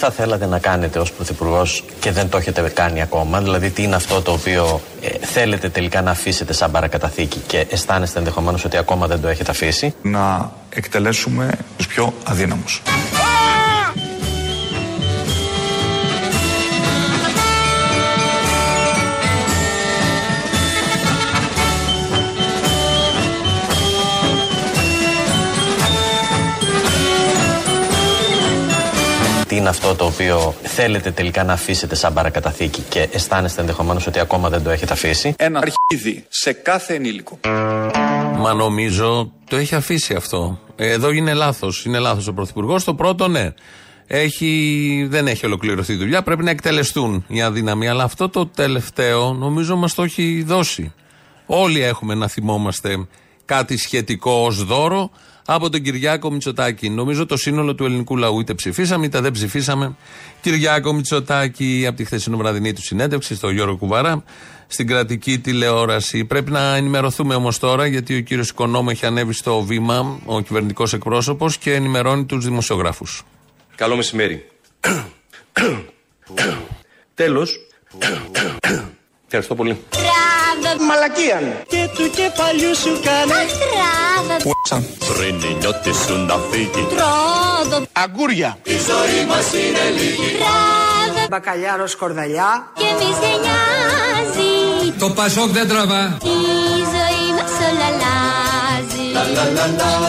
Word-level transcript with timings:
θα 0.00 0.10
θέλατε 0.10 0.46
να 0.46 0.58
κάνετε 0.58 0.98
ως 0.98 1.12
Πρωθυπουργός 1.12 1.84
και 2.00 2.10
δεν 2.12 2.28
το 2.28 2.36
έχετε 2.36 2.68
κάνει 2.74 3.02
ακόμα, 3.02 3.40
δηλαδή 3.40 3.70
τι 3.70 3.82
είναι 3.82 3.94
αυτό 3.94 4.22
το 4.22 4.32
οποίο 4.32 4.80
ε, 5.00 5.26
θέλετε 5.26 5.68
τελικά 5.68 6.02
να 6.02 6.10
αφήσετε 6.10 6.52
σαν 6.52 6.70
παρακαταθήκη 6.70 7.38
και 7.46 7.66
αισθάνεστε 7.70 8.18
ενδεχομένως 8.18 8.64
ότι 8.64 8.76
ακόμα 8.76 9.06
δεν 9.06 9.20
το 9.20 9.28
έχετε 9.28 9.50
αφήσει; 9.50 9.94
Να 10.02 10.52
εκτελέσουμε 10.70 11.50
τους 11.76 11.86
πιο 11.86 12.12
αδύναμους. 12.24 12.82
Τι 29.50 29.56
είναι 29.56 29.68
αυτό 29.68 29.94
το 29.94 30.04
οποίο 30.04 30.54
θέλετε 30.62 31.10
τελικά 31.10 31.44
να 31.44 31.52
αφήσετε 31.52 31.94
σαν 31.94 32.12
παρακαταθήκη 32.12 32.80
και 32.80 33.08
αισθάνεστε 33.12 33.60
ενδεχομένως 33.60 34.06
ότι 34.06 34.20
ακόμα 34.20 34.48
δεν 34.48 34.62
το 34.62 34.70
έχετε 34.70 34.92
αφήσει; 34.92 35.34
Ένα 35.38 35.58
αρχίδι 35.58 36.24
σε 36.28 36.52
κάθε 36.52 36.94
ενήλικο. 36.94 37.38
Μα 38.38 38.54
νομίζω 38.54 39.32
το 39.48 39.56
έχει 39.56 39.74
αφήσει 39.74 40.14
αυτό. 40.14 40.60
Εδώ 40.76 41.10
είναι 41.10 41.34
λάθος. 41.34 41.84
Είναι 41.84 41.98
λάθος 41.98 42.26
ο 42.26 42.32
Πρωθυπουργός. 42.32 42.84
Το 42.84 42.94
πρώτο, 42.94 43.28
ναι. 43.28 43.52
Έχει, 44.06 45.06
δεν 45.10 45.26
έχει 45.26 45.46
ολοκληρωθεί 45.46 45.92
η 45.92 45.96
δουλειά. 45.96 46.22
Πρέπει 46.22 46.42
να 46.42 46.50
εκτελεστούν 46.50 47.24
οι 47.28 47.42
αδυναμοί. 47.42 47.88
Αλλά 47.88 48.04
αυτό 48.04 48.28
το 48.28 48.46
τελευταίο 48.46 49.32
νομίζω 49.32 49.76
μας 49.76 49.94
το 49.94 50.02
έχει 50.02 50.42
δώσει. 50.46 50.92
Όλοι 51.46 51.82
έχουμε 51.82 52.14
να 52.14 52.28
θυμόμαστε 52.28 53.06
κάτι 53.44 53.76
σχετικό 53.76 54.32
ως 54.32 54.64
δώρο 54.64 55.10
από 55.54 55.70
τον 55.70 55.82
Κυριάκο 55.82 56.30
Μητσοτάκη. 56.30 56.90
Νομίζω 56.90 57.26
το 57.26 57.36
σύνολο 57.36 57.74
του 57.74 57.84
ελληνικού 57.84 58.16
λαού 58.16 58.40
είτε 58.40 58.54
ψηφίσαμε 58.54 59.06
είτε 59.06 59.20
δεν 59.20 59.32
ψηφίσαμε. 59.32 59.96
Κυριάκο 60.40 60.92
Μητσοτάκη 60.92 61.84
από 61.88 61.96
τη 61.96 62.04
χθεσινοβραδινή 62.04 62.72
του 62.72 62.82
συνέντευξη 62.82 63.34
στο 63.34 63.50
Γιώργο 63.50 63.76
Κουβαρά 63.76 64.24
στην 64.66 64.86
κρατική 64.86 65.38
τηλεόραση. 65.38 66.24
Πρέπει 66.24 66.50
να 66.50 66.76
ενημερωθούμε 66.76 67.34
όμως 67.34 67.58
τώρα 67.58 67.86
γιατί 67.86 68.16
ο 68.16 68.20
κύριος 68.20 68.48
Οικονόμου 68.48 68.90
έχει 68.90 69.06
ανέβει 69.06 69.32
στο 69.32 69.60
βήμα, 69.60 70.18
ο 70.24 70.40
κυβερνητικός 70.40 70.92
εκπρόσωπος 70.92 71.58
και 71.58 71.74
ενημερώνει 71.74 72.24
τους 72.24 72.44
δημοσιογράφους. 72.44 73.22
Καλό 73.74 73.96
μεσημέρι. 73.96 74.46
Τέλος. 77.14 77.56
Ευχαριστώ 79.26 79.54
πολύ. 79.54 79.78
Μαλακίαν. 80.88 81.44
Και 81.72 81.82
του 81.96 82.10
κεφαλιού 82.18 82.72
σου 82.82 82.92
κάνει 83.06 83.32
Πούσα. 84.44 84.82
Πριν 85.14 85.34
νιώθει 85.60 85.92
σου 86.04 86.16
να 86.28 86.36
φύγει 86.50 86.86
Τρόδο, 86.92 87.84
Αγκούρια. 87.92 88.58
Η 88.62 88.70
ζωή 88.88 89.26
μας 89.28 89.46
είναι 89.52 89.84
λίγη 89.98 90.30
τράδο 90.40 91.26
Μπακαλιάρος 91.30 91.90
σκορδαλιά. 91.90 92.50
και 92.74 92.84
μη 92.98 93.10
σε 93.20 93.32
νοιάζει 93.44 94.92
Το 94.98 95.10
Πασόκ 95.10 95.48
δεν 95.50 95.68
τραβά. 95.68 96.18
Η 96.22 96.38
ζωή 96.94 97.26
μας 97.36 97.52
όλα 97.68 97.86
αλλάζει 97.90 99.06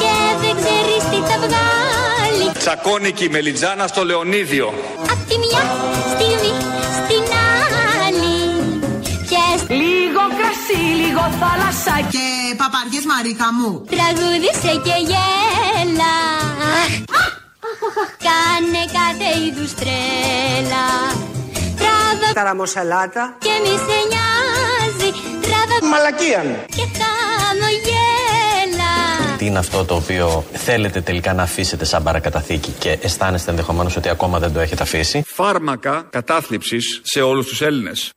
Και 0.04 0.16
δεν 0.42 0.56
ξέρεις 0.56 1.04
τι 1.12 1.30
θα 1.32 1.38
βγάλει 1.38 2.52
Τσακώνικη 2.60 3.30
μελιτζάνα 3.30 3.88
στο 3.88 4.06
Λεωνίδιο. 4.06 4.74
Απ' 5.12 5.30
τη 5.30 5.38
μια 5.38 5.60
κρασί, 11.22 11.38
λίγο 11.38 11.40
θάλασσα. 11.42 11.96
Και 12.14 12.26
παπαριές 12.62 13.06
Μαρίκα 13.12 13.48
μου. 13.54 13.72
τραγούδισε 13.96 14.72
και 14.86 14.96
γέλα 15.12 16.16
Κάνε 18.28 18.84
κάθε 18.98 19.30
είδους 19.46 19.74
τρέλα 19.74 20.86
Τράβα 21.78 22.34
Ταραμοσαλάτα. 22.34 23.36
και 23.40 23.50
μη 23.64 23.70
σε 23.70 23.98
νοιάζει 24.12 25.10
Τράβα 25.42 25.88
Μαλακίαν. 25.92 26.66
και 26.76 26.86
χαμογέλα 27.00 28.92
Τι 29.38 29.46
είναι 29.46 29.60
αυτό 29.60 29.86
το 29.86 29.96
οποίο 29.96 30.44
θέλετε 30.54 31.02
τελικά 31.02 31.34
να 31.34 31.44
αφήσετε 31.44 31.86
σαν 31.86 32.04
παρακαταθήκη 32.04 32.72
και 32.80 32.98
αισθάνεστε 33.02 33.50
ενδεχομένως 33.50 33.96
ότι 33.96 34.10
ακόμα 34.10 34.40
δεν 34.40 34.54
το 34.54 34.60
έχετε 34.60 34.84
αφήσει; 34.84 35.24
Φάρμακα 35.28 36.08
κατάθλιψης 36.10 37.00
σε 37.04 37.22
όλους 37.22 37.48
τους 37.48 37.62
Έλληνες. 37.62 38.12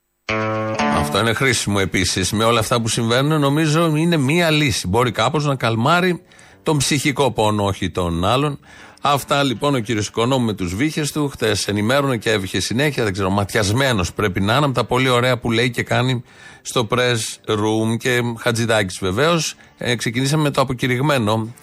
Αυτό 0.96 1.18
είναι 1.18 1.32
χρήσιμο 1.32 1.76
επίσης. 1.80 2.32
Με 2.32 2.44
όλα 2.44 2.60
αυτά 2.60 2.80
που 2.80 2.88
συμβαίνουν, 2.88 3.40
νομίζω 3.40 3.96
είναι 3.96 4.16
μία 4.16 4.50
λύση. 4.50 4.88
Μπορεί 4.88 5.10
κάπως 5.10 5.44
να 5.44 5.54
καλμάρει 5.54 6.22
τον 6.62 6.76
ψυχικό 6.76 7.32
πόνο, 7.32 7.64
όχι 7.64 7.90
τον 7.90 8.24
άλλον. 8.24 8.58
Αυτά 9.00 9.42
λοιπόν 9.42 9.74
ο 9.74 9.78
κύριος 9.78 10.06
Οικονόμου 10.06 10.44
με 10.44 10.52
τους 10.52 10.74
βύχε 10.74 11.06
του. 11.12 11.28
Χτες 11.28 11.68
ενημέρωνε 11.68 12.16
και 12.16 12.30
έβηχε 12.30 12.60
συνέχεια. 12.60 13.04
Δεν 13.04 13.12
ξέρω, 13.12 13.30
ματιασμένος 13.30 14.12
πρέπει 14.12 14.40
να 14.40 14.56
είναι 14.56 14.64
από 14.64 14.74
τα 14.74 14.84
πολύ 14.84 15.08
ωραία 15.08 15.38
που 15.38 15.50
λέει 15.50 15.70
και 15.70 15.82
κάνει 15.82 16.22
στο 16.62 16.86
press 16.90 17.18
room. 17.46 17.96
Και 17.98 18.20
Χατζηδάκης 18.38 18.98
βεβαίως. 18.98 19.54
Ε, 19.78 19.96
ξεκινήσαμε 19.96 20.42
με 20.42 20.50
το 20.50 20.60
αποκηρυγμένο, 20.60 21.54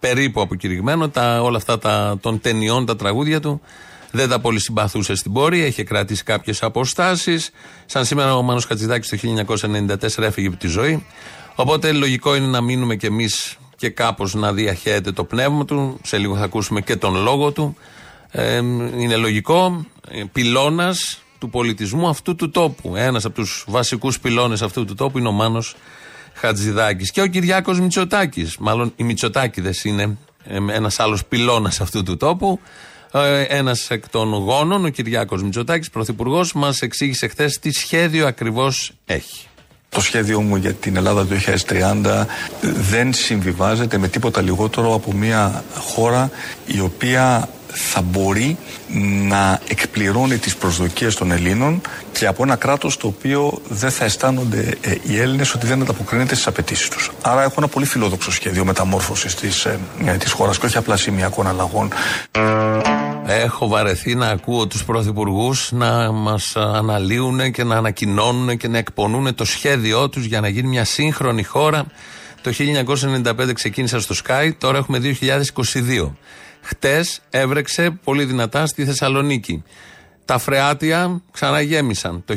περίπου 0.00 0.40
αποκηρυγμένο, 0.40 1.08
τα, 1.08 1.42
όλα 1.42 1.56
αυτά 1.56 1.78
τα, 1.78 2.18
των 2.20 2.40
ταινιών, 2.40 2.86
τα 2.86 2.96
τραγούδια 2.96 3.40
του. 3.40 3.60
Δεν 4.10 4.28
τα 4.28 4.40
πολύ 4.40 4.60
συμπαθούσε 4.60 5.14
στην 5.14 5.32
πορεία, 5.32 5.66
είχε 5.66 5.84
κρατήσει 5.84 6.22
κάποιες 6.22 6.62
αποστάσεις. 6.62 7.50
Σαν 7.86 8.04
σήμερα 8.04 8.36
ο 8.36 8.42
Μάνος 8.42 8.64
Χατζηδάκης 8.64 9.08
το 9.08 9.16
1994 9.16 10.22
έφυγε 10.22 10.46
από 10.48 10.56
τη 10.56 10.68
ζωή. 10.68 11.06
Οπότε 11.54 11.92
λογικό 11.92 12.34
είναι 12.34 12.46
να 12.46 12.60
μείνουμε 12.60 12.96
κι 12.96 13.06
εμείς 13.06 13.56
και 13.76 13.88
κάπως 13.88 14.34
να 14.34 14.52
διαχέεται 14.52 15.12
το 15.12 15.24
πνεύμα 15.24 15.64
του. 15.64 16.00
Σε 16.02 16.18
λίγο 16.18 16.36
θα 16.36 16.44
ακούσουμε 16.44 16.80
και 16.80 16.96
τον 16.96 17.22
λόγο 17.22 17.52
του. 17.52 17.76
Ε, 18.30 18.56
είναι 18.96 19.16
λογικό. 19.16 19.86
Πυλώνας 20.32 21.20
του 21.38 21.50
πολιτισμού 21.50 22.08
αυτού 22.08 22.34
του 22.34 22.50
τόπου. 22.50 22.96
Ένας 22.96 23.24
από 23.24 23.34
τους 23.34 23.64
βασικούς 23.68 24.20
πυλώνες 24.20 24.62
αυτού 24.62 24.84
του 24.84 24.94
τόπου 24.94 25.18
είναι 25.18 25.28
ο 25.28 25.32
Μάνος 25.32 25.76
Χατζηδάκης 26.34 27.10
και 27.10 27.20
ο 27.20 27.26
Κυριάκος 27.26 27.80
Μητσοτάκης. 27.80 28.56
Μάλλον 28.58 28.92
οι 28.96 29.04
Μητσοτάκηδες 29.04 29.84
είναι 29.84 30.16
ένας 30.48 31.00
άλλος 31.00 31.24
πυλώνας 31.24 31.80
αυτού 31.80 32.02
του 32.02 32.16
τόπου. 32.16 32.60
Ένας 33.48 33.90
εκ 33.90 34.08
των 34.08 34.32
γόνων, 34.32 34.84
ο 34.84 34.88
Κυριάκος 34.88 35.42
Μητσοτάκης, 35.42 35.90
πρωθυπουργός, 35.90 36.52
μας 36.52 36.82
εξήγησε 36.82 37.28
χθες 37.28 37.58
τι 37.58 37.70
σχέδιο 37.70 38.26
ακριβώς 38.26 38.92
έχει. 39.06 39.46
Το 39.88 40.00
σχέδιό 40.00 40.40
μου 40.40 40.56
για 40.56 40.72
την 40.72 40.96
Ελλάδα 40.96 41.26
του 41.26 41.36
2030 41.68 42.26
δεν 42.60 43.12
συμβιβάζεται 43.12 43.98
με 43.98 44.08
τίποτα 44.08 44.42
λιγότερο 44.42 44.94
από 44.94 45.12
μια 45.12 45.64
χώρα 45.78 46.30
η 46.66 46.80
οποία 46.80 47.48
θα 47.78 48.02
μπορεί 48.02 48.56
να 49.28 49.60
εκπληρώνει 49.68 50.38
τις 50.38 50.56
προσδοκίες 50.56 51.14
των 51.14 51.30
Ελλήνων 51.32 51.80
και 52.12 52.26
από 52.26 52.42
ένα 52.42 52.56
κράτος 52.56 52.96
το 52.96 53.06
οποίο 53.06 53.60
δεν 53.68 53.90
θα 53.90 54.04
αισθάνονται 54.04 54.76
ε, 54.80 54.94
οι 55.02 55.20
Έλληνες 55.20 55.54
ότι 55.54 55.66
δεν 55.66 55.82
ανταποκρίνεται 55.82 56.34
στις 56.34 56.46
απαιτήσεις 56.46 56.88
τους. 56.88 57.10
Άρα 57.22 57.42
έχω 57.42 57.54
ένα 57.56 57.68
πολύ 57.68 57.86
φιλόδοξο 57.86 58.32
σχέδιο 58.32 58.64
μεταμόρφωσης 58.64 59.34
της, 59.34 59.64
ε, 59.64 59.78
ε, 60.04 60.16
της 60.16 60.32
χώρας 60.32 60.58
και 60.58 60.66
όχι 60.66 60.76
απλά 60.76 60.96
σημειακών 60.96 61.46
αλλαγών. 61.46 61.92
Έχω 63.26 63.68
βαρεθεί 63.68 64.14
να 64.14 64.28
ακούω 64.28 64.66
τους 64.66 64.84
πρωθυπουργούς 64.84 65.72
να 65.72 66.12
μας 66.12 66.56
αναλύουν 66.56 67.52
και 67.52 67.64
να 67.64 67.76
ανακοινώνουν 67.76 68.56
και 68.56 68.68
να 68.68 68.78
εκπονούν 68.78 69.34
το 69.34 69.44
σχέδιό 69.44 70.08
τους 70.08 70.24
για 70.24 70.40
να 70.40 70.48
γίνει 70.48 70.68
μια 70.68 70.84
σύγχρονη 70.84 71.42
χώρα. 71.42 71.86
Το 72.40 72.52
1995 72.52 73.52
ξεκίνησα 73.52 74.00
στο 74.00 74.14
Sky, 74.24 74.50
τώρα 74.58 74.78
έχουμε 74.78 74.98
2022. 74.98 76.16
Χτες 76.66 77.20
έβρεξε 77.30 77.90
πολύ 78.04 78.24
δυνατά 78.24 78.66
στη 78.66 78.84
Θεσσαλονίκη. 78.84 79.62
Τα 80.24 80.38
φρεάτια 80.38 81.22
ξαναγέμισαν. 81.32 82.22
Το 82.24 82.34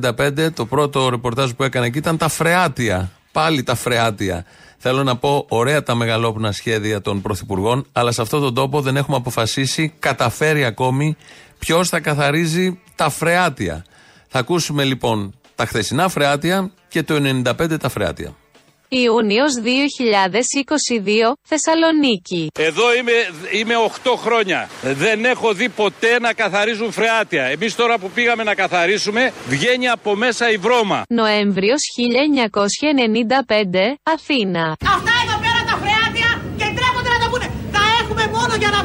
1995 0.00 0.52
το 0.54 0.66
πρώτο 0.66 1.08
ρεπορτάζ 1.08 1.50
που 1.50 1.62
έκανα 1.62 1.86
εκεί 1.86 1.98
ήταν 1.98 2.16
τα 2.16 2.28
φρεάτια. 2.28 3.10
Πάλι 3.32 3.62
τα 3.62 3.74
φρεάτια. 3.74 4.44
Θέλω 4.78 5.02
να 5.02 5.16
πω 5.16 5.46
ωραία 5.48 5.82
τα 5.82 5.94
μεγαλόπνα 5.94 6.52
σχέδια 6.52 7.00
των 7.00 7.20
πρωθυπουργών, 7.20 7.86
αλλά 7.92 8.12
σε 8.12 8.22
αυτόν 8.22 8.40
τον 8.40 8.54
τόπο 8.54 8.80
δεν 8.80 8.96
έχουμε 8.96 9.16
αποφασίσει, 9.16 9.94
καταφέρει 9.98 10.64
ακόμη, 10.64 11.16
ποιος 11.58 11.88
θα 11.88 12.00
καθαρίζει 12.00 12.80
τα 12.94 13.10
φρεάτια. 13.10 13.84
Θα 14.28 14.38
ακούσουμε 14.38 14.84
λοιπόν 14.84 15.34
τα 15.54 15.66
χθεσινά 15.66 16.08
φρεάτια 16.08 16.70
και 16.88 17.02
το 17.02 17.42
95 17.58 17.78
τα 17.80 17.88
φρεάτια. 17.88 18.34
Ιούνιος 18.92 19.54
2022, 19.54 21.32
Θεσσαλονίκη. 21.48 22.48
Εδώ 22.58 22.94
είμαι, 22.94 23.12
είμαι 23.52 23.74
8 24.04 24.14
χρόνια. 24.16 24.68
Δεν 24.82 25.24
έχω 25.24 25.52
δει 25.52 25.68
ποτέ 25.68 26.20
να 26.20 26.32
καθαρίζουν 26.32 26.92
φρεάτια. 26.92 27.44
Εμείς 27.44 27.74
τώρα 27.74 27.98
που 27.98 28.10
πήγαμε 28.10 28.42
να 28.42 28.54
καθαρίσουμε, 28.54 29.32
βγαίνει 29.46 29.88
από 29.88 30.14
μέσα 30.14 30.50
η 30.50 30.56
βρώμα. 30.56 31.02
Νοέμβριος 31.08 31.82
1995, 31.96 33.98
Αθήνα. 34.02 34.76
Αυτά 34.96 35.12
εδώ 35.24 35.36
πέρα 35.44 35.60
τα 35.70 35.76
φρεάτια 35.82 36.28
και 36.56 36.64
τρέπονται 36.76 37.10
να 37.14 37.18
το 37.24 37.30
πούνε. 37.30 37.50
Τα 37.72 37.82
έχουμε 38.00 38.24
μόνο 38.36 38.54
για 38.58 38.70
να 38.70 38.80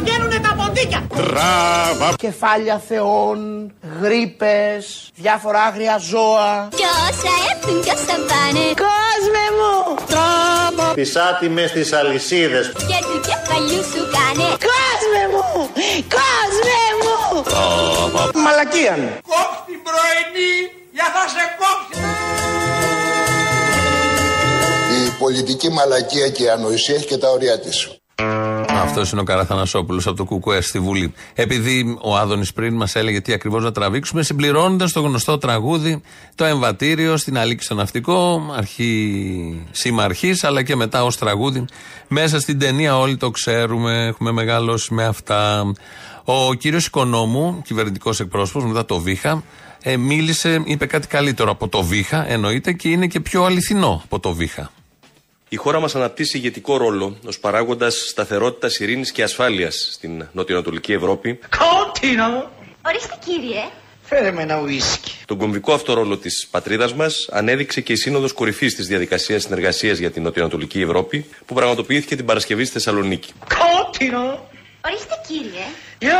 βγαίνουν 0.76 0.92
τα 0.92 1.06
ποντίκια. 1.08 1.08
Τράβα. 1.16 2.14
Κεφάλια 2.18 2.82
θεών, 2.88 3.72
γρίπες, 4.02 5.10
διάφορα 5.16 5.62
άγρια 5.62 5.98
ζώα. 5.98 6.68
Κι 6.76 6.84
όσα 6.84 7.34
έρθουν 7.52 7.82
κι 7.84 7.90
όσα 7.90 8.16
πάνε 8.30 8.66
Κόσμε 8.84 9.46
μου. 9.58 9.74
Τράμπα. 10.12 10.94
Τις 10.94 11.16
άτιμες 11.16 11.72
τις 11.72 11.94
αλυσίδες 11.94 12.66
Και 12.68 13.00
του 13.08 13.20
κεφαλιού 13.28 13.84
σου 13.92 14.02
κάνε 14.16 14.48
Κόσμε 14.68 15.24
μου. 15.34 15.48
Κόσμε 16.18 16.82
μου. 17.02 17.18
Μαλακίαν. 18.44 19.02
Κόψ' 19.32 19.62
την 19.68 19.80
πρωινή 19.88 20.54
για 20.98 21.08
θα 21.16 21.24
σε 21.34 21.44
κόψει. 21.60 22.02
Η 25.06 25.10
πολιτική 25.20 25.70
μαλακία 25.70 26.30
και 26.30 26.44
η 26.44 26.50
ανοησία 26.50 26.96
έχει 26.96 27.06
και 27.06 27.18
τα 27.18 27.30
ωριά 27.30 27.60
της. 27.60 27.78
Αυτός 28.68 29.12
είναι 29.12 29.22
ο 29.22 29.24
Καραθανασόπουλος 29.24 30.08
από 30.08 30.16
το 30.16 30.24
Κουκουέ 30.24 30.62
στη 30.62 30.80
Βουλή. 30.80 31.14
Επειδή 31.34 31.98
ο 32.02 32.18
Άδωνης 32.18 32.54
πριν 32.54 32.76
μας 32.76 32.96
έλεγε 32.96 33.22
τι 33.22 33.34
ακριβώς 33.34 33.64
να 33.64 33.72
τραβήξουμε, 33.72 34.24
συμπληρώνοντας 34.24 34.92
το 34.92 35.02
γνωστό 35.02 35.38
τραγούδι, 35.38 36.02
το 36.36 36.46
εμβατήριο 36.46 37.18
στην 37.18 37.38
Αλίκη 37.38 37.64
στο 37.64 37.76
Ναυτικό, 37.76 38.42
αρχή 38.56 39.68
σήμα 39.72 40.04
αρχής, 40.04 40.44
αλλά 40.44 40.64
και 40.64 40.76
μετά 40.76 41.04
ως 41.04 41.18
τραγούδι. 41.18 41.66
Μέσα 42.08 42.40
στην 42.40 42.60
ταινία 42.60 42.98
όλοι 42.98 43.18
το 43.18 43.32
ξέρουμε, 43.32 44.06
έχουμε 44.06 44.32
μεγαλώσει 44.32 44.94
με 44.94 45.06
αυτά. 45.06 45.74
Ο 46.24 46.54
κύριος 46.54 46.86
Οικονόμου, 46.86 47.62
κυβερνητικός 47.66 48.20
εκπρόσωπος, 48.20 48.64
μετά 48.64 48.86
το 48.86 49.00
Βίχα, 49.00 49.44
ε, 49.84 49.98
μίλησε, 49.98 50.62
είπε 50.66 50.86
κάτι 50.86 51.08
καλύτερο 51.08 51.52
από 51.52 51.68
το 51.68 51.84
Βίχα, 51.84 52.30
εννοείται, 52.30 52.74
και 52.74 52.90
είναι 52.90 53.08
και 53.08 53.20
πιο 53.20 53.44
αληθινό 53.44 54.02
από 54.04 54.20
το 54.20 54.34
Βίχα. 54.34 54.72
Η 55.56 55.58
χώρα 55.58 55.80
μας 55.80 55.96
αναπτύσσει 55.96 56.38
ηγετικό 56.38 56.78
ρόλο 56.78 57.18
ως 57.26 57.40
παράγοντας 57.40 57.96
σταθερότητας, 58.08 58.80
ειρήνης 58.80 59.12
και 59.12 59.24
ασφάλειας 59.24 59.90
στην 59.92 60.28
νοτιοανατολική 60.32 60.94
Ευρώπη. 60.94 61.40
Κόντινο. 61.58 62.52
Ορίστε 62.88 63.16
κύριε. 63.26 63.64
Φέρε 64.04 64.32
με 64.32 64.42
ένα 64.42 64.62
ουίσκι. 64.62 65.12
Τον 65.26 65.38
κομβικό 65.38 65.74
αυτό 65.74 65.94
ρόλο 65.94 66.18
της 66.18 66.48
πατρίδας 66.52 66.94
μας 66.94 67.28
ανέδειξε 67.32 67.82
και 67.82 67.94
η 67.94 67.96
Σύνοδος 67.96 68.34
Κορυφής 68.34 68.76
της 68.76 68.88
Διαδικασίας 68.88 69.42
Συνεργασίας 69.42 69.98
για 69.98 70.12
την 70.12 70.24
Νοτιοανατολική 70.24 70.82
Ευρώπη, 70.82 71.26
που 71.46 71.54
πραγματοποιήθηκε 71.54 72.16
την 72.16 72.26
Παρασκευή 72.26 72.64
στη 72.64 72.74
Θεσσαλονίκη. 72.74 73.34
Κόντινο. 73.48 74.50
Ορίστε 74.86 75.14
κύριε. 75.28 75.66
Για 76.00 76.16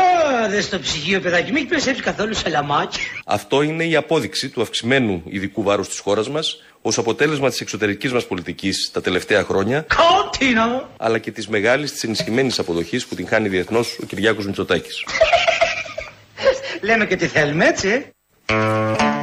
δε 0.50 0.60
στο 0.60 0.78
ψυγείο 0.78 1.20
παιδάκι, 1.20 1.46
μην 1.46 1.56
έχει 1.56 1.66
περισσέψει 1.66 2.02
καθόλου 2.02 2.34
σαλαμάκι. 2.34 2.98
Αυτό 3.26 3.62
είναι 3.62 3.84
η 3.84 3.96
απόδειξη 3.96 4.48
του 4.48 4.62
αυξημένου 4.62 5.22
ειδικού 5.24 5.62
βάρους 5.62 5.88
της 5.88 5.98
χώρας 5.98 6.28
μας 6.28 6.62
ως 6.82 6.98
αποτέλεσμα 6.98 7.48
της 7.48 7.60
εξωτερικής 7.60 8.12
μας 8.12 8.26
πολιτικής 8.26 8.90
τα 8.92 9.00
τελευταία 9.00 9.44
χρόνια, 9.44 9.86
Κόντινο. 9.96 10.88
αλλά 10.96 11.18
και 11.18 11.30
της 11.30 11.48
μεγάλης 11.48 11.92
της 11.92 12.02
ενισχυμένης 12.04 12.58
αποδοχής 12.58 13.06
που 13.06 13.14
την 13.14 13.28
χάνει 13.28 13.48
διεθνώς 13.48 13.98
ο 14.02 14.06
Κυριάκος 14.06 14.46
Μητσοτάκης. 14.46 15.04
Λέμε 16.80 17.06
και 17.06 17.16
τι 17.16 17.26
θέλουμε, 17.26 17.66
έτσι. 17.66 17.88
ε. 17.88 18.02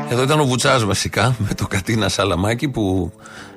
Εδώ 0.10 0.24
ήταν 0.24 0.40
ο 0.40 0.46
Βουτσάς 0.46 0.84
βασικά 0.84 1.36
με 1.38 1.54
το 1.54 1.68
Κατίνα 1.68 2.10
Σαλαμάκι 2.10 2.68
που 2.70 3.14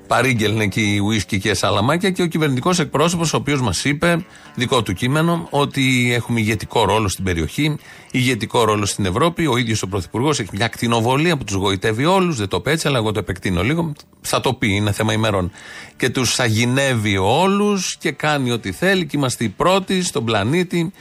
παρήγγελνε 0.06 0.64
εκεί 0.64 1.00
ουίσκι 1.04 1.38
και 1.38 1.54
σαλαμάκια 1.54 2.10
και 2.10 2.22
ο 2.22 2.26
κυβερνητικός 2.26 2.78
εκπρόσωπος, 2.78 3.32
ο 3.32 3.36
οποίος 3.36 3.60
μας 3.60 3.84
είπε, 3.84 4.24
δικό 4.54 4.82
του 4.82 4.92
κείμενο, 4.92 5.46
ότι 5.50 6.12
έχουμε 6.14 6.40
ηγετικό 6.40 6.84
ρόλο 6.84 7.08
στην 7.08 7.24
περιοχή, 7.24 7.76
ηγετικό 8.10 8.64
ρόλο 8.64 8.86
στην 8.86 9.06
Ευρώπη. 9.06 9.46
Ο 9.46 9.56
ίδιος 9.56 9.82
ο 9.82 9.88
Πρωθυπουργός 9.88 10.40
έχει 10.40 10.50
μια 10.52 10.68
κτηνοβολία 10.68 11.36
που 11.36 11.44
τους 11.44 11.54
γοητεύει 11.54 12.04
όλους, 12.04 12.36
δεν 12.36 12.48
το 12.48 12.56
είπε 12.56 12.70
έτσι, 12.70 12.88
αλλά 12.88 12.98
εγώ 12.98 13.12
το 13.12 13.18
επεκτείνω 13.18 13.62
λίγο. 13.62 13.92
Θα 14.20 14.40
το 14.40 14.52
πει, 14.52 14.68
είναι 14.68 14.92
θέμα 14.92 15.12
ημερών. 15.12 15.50
Και 15.96 16.10
τους 16.10 16.40
αγινεύει 16.40 17.16
όλους 17.16 17.96
και 17.96 18.10
κάνει 18.10 18.50
ό,τι 18.50 18.72
θέλει 18.72 19.06
και 19.06 19.16
είμαστε 19.16 19.44
οι 19.44 19.48
πρώτοι 19.48 20.02
στον 20.02 20.24
πλανήτη, 20.24 20.92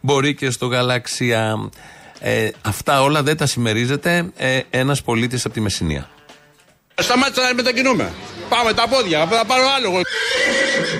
μπορεί 0.00 0.34
και 0.34 0.50
στο 0.50 0.66
γαλαξία. 0.66 1.70
Ε, 2.20 2.48
αυτά 2.62 3.02
όλα 3.02 3.22
δεν 3.22 3.36
τα 3.36 3.46
συμμερίζεται 3.46 4.30
ε, 4.36 4.60
ένας 4.70 5.02
πολίτης 5.02 5.44
από 5.44 5.54
τη 5.54 5.60
Μεσσηνία. 5.60 6.13
Σταμάτησα 7.02 7.42
να 7.42 7.54
μετακινούμε. 7.54 8.12
Πάμε 8.48 8.72
τα 8.72 8.88
πόδια, 8.88 9.26
θα 9.30 9.44
πάρω 9.44 9.64
άλλο 9.76 9.86
εγώ. 9.90 10.00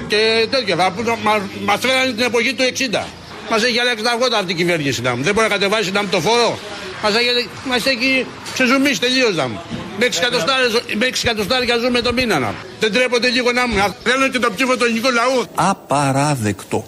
Και 0.08 0.46
τέτοια, 0.50 0.76
θα 0.76 0.90
πούμε, 0.90 1.16
μα, 1.22 1.40
μας 1.64 1.78
φέρανε 1.80 2.12
την 2.12 2.24
εποχή 2.24 2.54
του 2.54 2.62
60. 2.62 3.04
Μας 3.50 3.62
έχει 3.62 3.78
αλλάξει 3.78 4.04
τα 4.04 4.10
αυγότα 4.10 4.38
αυτή 4.38 4.52
η 4.52 4.54
κυβέρνηση 4.54 5.00
να 5.02 5.16
μου. 5.16 5.22
Δεν 5.22 5.34
μπορεί 5.34 5.48
να 5.48 5.52
κατεβάσει 5.54 5.90
να 5.90 6.02
μου 6.02 6.08
το 6.10 6.20
φόρο. 6.20 6.58
Μας 7.02 7.14
έχει, 7.14 7.48
μας 7.68 7.86
έχει 7.86 8.26
ξεζουμίσει 8.52 9.00
τελείως 9.00 9.34
να 9.34 9.48
μου. 9.48 9.60
Με 9.98 10.04
6 10.06 10.18
εκατοστάρες- 10.18 10.82
με 10.94 11.06
6 11.06 11.20
εκατοστάρια 11.24 11.76
ζούμε 11.78 12.00
το 12.00 12.12
μήνα 12.12 12.38
να 12.38 12.46
μου. 12.46 12.56
Δεν 12.80 12.92
τρέπονται 12.92 13.28
λίγο 13.28 13.52
να 13.52 13.66
μου. 13.66 13.94
Θέλω 14.04 14.28
και 14.28 14.38
το 14.38 14.50
ψήφο 14.54 14.76
του 14.76 14.84
ελληνικού 14.84 15.10
λαού. 15.12 15.44
Απαράδεκτο. 15.54 16.84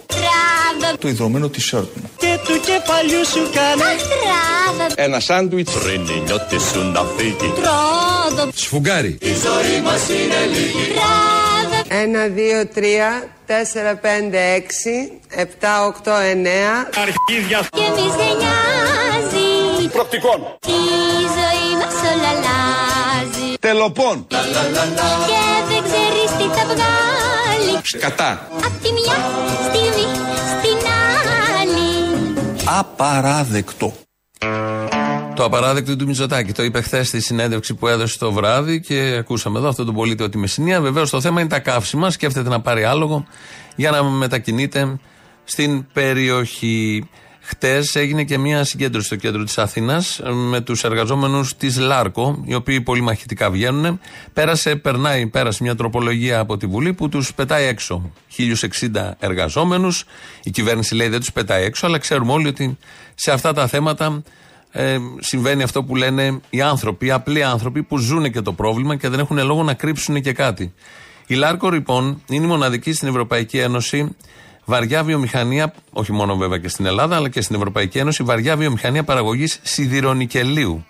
Τράβα. 0.79 0.97
Το 0.97 1.07
ιδρωμένο 1.07 1.49
t-shirt 1.53 1.87
μου. 1.93 2.11
Και 2.17 2.39
του 2.45 2.59
κεφαλιού 2.59 3.25
σου 3.25 3.49
κάνε 3.53 3.83
Τράβα. 3.83 4.93
Ένα 4.95 5.19
σάντουιτς. 5.19 5.71
Πριν 5.71 6.07
η 6.07 6.21
νιώτη 6.25 6.59
σου 6.59 6.91
να 6.91 7.03
φύγει 7.17 7.53
Τρόδο. 7.55 8.49
Σφουγγάρι. 8.55 9.17
Τράβα. 10.93 11.81
Ένα, 11.87 12.27
δύο, 12.27 12.67
τρία, 12.67 13.27
τέσσερα, 13.45 13.95
πέντε, 13.95 14.53
έξι, 14.53 15.19
επτά, 15.29 15.85
οκτώ, 15.85 16.11
εννέα. 16.11 16.89
Αρχίδια. 16.95 17.67
Και 17.71 17.81
εμείς 17.81 18.13
δεν 18.15 18.33
νοιάζει. 18.41 19.87
Προκτικών. 19.91 20.39
Η 20.65 20.79
ζωή 21.37 21.69
μας 21.79 21.95
όλα 22.11 22.29
αλλάζει. 22.35 23.53
Τελοπών. 23.59 24.27
Και 24.27 24.35
δεν 25.69 25.81
ξέρεις 25.83 26.29
τι 26.37 26.43
θα 26.57 26.65
βγάλει. 26.65 27.79
Σκατά. 27.83 28.47
Απ' 28.65 28.83
τη 28.83 28.91
μια 28.91 29.17
στιγμή 29.67 30.03
στην 30.03 30.33
άλλη. 30.33 30.36
Απαράδεκτο. 32.69 33.93
Το 35.35 35.43
απαράδεκτο 35.43 35.95
του 35.95 36.05
Μητσοτάκη. 36.05 36.51
Το 36.51 36.63
είπε 36.63 36.81
χθες 36.81 37.07
στη 37.07 37.21
συνέντευξη 37.21 37.73
που 37.75 37.87
έδωσε 37.87 38.17
το 38.17 38.31
βράδυ 38.31 38.79
και 38.79 39.15
ακούσαμε 39.19 39.57
εδώ 39.57 39.67
αυτόν 39.67 39.85
τον 39.85 39.95
πολίτη 39.95 40.23
ότι 40.23 40.37
Μεσσηνία. 40.37 40.81
Βεβαίως 40.81 41.09
το 41.09 41.21
θέμα 41.21 41.39
είναι 41.39 41.49
τα 41.49 41.59
καύσιμα. 41.59 42.09
Σκέφτεται 42.09 42.49
να 42.49 42.61
πάρει 42.61 42.83
άλογο 42.83 43.25
για 43.75 43.91
να 43.91 44.03
μετακινείται 44.03 44.99
στην 45.43 45.85
περιοχή. 45.93 47.09
Χτες 47.49 47.95
έγινε 47.95 48.23
και 48.23 48.37
μια 48.37 48.63
συγκέντρωση 48.63 49.05
στο 49.05 49.15
κέντρο 49.15 49.43
της 49.43 49.57
Αθήνας 49.57 50.21
με 50.33 50.61
τους 50.61 50.83
εργαζόμενους 50.83 51.55
της 51.55 51.77
ΛΑΡΚΟ, 51.77 52.43
οι 52.45 52.53
οποίοι 52.53 52.81
πολύ 52.81 53.01
μαχητικά 53.01 53.49
βγαίνουν. 53.49 53.99
Πέρασε, 54.33 54.75
περνάει, 54.75 55.27
πέρασε 55.27 55.63
μια 55.63 55.75
τροπολογία 55.75 56.39
από 56.39 56.57
τη 56.57 56.65
Βουλή 56.65 56.93
που 56.93 57.09
τους 57.09 57.33
πετάει 57.33 57.65
έξω. 57.65 58.11
1060 58.37 59.15
εργαζόμενους. 59.19 60.05
Η 60.43 60.49
κυβέρνηση 60.49 60.95
λέει 60.95 61.07
δεν 61.07 61.19
τους 61.19 61.31
πετάει 61.31 61.63
έξω, 61.63 61.85
αλλά 61.85 61.97
ξέρουμε 61.97 62.31
όλοι 62.31 62.47
ότι 62.47 62.77
σε 63.15 63.31
αυτά 63.31 63.53
τα 63.53 63.67
θέματα 63.67 64.23
ε, 64.71 64.97
συμβαίνει 65.19 65.63
αυτό 65.63 65.83
που 65.83 65.95
λένε 65.95 66.39
οι 66.49 66.61
άνθρωποι, 66.61 67.05
οι 67.05 67.11
απλοί 67.11 67.43
άνθρωποι 67.43 67.83
που 67.83 67.97
ζουν 67.97 68.31
και 68.31 68.41
το 68.41 68.53
πρόβλημα 68.53 68.95
και 68.95 69.09
δεν 69.09 69.19
έχουν 69.19 69.45
λόγο 69.45 69.63
να 69.63 69.73
κρύψουν 69.73 70.21
και 70.21 70.33
κάτι. 70.33 70.73
Η 71.27 71.35
Λάρκο 71.35 71.69
λοιπόν 71.69 72.21
είναι 72.29 72.45
η 72.45 72.47
μοναδική 72.47 72.93
στην 72.93 73.07
Ευρωπαϊκή 73.07 73.57
Ένωση 73.57 74.15
βαριά 74.69 75.03
βιομηχανία, 75.03 75.73
όχι 75.91 76.11
μόνο 76.11 76.35
βέβαια 76.35 76.57
και 76.57 76.67
στην 76.67 76.85
Ελλάδα, 76.85 77.15
αλλά 77.15 77.29
και 77.29 77.41
στην 77.41 77.55
Ευρωπαϊκή 77.55 77.97
Ένωση, 77.97 78.23
βαριά 78.23 78.57
βιομηχανία 78.57 79.03
παραγωγής 79.03 79.59
σιδηρονικελίου. 79.63 80.85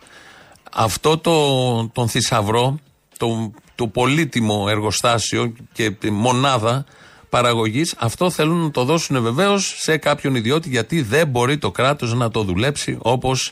Αυτό 0.74 1.18
το, 1.18 1.88
τον 1.88 2.10
θησαυρό, 2.10 2.80
το, 3.18 3.52
το 3.76 3.88
πολύτιμο 3.88 4.66
εργοστάσιο 4.70 5.54
και 5.74 5.92
τη 5.92 6.12
μονάδα 6.12 6.86
παραγωγής, 7.30 7.96
αυτό 7.98 8.30
θέλουν 8.30 8.64
να 8.64 8.72
το 8.72 8.84
δώσουν 8.84 9.22
βεβαίως 9.22 9.76
σε 9.78 9.98
κάποιον 9.98 10.36
ιδιώτη, 10.36 10.70
γιατί 10.70 11.02
δεν 11.02 11.28
μπορεί 11.28 11.58
το 11.58 11.72
κράτος 11.72 12.14
να 12.14 12.32
το 12.32 12.44
δουλέψει 12.44 12.98
όπως 13.02 13.52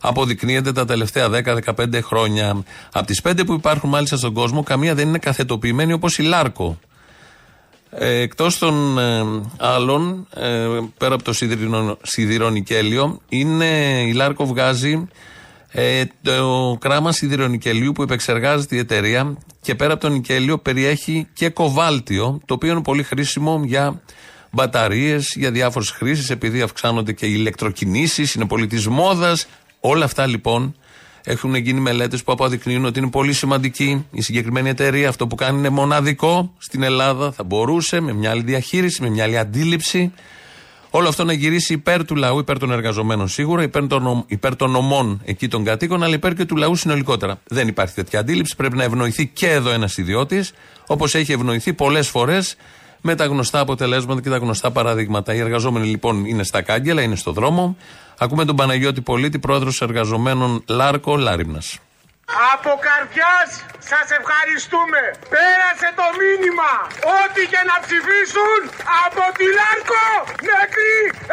αποδεικνύεται 0.00 0.72
τα 0.72 0.84
τελευταία 0.84 1.28
10-15 1.76 2.02
χρόνια. 2.02 2.64
Από 2.92 3.06
τις 3.06 3.20
πέντε 3.20 3.44
που 3.44 3.52
υπάρχουν 3.52 3.90
μάλιστα 3.90 4.16
στον 4.16 4.32
κόσμο, 4.32 4.62
καμία 4.62 4.94
δεν 4.94 5.08
είναι 5.08 5.18
καθετοποιημένη 5.18 5.92
όπως 5.92 6.18
η 6.18 6.22
Λάρκο. 6.22 6.78
Ε, 7.90 8.20
εκτός 8.20 8.58
των 8.58 8.98
ε, 8.98 9.24
άλλων, 9.56 10.26
ε, 10.34 10.66
πέρα 10.98 11.14
από 11.14 11.22
το 11.22 11.32
σιδηρονο- 11.32 11.98
σιδηρονικέλιο, 12.02 13.20
είναι, 13.28 14.02
η 14.06 14.12
Λάρκο 14.12 14.46
βγάζει 14.46 15.08
ε, 15.70 16.02
το 16.22 16.76
κράμα 16.80 17.12
σιδηρονικελίου 17.12 17.92
που 17.92 18.02
επεξεργάζεται 18.02 18.76
η 18.76 18.78
εταιρεία 18.78 19.36
και 19.60 19.74
πέρα 19.74 19.92
από 19.92 20.02
το 20.02 20.08
νικέλιο 20.08 20.58
περιέχει 20.58 21.26
και 21.32 21.48
κοβάλτιο, 21.48 22.40
το 22.46 22.54
οποίο 22.54 22.70
είναι 22.70 22.82
πολύ 22.82 23.02
χρήσιμο 23.02 23.62
για 23.64 24.00
μπαταρίες, 24.50 25.34
για 25.36 25.50
διάφορες 25.50 25.90
χρήσεις, 25.90 26.30
επειδή 26.30 26.62
αυξάνονται 26.62 27.12
και 27.12 27.26
οι 27.26 27.32
ηλεκτροκινήσεις, 27.34 28.34
είναι 28.34 28.46
πολύ 28.46 28.66
της 28.66 28.86
μόδας. 28.86 29.46
Όλα 29.80 30.04
αυτά 30.04 30.26
λοιπόν 30.26 30.76
έχουν 31.28 31.54
γίνει 31.54 31.80
μελέτες 31.80 32.22
που 32.22 32.32
αποδεικνύουν 32.32 32.84
ότι 32.84 32.98
είναι 32.98 33.10
πολύ 33.10 33.32
σημαντική 33.32 34.06
η 34.10 34.20
συγκεκριμένη 34.22 34.68
εταιρεία. 34.68 35.08
Αυτό 35.08 35.26
που 35.26 35.34
κάνει 35.34 35.58
είναι 35.58 35.68
μοναδικό 35.68 36.52
στην 36.58 36.82
Ελλάδα. 36.82 37.32
Θα 37.32 37.44
μπορούσε 37.44 38.00
με 38.00 38.12
μια 38.12 38.30
άλλη 38.30 38.42
διαχείριση, 38.42 39.02
με 39.02 39.08
μια 39.08 39.24
άλλη 39.24 39.38
αντίληψη, 39.38 40.12
όλο 40.90 41.08
αυτό 41.08 41.24
να 41.24 41.32
γυρίσει 41.32 41.72
υπέρ 41.72 42.04
του 42.04 42.14
λαού, 42.16 42.38
υπέρ 42.38 42.58
των 42.58 42.70
εργαζομένων 42.70 43.28
σίγουρα, 43.28 43.62
υπέρ 43.62 43.86
των, 43.86 44.02
νομ- 44.02 44.24
υπέρ 44.26 44.56
των 44.56 44.70
νομών 44.70 45.20
εκεί 45.24 45.48
των 45.48 45.64
κατοίκων, 45.64 46.02
αλλά 46.02 46.14
υπέρ 46.14 46.34
και 46.34 46.44
του 46.44 46.56
λαού 46.56 46.76
συνολικότερα. 46.76 47.40
Δεν 47.46 47.68
υπάρχει 47.68 47.94
τέτοια 47.94 48.20
αντίληψη. 48.20 48.56
Πρέπει 48.56 48.76
να 48.76 48.84
ευνοηθεί 48.84 49.26
και 49.26 49.50
εδώ 49.50 49.70
ένας 49.70 49.96
ιδιώτης, 49.96 50.52
όπως 50.86 51.14
έχει 51.14 51.32
ευνοηθεί 51.32 51.72
πολλές 51.72 52.08
φορές 52.08 52.56
με 53.06 53.14
τα 53.14 53.26
γνωστά 53.32 53.58
αποτελέσματα 53.66 54.20
και 54.20 54.30
τα 54.34 54.40
γνωστά 54.44 54.68
παραδείγματα. 54.70 55.34
Οι 55.34 55.40
εργαζόμενοι 55.46 55.86
λοιπόν 55.94 56.14
είναι 56.24 56.44
στα 56.50 56.60
κάγκελα, 56.68 57.02
είναι 57.02 57.16
στο 57.24 57.32
δρόμο. 57.38 57.76
Ακούμε 58.18 58.44
τον 58.44 58.56
Παναγιώτη 58.60 59.00
Πολίτη, 59.10 59.38
πρόεδρος 59.38 59.76
εργαζομένων 59.86 60.50
Λάρκο 60.78 61.16
Λάριμνας. 61.16 61.78
Από 62.52 62.72
καρδιάς 62.86 63.48
σας 63.90 64.06
ευχαριστούμε. 64.20 65.00
Πέρασε 65.34 65.88
το 66.00 66.06
μήνυμα. 66.20 66.72
Ό,τι 67.20 67.42
και 67.52 67.62
να 67.70 67.76
ψηφίσουν 67.84 68.60
από 69.04 69.24
τη 69.38 69.46
Λάρκο 69.58 70.06
μέχρι 70.50 70.90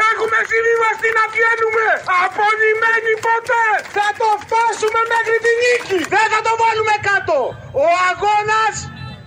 έχουμε 0.09 0.37
συμβιβαστεί 0.51 1.09
να 1.19 1.23
βγαίνουμε. 1.33 1.87
Απονημένοι 2.23 3.13
ποτέ. 3.27 3.65
Θα 3.95 4.07
το 4.19 4.29
φτάσουμε 4.43 5.01
μέχρι 5.13 5.37
τη 5.45 5.51
νίκη. 5.63 5.99
Δεν 6.13 6.25
θα 6.33 6.39
το 6.47 6.53
βάλουμε 6.61 6.95
κάτω. 7.09 7.37
Ο 7.83 7.87
αγώνας 8.09 8.75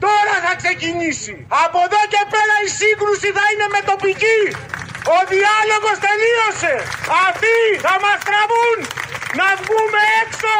τώρα 0.04 0.34
θα 0.44 0.52
ξεκινήσει. 0.62 1.34
Από 1.64 1.78
εδώ 1.86 2.02
και 2.12 2.22
πέρα 2.32 2.56
η 2.66 2.68
σύγκρουση 2.80 3.28
θα 3.38 3.44
είναι 3.50 3.68
με 3.74 3.80
τοπική. 3.90 4.40
Ο 5.16 5.18
διάλογος 5.32 5.96
τελείωσε. 6.06 6.74
Αυτοί 7.28 7.58
θα 7.86 7.94
μας 8.04 8.18
τραβούν 8.28 8.78
να 9.40 9.48
βγούμε 9.60 10.00
έξω 10.22 10.54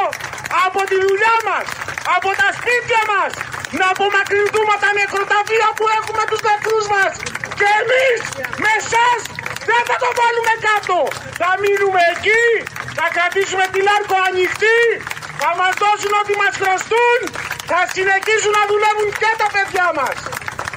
από 0.66 0.81
τη 0.88 0.97
δουλειά 1.07 1.37
μας, 1.49 1.66
από 2.16 2.31
τα 2.40 2.49
σπίτια 2.59 3.02
μας, 3.12 3.31
να 3.78 3.87
απομακρυνθούμε 3.95 4.73
από 4.76 4.83
τα 4.85 4.90
νεκροταφεία 4.99 5.69
που 5.76 5.85
έχουμε 5.99 6.23
τους 6.31 6.43
νεκρούς 6.49 6.87
μας. 6.95 7.12
Και 7.59 7.69
εμείς 7.81 8.21
με 8.62 8.71
εσάς 8.81 9.21
δεν 9.69 9.83
θα 9.88 9.97
το 10.02 10.09
βάλουμε 10.19 10.55
κάτω. 10.66 10.99
Θα 11.40 11.50
μείνουμε 11.62 12.02
εκεί, 12.14 12.45
θα 12.99 13.07
κρατήσουμε 13.14 13.64
τη 13.73 13.81
Λάρκο 13.88 14.16
ανοιχτή, 14.28 14.81
θα 15.43 15.50
μας 15.61 15.75
δώσουν 15.83 16.12
ό,τι 16.21 16.35
μας 16.43 16.55
χρωστούν, 16.61 17.19
θα 17.71 17.81
συνεχίσουν 17.95 18.52
να 18.59 18.64
δουλεύουν 18.71 19.09
και 19.21 19.31
τα 19.43 19.49
παιδιά 19.55 19.88
μας. 19.99 20.16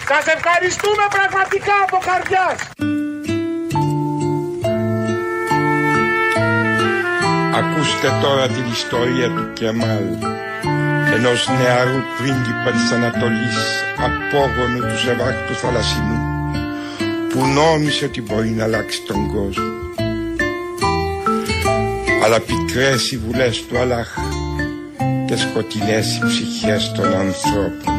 Σας 0.09 0.25
ευχαριστούμε 0.35 1.05
πραγματικά 1.17 1.75
από 1.85 1.97
καρδιάς. 2.07 2.59
Ακούστε 7.59 8.09
τώρα 8.23 8.45
την 8.55 8.65
ιστορία 8.77 9.27
του 9.35 9.45
Κεμάλ 9.57 10.07
ενός 11.15 11.39
νεαρού 11.59 12.01
πρίγκιπα 12.17 12.69
της 12.75 12.91
Ανατολής 12.97 13.59
απόγονου 14.07 14.79
του 14.79 14.99
Σεβάκτου 14.99 15.55
Θαλασσινού 15.61 16.19
που 17.29 17.45
νόμισε 17.45 18.05
ότι 18.05 18.21
μπορεί 18.21 18.49
να 18.49 18.63
αλλάξει 18.63 19.01
τον 19.07 19.31
κόσμο 19.33 19.79
αλλά 22.23 22.39
πικρές 22.39 23.11
οι 23.11 23.17
βουλές 23.17 23.65
του 23.65 23.77
Αλάχ 23.77 24.17
και 25.29 25.36
σκοτεινές 25.36 26.17
οι 26.17 26.25
ψυχές 26.25 26.91
των 26.91 27.05
ανθρώπων 27.05 27.98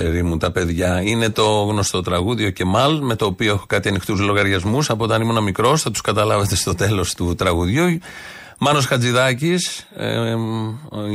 παιδιά 0.00 0.12
Τη 0.12 0.16
ερήμου 0.16 0.36
τα 0.36 0.50
παιδιά. 0.50 1.02
Είναι 1.02 1.28
το 1.28 1.62
γνωστό 1.62 2.02
τραγούδι 2.02 2.46
ο 2.46 2.50
Κεμάλ, 2.50 3.00
με 3.00 3.14
το 3.14 3.26
οποίο 3.26 3.52
έχω 3.52 3.66
κάτι 3.66 3.88
ανοιχτούς 3.88 4.20
λογαριασμούς 4.20 4.90
από 4.90 5.04
όταν 5.04 5.22
ήμουν 5.22 5.42
μικρός. 5.42 5.82
Θα 5.82 5.90
τους 5.90 6.00
καταλάβετε 6.00 6.56
στο 6.56 6.74
τέλος 6.74 7.14
του 7.14 7.34
τραγουδιού. 7.34 7.98
Μάνος 8.58 8.86
Χατζηδάκης, 8.86 9.86
ε, 9.96 10.06
ε, 10.06 10.36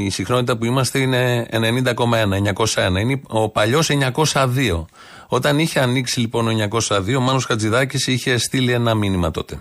η 0.06 0.10
συχνότητα 0.10 0.58
που 0.58 0.66
είμαστε 0.66 1.00
είναι 1.00 1.48
90,1, 1.52 2.36
901. 2.36 3.00
Είναι 3.00 3.22
ο 3.28 3.50
παλιός 3.50 3.90
902. 3.90 4.86
Όταν 5.28 5.60
είχε 5.60 5.80
ανοίξει 5.80 6.20
λοιπόν 6.20 6.48
ο 6.48 6.52
902, 6.52 7.16
ο 7.18 7.20
Μάνος 7.20 7.46
Χατζηδάκης 7.46 8.08
είχε 8.08 8.38
στείλει 8.38 8.72
ένα 8.72 8.94
μήνυμα 8.94 9.32
τότε. 9.32 9.60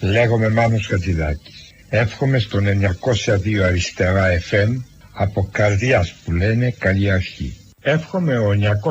Λέγομαι 0.00 0.48
Μάνος 0.48 0.86
Χατζηδάκης. 0.86 1.74
Εύχομαι 1.88 2.38
στον 2.38 2.64
902 2.66 3.62
αριστερά 3.64 4.26
FM 4.50 4.82
από 5.12 5.48
καρδιάς 5.52 6.14
που 6.24 6.32
λένε 6.32 6.74
καλή 6.78 7.10
αρχή. 7.10 7.56
Εύχομαι 7.88 8.38
ο 8.38 8.50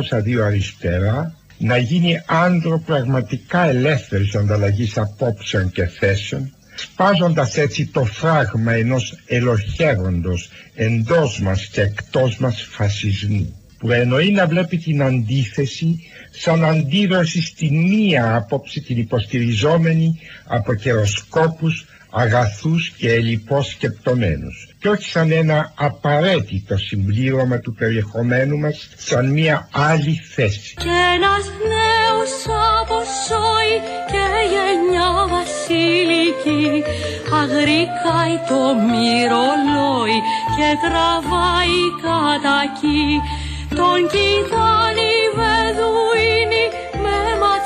902 0.10 0.40
αριστερά 0.46 1.36
να 1.58 1.78
γίνει 1.78 2.22
άντρο 2.26 2.80
πραγματικά 2.86 3.68
ελεύθερης 3.68 4.36
ανταλλαγής 4.36 4.98
απόψεων 4.98 5.72
και 5.72 5.86
θέσεων 5.86 6.54
σπάζοντας 6.76 7.58
έτσι 7.58 7.86
το 7.88 8.06
φράγμα 8.06 8.72
ενός 8.74 9.18
ελοχεύοντος 9.26 10.50
εντός 10.76 11.40
μας 11.40 11.66
και 11.66 11.82
εκτός 11.82 12.38
μας 12.38 12.68
φασισμού 12.70 13.62
που 13.80 13.92
εννοεί 13.92 14.32
να 14.32 14.48
βλέπει 14.48 14.78
την 14.78 15.04
αντίθεση 15.04 16.00
σαν 16.32 16.66
αντίδραση 16.66 17.42
στη 17.42 17.72
μία 17.72 18.36
απόψη 18.36 18.82
την 18.82 18.98
υποστηριζόμενη 18.98 20.20
από 20.46 20.74
καιροσκόπους 20.74 21.86
αγαθούς 22.16 22.94
και 22.98 23.12
ελλειπώς 23.12 23.68
σκεπτομένους 23.68 24.76
και 24.80 24.90
όχι 24.90 25.10
σαν 25.10 25.32
ένα 25.32 25.74
απαραίτητο 25.76 26.78
συμπλήρωμα 26.78 27.60
του 27.60 27.74
περιεχομένου 27.74 28.58
μας 28.58 28.90
σαν 28.98 29.32
μία 29.32 29.70
άλλη 29.72 30.16
θέση. 30.34 30.74
Κι 30.76 30.88
ένας 31.16 31.46
νέος 31.74 32.34
αποσώει 32.80 33.76
και 34.12 34.26
γενιά 34.54 35.12
βασιλική 35.36 36.84
Αγρικάει 37.40 38.38
το 38.50 38.62
μυρολόι 38.88 40.18
και 40.56 40.70
τραβάει 40.84 41.82
κατακί 42.04 43.08
Τον 43.80 44.00
κοιτάνε 44.12 45.06
οι 45.18 45.26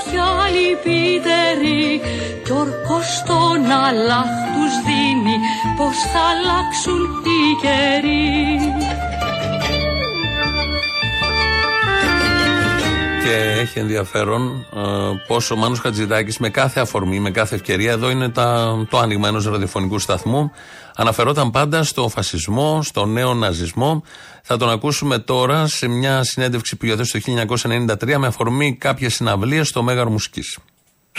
βεδουίνοι 0.10 0.18
με 0.18 0.18
ματιά 0.18 0.50
λυπητερή 0.54 2.02
Κι 2.44 2.52
ορκός 2.52 3.24
τον 3.28 3.72
αλάχ 3.72 4.32
τους 4.54 4.74
δίνει 4.86 5.38
πως 5.78 5.98
θα 5.98 6.20
αλλάξουν 6.20 7.02
οι 7.26 7.56
καιροί 7.62 8.74
Και 13.30 13.60
έχει 13.60 13.80
ενδιαφέρον 13.80 14.66
ε, 14.76 14.80
πόσο 15.28 15.56
ο 15.56 15.58
Μάνος 15.58 15.80
Χατζηδάκης 15.80 16.38
με 16.38 16.50
κάθε 16.50 16.80
αφορμή, 16.80 17.20
με 17.20 17.32
κάθε 17.32 17.56
ευκαιρία, 17.56 17.92
εδώ 17.92 18.10
είναι 18.10 18.30
τα, 18.30 18.78
το 18.90 18.98
άνοιγμα 18.98 19.28
ενός 19.28 19.46
ραδιοφωνικού 19.46 20.00
σταθμού, 20.00 20.52
αναφερόταν 20.96 21.52
πάντα 21.52 21.84
στο 21.84 22.10
φασισμό, 22.10 22.82
στο 22.84 23.06
νέο 23.06 23.34
ναζισμό. 23.34 24.04
Θα 24.44 24.58
τον 24.58 24.70
ακούσουμε 24.70 25.20
τώρα 25.20 25.68
σε 25.68 25.88
μια 25.88 26.24
συνέντευξη 26.24 26.76
που 26.76 26.86
υιοθέτησε 26.86 27.20
το 27.20 27.56
1993 28.06 28.16
με 28.18 28.28
αφορμή 28.28 28.76
κάποιες 28.76 29.14
συναυλίες 29.14 29.68
στο 29.68 29.84
Μέγαρο 29.84 30.10
Μουσικής. 30.10 30.58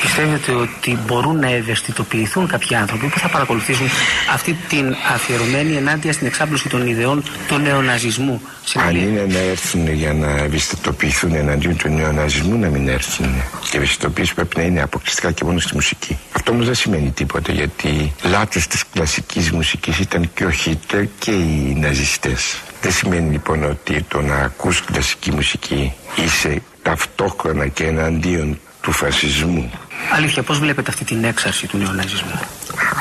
Πιστεύετε 0.01 0.53
ότι 0.53 0.99
μπορούν 1.07 1.39
να 1.39 1.51
ευαισθητοποιηθούν 1.51 2.47
κάποιοι 2.47 2.77
άνθρωποι 2.77 3.07
που 3.07 3.19
θα 3.19 3.29
παρακολουθήσουν 3.29 3.87
αυτή 4.33 4.57
την 4.69 4.97
αφιερωμένη 5.13 5.77
ενάντια 5.77 6.13
στην 6.13 6.27
εξάπλωση 6.27 6.69
των 6.69 6.87
ιδεών 6.87 7.23
του 7.49 7.59
νεοναζισμού. 7.59 8.41
Αν 8.75 8.97
είναι 8.97 9.27
να 9.29 9.39
έρθουν 9.39 9.93
για 9.93 10.13
να 10.13 10.31
ευαισθητοποιηθούν 10.31 11.35
εναντίον 11.35 11.77
του 11.77 11.89
νεοναζισμού, 11.89 12.59
να 12.59 12.69
μην 12.69 12.89
έρθουν. 12.89 13.27
Και 13.61 13.71
η 13.73 13.77
ευαισθητοποίηση 13.77 14.35
πρέπει 14.35 14.57
να 14.57 14.63
είναι 14.63 14.83
αποκλειστικά 14.83 15.31
και 15.33 15.45
μόνο 15.45 15.59
στη 15.59 15.75
μουσική. 15.75 16.19
Αυτό 16.33 16.53
όμως 16.53 16.67
δεν 16.67 16.75
σημαίνει 16.75 17.11
τίποτα 17.11 17.53
γιατί 17.53 18.13
λάτρε 18.23 18.61
της 18.69 18.85
κλασικής 18.93 19.51
μουσικής 19.51 19.99
ήταν 19.99 20.31
και 20.35 20.45
ο 20.45 20.51
Χίτλερ 20.51 21.05
και 21.19 21.31
οι 21.31 21.77
ναζιστές. 21.81 22.61
Δεν 22.83 22.93
σημαίνει 22.93 23.31
λοιπόν 23.31 23.65
ότι 23.65 24.03
το 24.09 24.21
να 24.21 24.35
ακούς 24.35 24.83
κλασική 24.85 25.31
μουσική 25.33 25.93
είσαι 26.25 26.63
ταυτόχρονα 26.83 27.67
και 27.67 27.85
εναντίον 27.85 28.59
του 28.83 28.93
φασισμού. 28.93 29.71
Αλήθεια, 30.17 30.43
πώς 30.43 30.59
βλέπετε 30.59 30.91
αυτή 30.91 31.05
την 31.05 31.25
έξαρση 31.25 31.67
του 31.67 31.77
νεοναζισμού; 31.77 32.41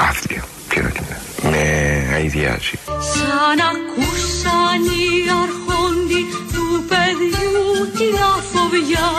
Άθλια, 0.09 0.43
ποιο 0.67 0.81
να 0.81 0.89
την 0.89 1.03
με 1.43 2.03
αειδιάζει. 2.13 2.75
Σαν 3.13 3.59
ακούσαν 3.71 4.81
οι 4.95 5.07
αρχόντι 5.43 6.21
του 6.53 6.65
παιδιού 6.89 7.69
την 7.97 8.15
αφοβιά 8.35 9.09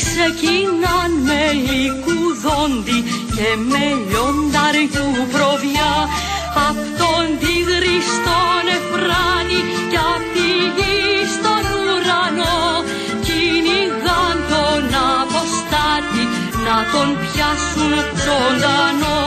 Ξεκινάν 0.00 1.10
με 1.28 1.42
λικουδόντι 1.66 3.00
και 3.36 3.48
με 3.70 3.84
λιονταριού 4.08 5.08
προβιά 5.32 5.94
Απ' 6.68 6.84
τον 7.00 7.24
τίγρη 7.40 7.98
στον 8.12 8.64
Εφράνη 8.76 9.60
κι 9.90 10.00
απ' 10.12 10.26
τη 10.34 10.48
γη 10.76 10.96
στον 11.34 11.55
να 16.76 16.82
τον 16.94 17.08
πιάσουν 17.22 17.92
ζωντανό. 18.24 19.20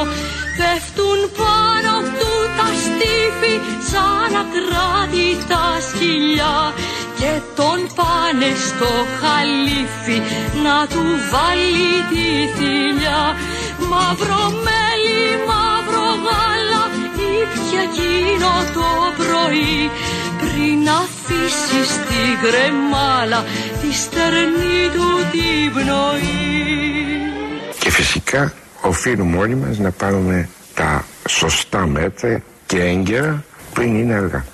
Πέφτουν 0.57 1.19
πάνω 1.39 1.93
του 2.19 2.31
τα 2.57 2.69
στήφη 2.83 3.55
σαν 3.89 4.31
ακράτητα 4.41 5.63
σκυλιά. 5.87 6.57
Και 7.19 7.33
τον 7.57 7.79
πάνε 7.97 8.51
στο 8.67 8.91
χαλίφι 9.19 10.17
να 10.65 10.77
του 10.93 11.03
βάλει 11.31 11.93
τη 12.11 12.27
θηλιά. 12.55 13.23
Μαύρο 13.91 14.43
μέλι, 14.65 15.23
μαύρο 15.49 16.07
γάλα 16.25 16.83
ήπια 17.39 17.81
εκείνο 17.87 18.51
το 18.77 18.89
πρωί. 19.19 19.77
Πριν 20.41 20.79
αφήσεις 21.01 21.89
στην 21.95 22.31
κρεμάλα 22.41 23.41
τη 23.81 23.89
στερνή 24.01 24.81
του 24.95 25.09
την 25.31 25.73
πνοή. 25.73 26.88
Και 27.99 28.05
φυσικά 28.05 28.53
οφείλουμε 28.81 29.37
όλοι 29.37 29.55
μας 29.55 29.77
να 29.77 29.91
πάρουμε 29.91 30.49
τα 30.73 31.05
σωστά 31.29 31.87
μέτρα 31.87 32.41
και 32.65 32.81
έγκαιρα 32.81 33.43
πριν 33.73 33.95
είναι 33.95 34.13
αργά. 34.13 34.45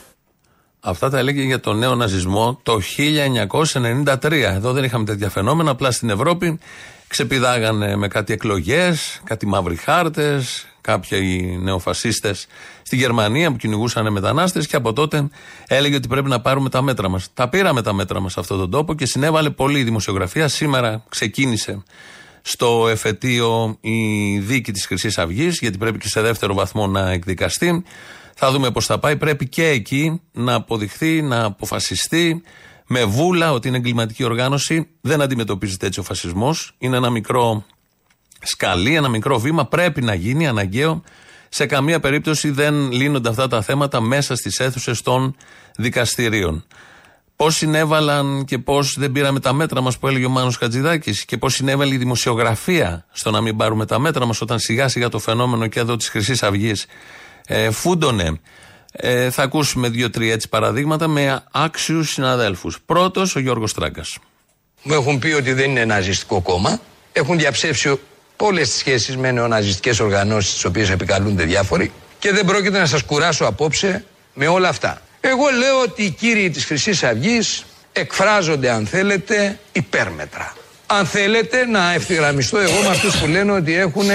Αυτά 0.80 1.10
τα 1.10 1.18
έλεγε 1.18 1.42
για 1.42 1.60
τον 1.60 1.78
νέο 1.78 1.96
ναζισμό 1.96 2.60
το 2.64 2.80
1993. 2.98 4.32
Εδώ 4.32 4.72
δεν 4.72 4.84
είχαμε 4.84 5.06
τέτοια 5.06 5.30
φαινόμενα. 5.30 5.72
Απλά 5.72 5.92
στην 5.92 6.10
Ευρώπη 6.10 6.60
ξεπηδάγανε 7.08 7.96
με 7.96 8.08
κάτι 8.08 8.34
εκλογές, 8.34 9.22
κάτι 9.24 9.46
μαύροι 9.46 9.76
χάρτες, 9.76 10.66
κάποιοι 10.82 11.58
νεοφασίστες 11.62 12.48
στη 12.82 12.96
Γερμανία 12.96 13.52
που 13.52 13.58
κυνηγούσαν 13.58 14.12
μετανάστες 14.12 14.68
και 14.68 14.76
από 14.76 14.94
τότε 14.94 15.28
έλεγε 15.68 15.96
ότι 15.96 16.08
πρέπει 16.08 16.30
να 16.30 16.42
πάρουμε 16.42 16.70
τα 16.70 16.82
μέτρα 16.82 17.10
μας. 17.10 17.30
Τα 17.34 17.50
πήραμε 17.50 17.82
τα 17.82 17.94
μέτρα 17.94 18.20
μας 18.20 18.32
σε 18.32 18.40
αυτόν 18.40 18.58
τον 18.58 18.70
τόπο 18.70 18.94
και 18.94 19.06
συνέβαλε 19.06 19.50
πολύ 19.50 19.80
η 19.80 19.84
δημοσιογραφία. 19.84 20.48
Σήμερα 20.48 21.04
ξεκίνησε 21.10 21.84
στο 22.48 22.88
εφετείο 22.90 23.78
η 23.82 24.40
δίκη 24.40 24.72
της 24.72 24.86
Χρυσής 24.86 25.18
Αυγής, 25.18 25.58
γιατί 25.60 25.78
πρέπει 25.78 25.98
και 25.98 26.08
σε 26.08 26.22
δεύτερο 26.22 26.54
βαθμό 26.54 26.88
να 26.88 27.12
εκδικαστεί. 27.12 27.84
Θα 28.36 28.52
δούμε 28.52 28.72
πώς 28.72 28.86
θα 28.86 29.00
πάει. 29.00 29.18
Πρέπει 29.18 29.48
και 29.48 29.68
εκεί 29.68 30.22
να 30.32 30.54
αποδειχθεί, 30.54 31.22
να 31.22 31.44
αποφασιστεί 31.44 32.44
με 32.88 33.04
βούλα 33.04 33.52
ότι 33.52 33.68
είναι 33.68 33.78
εγκληματική 33.78 34.24
οργάνωση. 34.24 34.88
Δεν 35.02 35.22
αντιμετωπίζεται 35.22 35.86
έτσι 35.86 36.00
ο 36.00 36.04
φασισμός. 36.04 36.76
Είναι 36.78 36.98
ένα 36.98 37.10
μικρό 37.10 37.66
σκαλί, 38.42 38.96
ένα 38.96 39.08
μικρό 39.10 39.40
βήμα. 39.40 39.66
Πρέπει 39.66 40.02
να 40.02 40.14
γίνει 40.14 40.48
αναγκαίο. 40.48 41.04
Σε 41.50 41.66
καμία 41.66 42.00
περίπτωση 42.00 42.50
δεν 42.50 42.92
λύνονται 42.92 43.30
αυτά 43.30 43.48
τα 43.48 43.62
θέματα 43.62 44.02
μέσα 44.02 44.36
στις 44.36 44.60
αίθουσες 44.60 45.02
των 45.02 45.36
δικαστηρίων. 45.78 46.66
Πώς 47.36 47.56
συνέβαλαν 47.56 48.46
και 48.46 48.58
πώς 48.58 48.96
δεν 48.98 49.12
πήραμε 49.12 49.40
τα 49.40 49.54
μέτρα 49.54 49.82
μας 49.82 49.98
που 49.98 50.08
έλεγε 50.08 50.26
ο 50.26 50.30
Μάνος 50.30 50.58
Χατζηδάκης 50.58 51.26
και 51.26 51.38
πώς 51.38 51.54
συνέβαλε 51.54 51.94
η 51.94 51.98
δημοσιογραφία 51.98 53.06
στο 53.12 53.32
να 53.32 53.42
μην 53.42 53.58
πάρουμε 53.58 53.86
τα 53.86 54.00
μέτρα 54.00 54.26
μας 54.26 54.42
όταν 54.42 54.60
σιγά 54.60 54.88
σιγά 54.88 55.10
το 55.10 55.20
φαινόμενο 55.20 55.68
και 55.68 55.80
εδώ 55.80 55.96
της 55.96 56.10
Χρυσής 56.10 56.44
Αυγής 56.44 56.86
ε, 57.48 57.70
φούντωνε. 57.70 58.40
Ε, 58.92 59.30
θα 59.30 59.44
ακούσουμε 59.44 59.90
δύο-τρία 59.90 60.34
έτσι 60.34 60.50
παραδείγματα 60.50 61.08
με 61.08 61.44
άξιους 61.52 62.10
συναδέλφους. 62.10 62.80
Πρώτος, 62.86 63.36
ο 63.36 63.40
Γιώργος 63.40 63.74
Τράγκα. 63.74 64.04
Μου 64.84 64.94
έχουν 64.94 65.20
πει 65.20 65.32
ότι 65.32 65.54
δεν 65.54 65.70
είναι 65.70 65.86
ναζιστικό 65.86 66.42
κόμμα. 66.42 66.80
Έχουν 67.12 67.38
διαψεύσει 67.38 68.00
όλες 68.38 68.70
τις 68.70 68.78
σχέσεις 68.78 69.18
με 69.18 69.32
νεοναζιστικές 69.32 70.00
οργανώσεις, 70.00 70.54
τις 70.54 70.66
οποίες 70.66 70.90
επικαλούνται 70.90 71.44
διάφοροι. 71.44 71.92
Και 72.20 72.32
δεν 72.32 72.46
πρόκειται 72.46 72.80
να 72.80 72.86
σας 72.86 73.04
κουράσω 73.04 73.46
απόψε 73.46 74.06
με 74.34 74.48
όλα 74.48 74.70
αυτά. 74.70 75.02
Εγώ 75.28 75.50
λέω 75.58 75.82
ότι 75.82 76.04
οι 76.04 76.10
κύριοι 76.10 76.50
της 76.50 76.66
χρυσής 76.66 77.04
αυγής 77.04 77.66
εκφράζονται 77.92 78.70
αν 78.70 78.88
θέλετε 78.88 79.60
υπέρμετρα. 79.72 80.54
Αν 80.86 81.06
θέλετε 81.06 81.66
να 81.66 81.94
ευθυγραμμιστώ 81.94 82.58
εγώ 82.58 82.82
με 82.82 82.88
αυτούς 82.88 83.16
που 83.16 83.28
λένε 83.28 83.52
ότι 83.52 83.74
έχουν 83.74 84.08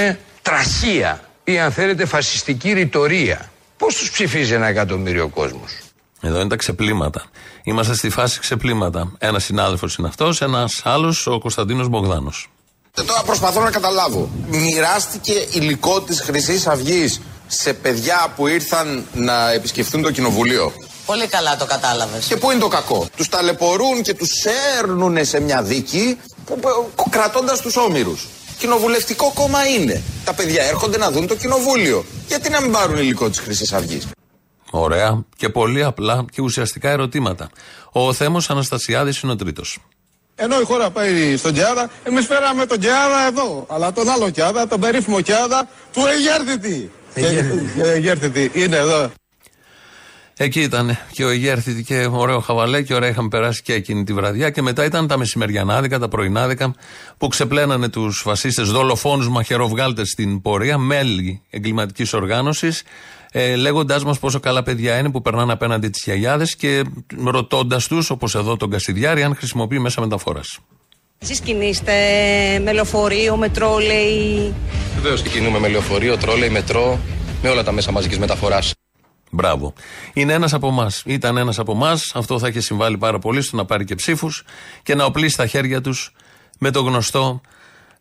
τραχία 0.43 1.21
ή 1.45 1.59
αν 1.59 1.73
θέλετε 1.73 2.05
φασιστική 2.07 2.73
ρητορία. 2.73 3.51
Πώς 3.77 3.95
τους 3.95 4.11
ψηφίζει 4.11 4.53
ένα 4.53 4.67
εκατομμύριο 4.67 5.29
κόσμος; 5.29 5.79
Εδώ 6.21 6.41
είναι 6.41 6.49
τα 6.49 6.57
ξεπλήματα. 6.57 7.25
Είμαστε 7.63 7.95
στη 7.95 8.11
φάση 8.11 8.41
ξεπλήματα. 8.41 9.13
Ένας 9.19 9.45
συνάδελφος 9.45 9.95
είναι 9.95 10.09
αυτός, 10.09 10.41
ένας 10.41 10.81
άλλος 10.85 11.27
ο 11.27 11.39
Κωνσταντίνος 11.39 11.89
Μπογδάνος. 11.89 12.51
Τώρα 12.95 13.23
προσπαθώ 13.23 13.61
να 13.61 13.71
καταλάβω. 13.71 14.31
Μοιράστηκε 14.49 15.47
υλικό 15.53 16.01
της 16.01 16.21
Χρυσής 16.21 16.67
Αυγής 16.67 17.21
σε 17.47 17.73
παιδιά 17.73 18.33
που 18.37 18.47
ήρθαν 18.47 19.05
να 19.15 19.51
επισκεφθούν 19.53 20.03
το 20.03 20.11
κοινοβουλίο; 20.11 20.73
Πολύ 21.11 21.27
καλά 21.27 21.57
το 21.57 21.67
κατάλαβες. 21.67 22.27
Και 22.27 22.37
πού 22.37 22.51
είναι 22.51 22.61
το 22.61 22.69
κακό; 22.69 23.09
Τους 23.17 23.29
ταλαιπωρούν 23.29 24.03
και 24.03 24.15
τους 24.15 24.31
έρνουν 24.79 25.25
σε 25.25 25.41
μια 25.41 25.63
δίκη 25.63 26.19
κρατώντας 27.11 27.61
τους 27.61 27.77
όμοιρους. 27.77 28.27
Κοινοβουλευτικό 28.59 29.33
κόμμα 29.35 29.67
είναι. 29.67 30.03
Τα 30.25 30.35
παιδιά 30.35 30.63
έρχονται 30.63 30.99
να 30.99 31.11
δουν 31.11 31.27
το 31.27 31.35
κοινοβούλιο. 31.35 32.05
Γιατί 32.29 32.51
να 32.51 32.61
μην 32.61 32.73
πάρουν 32.73 32.97
υλικό 32.97 33.29
της 33.29 33.39
Χρυσής 33.39 33.73
Αυγής; 33.73 34.07
Ωραία 34.71 35.25
και 35.37 35.49
πολύ 35.49 35.85
απλά 35.85 36.25
και 36.33 36.43
ουσιαστικά 36.43 36.91
ερωτήματα. 36.91 37.51
Ο 37.93 38.13
Θέμος 38.13 38.51
Αναστασιάδης 38.51 39.21
είναι 39.21 39.33
ο 39.33 39.37
τρίτος. 39.37 39.79
Ενώ 40.35 40.61
η 40.61 40.65
χώρα 40.65 40.91
πάει 40.91 41.37
στον 41.37 41.53
Κιάδα, 41.53 41.91
εμείς 42.05 42.27
φέραμε 42.27 42.67
τον 42.67 42.79
Κιάδα 42.79 43.27
εδώ. 43.27 43.67
Αλλά 43.69 43.93
τον 43.93 44.11
άλλο 44.11 44.31
Κιάδα, 44.31 44.67
τον 44.67 44.81
περίφημο 44.81 45.21
Κιάδα 45.21 45.69
του 45.93 46.03
Αιγέρθητη. 46.07 46.91
Αιγέρθητη 47.83 48.51
είναι 48.55 48.77
εδώ. 48.77 49.11
Εκεί 50.43 50.61
ήταν 50.61 50.99
και 51.13 51.25
ο 51.25 51.29
Αιγέρθητη 51.29 51.83
και 51.83 52.09
ωραίο 52.11 52.41
χαβαλέ 52.41 52.83
και 52.83 52.95
ωραία 52.95 53.09
είχαμε 53.09 53.29
περάσει 53.29 53.63
και 53.63 53.73
εκείνη 53.73 54.05
τη 54.05 54.13
βραδιά. 54.13 54.51
Και 54.51 54.63
μετά 54.63 54.85
ήταν 54.85 55.07
τα 55.07 55.19
μεσημεριανάδικα, 55.19 55.99
τα 55.99 56.09
πρωινάδικα 56.09 56.75
που 57.19 57.29
ξεπλένανε 57.29 57.89
τους 57.89 58.21
φασίστες, 58.21 58.71
δολοφόνους, 58.71 59.29
μαχαιροβγάλτες 59.29 60.09
στην 60.09 60.41
πορεία, 60.43 60.79
μέλη 60.79 61.43
εγκληματικής 61.51 62.13
οργάνωσης, 62.13 62.83
ε, 63.33 63.57
λέγοντάς 63.57 64.05
μας 64.05 64.19
πόσο 64.19 64.41
καλά 64.41 64.63
παιδιά 64.63 64.99
είναι 64.99 65.11
που 65.11 65.23
περνάνε 65.23 65.53
απέναντι 65.53 65.89
τις 65.89 66.03
γιαγιάδες 66.05 66.57
και 66.57 66.83
ρωτώντας 67.25 67.87
τους, 67.87 68.11
όπως 68.11 68.35
εδώ 68.35 68.57
τον 68.57 68.71
Κασιδιάρη, 68.71 69.23
αν 69.23 69.37
χρησιμοποιεί 69.37 69.79
μέσα 69.79 70.01
μεταφοράς. 70.01 70.59
Εσείς 71.19 71.41
κινείστε 71.41 71.93
με 72.65 72.73
λεωφορείο, 72.73 73.37
με 73.37 73.49
τρόλεϊ; 73.49 74.55
Βεβαίως 74.95 75.23
και 75.23 75.29
κινούμε 75.29 75.59
με 75.59 75.69
λεωφορείο, 75.69 76.17
τρόλεϊ, 76.17 76.51
μετρό, 76.51 76.99
με 77.43 77.49
όλα 77.49 77.63
τα 77.63 77.73
μέσα 77.73 77.93
μαζικής 77.93 78.19
μεταφοράς. 78.19 78.73
Μπράβο. 79.31 79.73
Είναι 80.13 80.33
ένας 80.33 80.53
από 80.53 80.69
εμάς. 80.69 81.03
Ήταν 81.07 81.37
ένας 81.37 81.59
από 81.59 81.73
εμάς. 81.73 82.13
Αυτό 82.15 82.39
θα 82.39 82.47
έχει 82.47 82.61
συμβάλει 82.61 82.99
πάρα 82.99 83.19
πολύ 83.19 83.43
στο 83.43 83.57
να 83.57 83.65
πάρει 83.65 83.85
και 83.85 83.95
ψήφους 83.95 84.45
και 84.83 84.95
να 84.95 85.05
οπλίσει 85.05 85.37
τα 85.37 85.47
χέρια 85.47 85.81
τους 85.81 86.13
με 86.59 86.71
το 86.71 86.81
γνωστό 86.81 87.41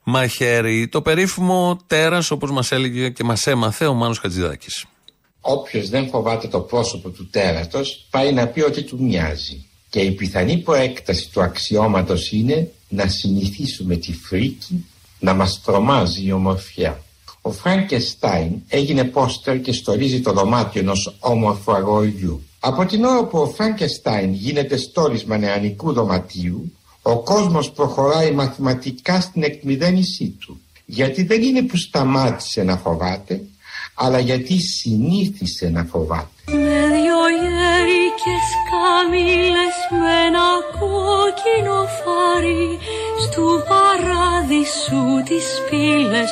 μαχαίρι. 0.04 0.88
Το 0.88 1.02
περίφημο 1.02 1.80
τέρας, 1.88 2.32
όπως 2.32 2.52
μας 2.52 2.72
έλεγε 2.72 3.10
και 3.10 3.24
μας 3.24 3.48
έμαθε 3.48 3.86
ο 3.86 3.94
Μάνος 3.94 4.20
Χατζηδάκης. 4.20 4.86
Όποιος 5.42 5.90
δεν 5.90 6.10
φοβάται 6.10 6.48
το 6.48 6.60
πρόσωπο 6.60 7.10
του 7.10 7.30
τέρατος, 7.30 8.08
πάει 8.10 8.34
να 8.34 8.48
πει 8.48 8.62
ότι 8.62 8.84
του 8.84 9.04
μοιάζει. 9.04 9.66
Και 9.90 10.00
η 10.00 10.12
πιθανή 10.12 10.58
προέκταση 10.58 11.30
του 11.32 11.42
αξιώματος 11.42 12.32
είναι 12.32 12.72
να 12.90 13.08
συνηθίσουμε 13.08 13.96
τη 13.96 14.14
φρίκη 14.14 14.86
να 15.20 15.34
μας 15.34 15.62
τρομάζει 15.62 16.26
η 16.26 16.32
ομορφιά. 16.32 17.04
Ο 17.42 17.52
Φραγκεστάιν 17.52 18.52
έγινε 18.68 19.04
πόστερ 19.04 19.62
και 19.62 19.74
στολίζει 19.74 20.22
το 20.22 20.32
δωμάτιο 20.32 20.82
ενός 20.82 21.16
όμορφου 21.20 21.72
αγοριού. 21.72 22.42
Από 22.60 22.86
την 22.86 23.04
ώρα 23.04 23.24
που 23.24 23.40
ο 23.40 23.48
Φραγκεστάιν 23.48 24.34
γίνεται 24.34 24.78
στόλισμα 24.78 25.38
νεανικού 25.38 25.94
δωματίου, 25.94 26.74
ο 27.02 27.20
κόσμος 27.20 27.72
προχωράει 27.72 28.32
μαθηματικά 28.32 29.22
στην 29.22 29.44
εκμυδένισή 29.44 30.36
του. 30.40 30.60
Γιατί 30.86 31.24
δεν 31.24 31.42
είναι 31.42 31.62
που 31.62 31.78
σταμάτησε 31.78 32.64
να 32.64 32.78
φοβάται, 32.78 33.42
αλλά 34.02 34.20
γιατί 34.20 34.60
συνήθισε 34.60 35.70
να 35.70 35.84
φοβάται; 35.84 36.28
Με 36.46 36.80
δυο 36.94 37.22
γέρικες 37.42 38.48
καμήλες 38.70 39.78
με 40.00 40.12
ένα 40.28 40.48
κόκκινο 40.80 41.80
φάρι 42.00 42.68
στου 43.24 43.48
παράδεισου 43.70 45.08
τις 45.28 45.48
πύλες 45.70 46.30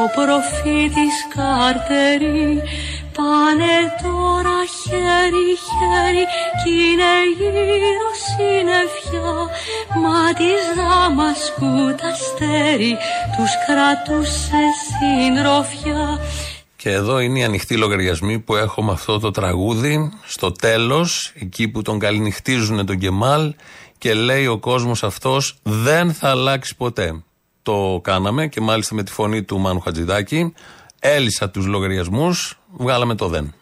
ο 0.00 0.02
προφήτης 0.14 1.16
Καρτερή 1.34 2.62
πάνε 3.16 3.76
τώρα 4.02 4.58
χέρι 4.78 5.50
χέρι 5.66 6.24
κι 6.60 6.72
είναι 6.86 7.14
γύρω 7.36 8.10
συννεφιά 8.26 9.32
μα 10.02 10.22
της 10.38 10.64
Δαμασκού 10.76 11.94
τα 12.00 12.08
αστέρι 12.08 12.96
τους 13.36 13.52
κρατούσε 13.66 14.62
συντροφιά 14.86 16.02
και 16.84 16.90
εδώ 16.90 17.18
είναι 17.18 17.38
οι 17.38 17.44
ανοιχτοί 17.44 17.76
λογαριασμοί 17.76 18.38
που 18.38 18.56
έχω 18.56 18.82
με 18.82 18.92
αυτό 18.92 19.18
το 19.18 19.30
τραγούδι. 19.30 20.12
Στο 20.24 20.52
τέλος, 20.52 21.32
εκεί 21.34 21.68
που 21.68 21.82
τον 21.82 21.98
καληνυχτίζουν 21.98 22.86
τον 22.86 22.98
Κεμάλ 22.98 23.54
και 23.98 24.14
λέει 24.14 24.46
ο 24.46 24.58
κόσμος 24.58 25.02
αυτός 25.02 25.58
δεν 25.62 26.12
θα 26.12 26.30
αλλάξει 26.30 26.76
ποτέ. 26.76 27.22
Το 27.62 28.00
κάναμε 28.02 28.46
και 28.46 28.60
μάλιστα 28.60 28.94
με 28.94 29.02
τη 29.02 29.12
φωνή 29.12 29.42
του 29.42 29.58
Μάνου 29.58 29.80
Χατζηδάκη. 29.80 30.54
Έλυσα 30.98 31.50
τους 31.50 31.66
λογαριασμούς, 31.66 32.58
βγάλαμε 32.76 33.14
το 33.14 33.28
δεν. 33.28 33.54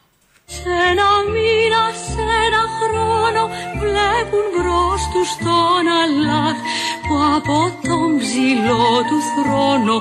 Σε 0.54 0.72
ένα 0.90 1.10
μήνα, 1.32 1.84
σε 2.10 2.24
ένα 2.46 2.62
χρόνο 2.78 3.42
βλέπουν 3.82 4.44
μπρος 4.52 5.02
τους 5.12 5.30
τον 5.44 5.84
Αλλάχ 6.00 6.56
που 7.04 7.14
από 7.36 7.58
τον 7.88 8.08
ψηλό 8.20 8.88
του 9.08 9.18
θρόνο 9.32 9.96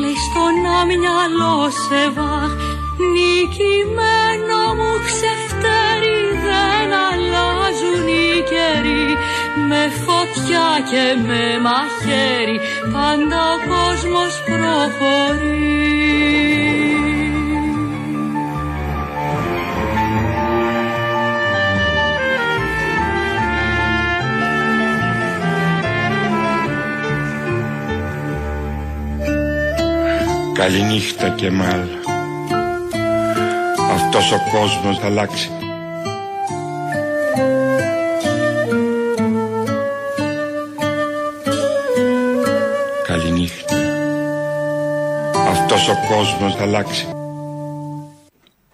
λέει 0.00 0.18
στον 0.26 0.54
αμυαλό 0.80 1.58
σε 1.84 2.02
βάχ 2.16 2.52
νικημένο 3.12 4.60
μου 4.78 4.92
ξεφτέρι 5.08 6.20
δεν 6.44 6.88
αλλάζουν 7.08 8.06
οι 8.20 8.30
καιροί 8.50 9.08
με 9.68 9.82
φωτιά 10.04 10.68
και 10.90 11.04
με 11.26 11.44
μαχαίρι 11.64 12.56
πάντα 12.92 13.40
ο 13.54 13.56
κόσμος 13.70 14.32
προχωρεί. 14.48 16.12
Καληνύχτα 30.62 31.28
Κεμάλ 31.28 31.80
Αυτός 33.90 34.32
ο 34.32 34.36
κόσμος 34.52 34.98
θα 34.98 35.06
αλλάξει 35.06 35.50
Καληνύχτα 43.06 43.76
Αυτός 45.48 45.88
ο 45.88 45.94
κόσμος 46.08 46.54
θα 46.54 46.62
αλλάξει 46.62 47.06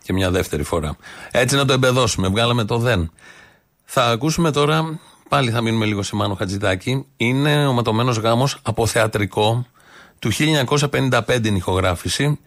Και 0.02 0.12
μια 0.12 0.30
δεύτερη 0.30 0.62
φορά. 0.62 0.96
Έτσι 1.30 1.56
να 1.56 1.64
το 1.64 1.72
εμπεδώσουμε. 1.72 2.28
Βγάλαμε 2.28 2.64
το 2.64 2.78
δεν. 2.78 3.10
Θα 3.84 4.04
ακούσουμε 4.04 4.50
τώρα, 4.50 5.00
πάλι 5.28 5.50
θα 5.50 5.60
μείνουμε 5.60 5.84
λίγο 5.84 6.02
σε 6.02 6.16
Μάνο 6.16 6.34
Χατζηδάκη. 6.34 7.06
Είναι 7.16 7.66
ο 7.66 7.72
ματωμένο 7.72 8.12
γάμος 8.12 8.58
από 8.62 8.86
θεατρικό 8.86 9.66
του 10.18 10.30
1955 10.32 11.44
είναι 11.44 11.56
ηχογράφηση. 11.56 12.38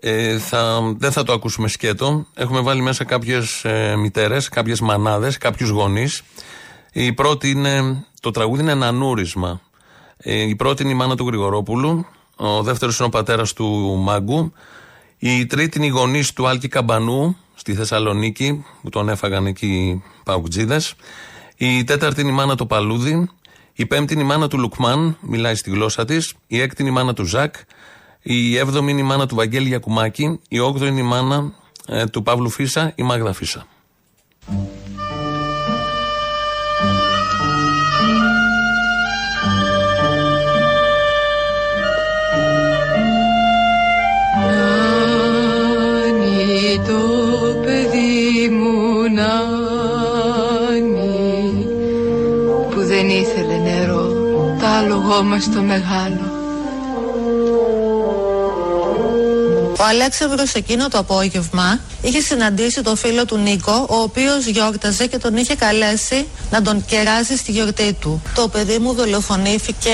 Ε, 0.00 0.38
θα, 0.38 0.80
δεν 0.96 1.12
θα 1.12 1.22
το 1.22 1.32
ακούσουμε 1.32 1.68
σκέτο. 1.68 2.26
Έχουμε 2.34 2.60
βάλει 2.60 2.80
μέσα 2.80 3.04
κάποιες 3.04 3.64
ε, 3.64 3.96
μητέρες, 3.96 4.48
κάποιες 4.48 4.80
μανάδες, 4.80 5.38
κάποιους 5.38 5.68
γονείς. 5.68 6.22
Η 6.92 7.12
πρώτη 7.12 7.50
είναι, 7.50 8.04
το 8.20 8.30
τραγούδι 8.30 8.62
είναι 8.62 8.72
ένα 8.72 8.92
νούρισμα. 8.92 9.60
Ε, 10.16 10.42
η 10.42 10.56
πρώτη 10.56 10.82
είναι 10.82 10.92
η 10.92 10.94
μάνα 10.94 11.16
του 11.16 11.26
Γρηγορόπουλου. 11.26 12.06
Ο 12.36 12.62
δεύτερος 12.62 12.98
είναι 12.98 13.06
ο 13.06 13.10
πατέρας 13.10 13.52
του 13.52 13.66
Μάγκου. 13.98 14.52
Η 15.18 15.46
τρίτη 15.46 15.78
είναι 15.78 15.86
η 15.86 15.90
γονείς 15.90 16.32
του 16.32 16.48
Άλκη 16.48 16.68
Καμπανού 16.68 17.36
στη 17.54 17.74
Θεσσαλονίκη, 17.74 18.64
που 18.82 18.88
τον 18.88 19.08
έφαγαν 19.08 19.46
εκεί 19.46 19.66
οι 19.66 20.02
παουτζίδε. 20.24 20.80
Η 21.56 21.84
τέταρτη 21.84 22.20
είναι 22.20 22.30
η 22.30 22.34
μάνα 22.34 22.56
του 22.56 22.66
Παλούδη. 22.66 23.28
Η 23.76 23.86
πέμπτη 23.86 24.12
είναι 24.12 24.22
η 24.22 24.26
μάνα 24.26 24.48
του 24.48 24.58
Λουκμάν, 24.58 25.16
μιλάει 25.20 25.54
στη 25.54 25.70
γλώσσα 25.70 26.04
της. 26.04 26.34
Η 26.46 26.60
έκτη 26.60 26.82
είναι 26.82 26.90
η 26.90 26.94
μάνα 26.94 27.14
του 27.14 27.24
Ζακ. 27.24 27.54
Η 28.22 28.56
έβδομη 28.56 28.90
είναι 28.90 29.00
η 29.00 29.04
μάνα 29.04 29.26
του 29.26 29.34
Βαγγέλη 29.34 29.68
Γιακουμάκη. 29.68 30.40
Η 30.48 30.58
όγδοη 30.58 30.88
είναι 30.88 31.00
η 31.00 31.02
μάνα 31.02 31.52
ε, 31.86 32.06
του 32.06 32.22
Παύλου 32.22 32.50
Φίσα, 32.50 32.92
η 32.94 33.02
Μάγδα 33.02 33.32
Φίσα. 33.32 33.66
Νάνι 46.10 46.80
το 46.86 47.00
παιδί 47.64 48.48
μου 48.48 49.02
Νάνι 49.14 49.53
τ' 54.84 54.86
άλογό 54.86 55.22
μας 55.22 55.50
το 55.54 55.60
μεγάλο 55.62 56.32
Ο 59.78 59.84
Αλέξανδρος 59.88 60.52
εκείνο 60.52 60.88
το 60.88 60.98
απόγευμα 60.98 61.80
είχε 62.02 62.20
συναντήσει 62.20 62.82
τον 62.82 62.96
φίλο 62.96 63.24
του 63.24 63.36
Νίκο, 63.36 63.86
ο 63.88 63.96
οποίος 63.96 64.46
γιόρταζε 64.46 65.06
και 65.06 65.18
τον 65.18 65.36
είχε 65.36 65.54
καλέσει 65.54 66.26
να 66.50 66.62
τον 66.62 66.84
κεράσει 66.84 67.36
στη 67.36 67.52
γιορτή 67.52 67.92
του. 68.00 68.22
Το 68.34 68.48
παιδί 68.48 68.78
μου 68.78 68.94
δολοφονήθηκε 68.94 69.90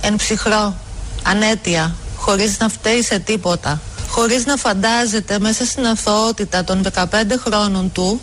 εν 0.00 0.16
ψυχρό, 0.16 0.74
ανέτεια, 1.22 1.94
χωρίς 2.16 2.58
να 2.58 2.68
φταίει 2.68 3.02
σε 3.02 3.18
τίποτα. 3.18 3.80
Χωρίς 4.20 4.46
να 4.46 4.56
φαντάζεται 4.56 5.38
μέσα 5.38 5.64
στην 5.64 5.86
αθωότητα 5.86 6.64
των 6.64 6.82
15 6.94 7.04
χρόνων 7.38 7.92
του 7.92 8.20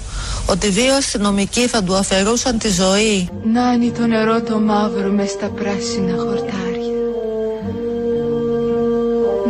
ότι 0.50 0.68
δύο 0.68 0.96
αστυνομικοί 0.96 1.68
θα 1.68 1.84
του 1.84 1.96
αφαιρούσαν 1.96 2.58
τη 2.58 2.70
ζωή. 2.70 3.30
Νάνι 3.44 3.92
το 3.92 4.08
νερό 4.08 4.42
το 4.42 4.60
μαύρο 4.60 5.12
μες 5.12 5.30
στα 5.30 5.48
πράσινα 5.48 6.18
χορτάρια 6.18 6.96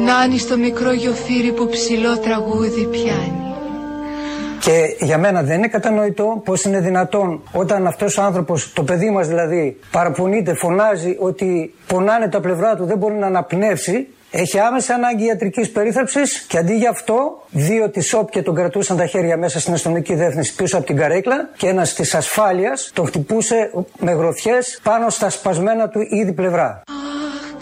Νάνι 0.05 0.38
στο 0.38 0.58
μικρό 0.58 0.91
γιοφύρι 0.91 1.51
που 1.51 1.69
ψηλό 1.69 2.17
τραγούδι 2.17 2.88
πιάνει 2.91 3.45
Και 4.60 5.05
για 5.05 5.17
μένα 5.17 5.41
δεν 5.41 5.58
είναι 5.58 5.67
κατανοητό 5.67 6.41
πώς 6.45 6.63
είναι 6.63 6.79
δυνατόν 6.79 7.41
όταν 7.51 7.88
αυτός 7.88 8.17
ο 8.17 8.21
άνθρωπος, 8.21 8.73
το 8.73 8.84
παιδί 8.84 9.10
μας 9.10 9.27
δηλαδή, 9.27 9.79
παραπονείται, 9.91 10.53
φωνάζει 10.53 11.15
ότι 11.19 11.73
πονάνε 11.88 12.27
τα 12.27 12.39
πλευρά 12.39 12.75
του, 12.75 12.86
δεν 12.86 12.97
μπορεί 12.97 13.13
να 13.13 13.27
αναπνεύσει. 13.27 14.08
Έχει 14.38 14.60
άμεσα 14.60 14.93
ανάγκη 14.93 15.26
ιατρικής 15.26 15.71
περίθαλψης 15.71 16.39
και 16.39 16.58
αντί 16.58 16.76
για 16.76 16.89
αυτό, 16.89 17.43
δύο 17.50 17.89
της 17.89 18.08
ΣΟΠ 18.08 18.30
και 18.30 18.41
τον 18.41 18.56
κρατούσαν 18.56 18.98
τα 18.98 19.06
χέρια 19.06 19.38
μέσα 19.38 19.60
στην 19.60 19.74
αστυνομική 19.74 20.13
διεύθυνση 20.13 20.56
πίσω 20.56 20.78
από 20.78 20.86
την 20.86 20.95
καρέκλα 20.95 21.50
και 21.58 21.67
ένας 21.67 21.93
της 21.93 22.15
ασφάλειας 22.15 22.91
τον 22.93 23.06
χτυπούσε 23.06 23.71
με 24.00 24.12
γροθιές 24.12 24.80
πάνω 24.84 25.10
στα 25.10 25.30
σπασμένα 25.30 25.89
του 25.89 26.00
ήδη 26.10 26.34
πλευρά. 26.34 26.82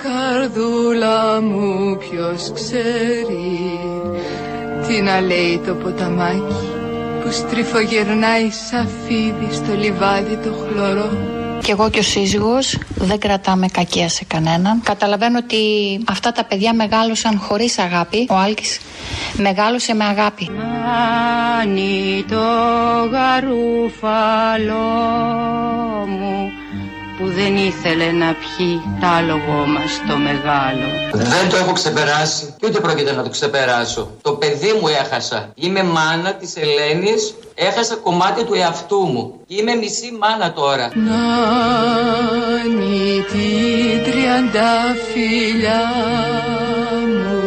Καρδούλα 0.04 1.42
μου 1.42 1.98
ποιος 1.98 2.52
ξέρει 2.54 3.80
Τι 4.88 5.02
να 5.02 5.22
λέει 5.22 5.62
το 5.66 5.74
ποταμάκι 5.74 6.72
Που 7.24 7.32
στριφογερνάει 7.32 8.50
σαν 8.50 8.90
φίδι 9.06 9.54
στο 9.54 9.74
λιβάδι 9.74 10.36
το 10.36 10.52
χλωρό 10.54 11.42
Κι 11.64 11.72
εγώ 11.72 11.90
και 11.90 12.00
ο 12.00 12.04
σύζυγος 12.04 12.78
δεν 12.96 13.20
κρατάμε 13.20 13.68
κακία 13.68 14.10
σε 14.10 14.26
κανέναν. 14.26 14.82
Καταλαβαίνω 14.84 15.38
ότι 15.38 15.58
αυτά 16.08 16.32
τα 16.32 16.44
παιδιά 16.44 16.74
μεγάλωσαν 16.74 17.40
χωρίς 17.40 17.78
αγάπη. 17.78 18.28
Ο 18.30 18.36
Άλκης 18.36 18.80
μεγάλωσε 19.34 19.94
με 19.94 20.04
αγάπη. 20.04 20.50
Νάνι 20.52 22.26
το 22.30 22.36
γαρούφαλό 23.12 24.84
μου 26.08 26.52
που 27.18 27.26
δεν 27.28 27.56
ήθελε 27.56 28.12
να 28.12 28.36
πιει 28.42 28.82
τ' 29.00 29.04
άλογο 29.04 29.66
μας 29.66 30.02
το 30.08 30.18
μεγάλο. 30.18 30.88
Δεν 31.12 31.50
το 31.50 31.56
έχω 31.56 31.72
ξεπεράσει 31.72 32.54
και 32.60 32.66
ούτε 32.66 32.80
πρόκειται 32.80 33.12
να 33.12 33.24
το 33.24 33.30
ξεπεράσω. 33.30 34.12
Το 34.22 34.32
παιδί 34.32 34.72
μου 34.82 34.88
έχασα. 34.88 35.52
Είμαι 35.56 35.84
μάνα 35.84 36.34
της 36.34 36.56
Ελένης, 36.56 37.34
έχασα 37.56 37.96
κομμάτι 37.96 38.44
του 38.44 38.54
εαυτού 38.54 38.98
μου. 38.98 39.34
Είμαι 39.48 39.76
μισή 39.76 40.18
μάνα 40.20 40.54
τώρα. 40.54 40.90
Νάνι 40.94 42.04
την 43.32 44.04
τριαντάφυλλιά 44.12 45.92
μου 47.24 47.42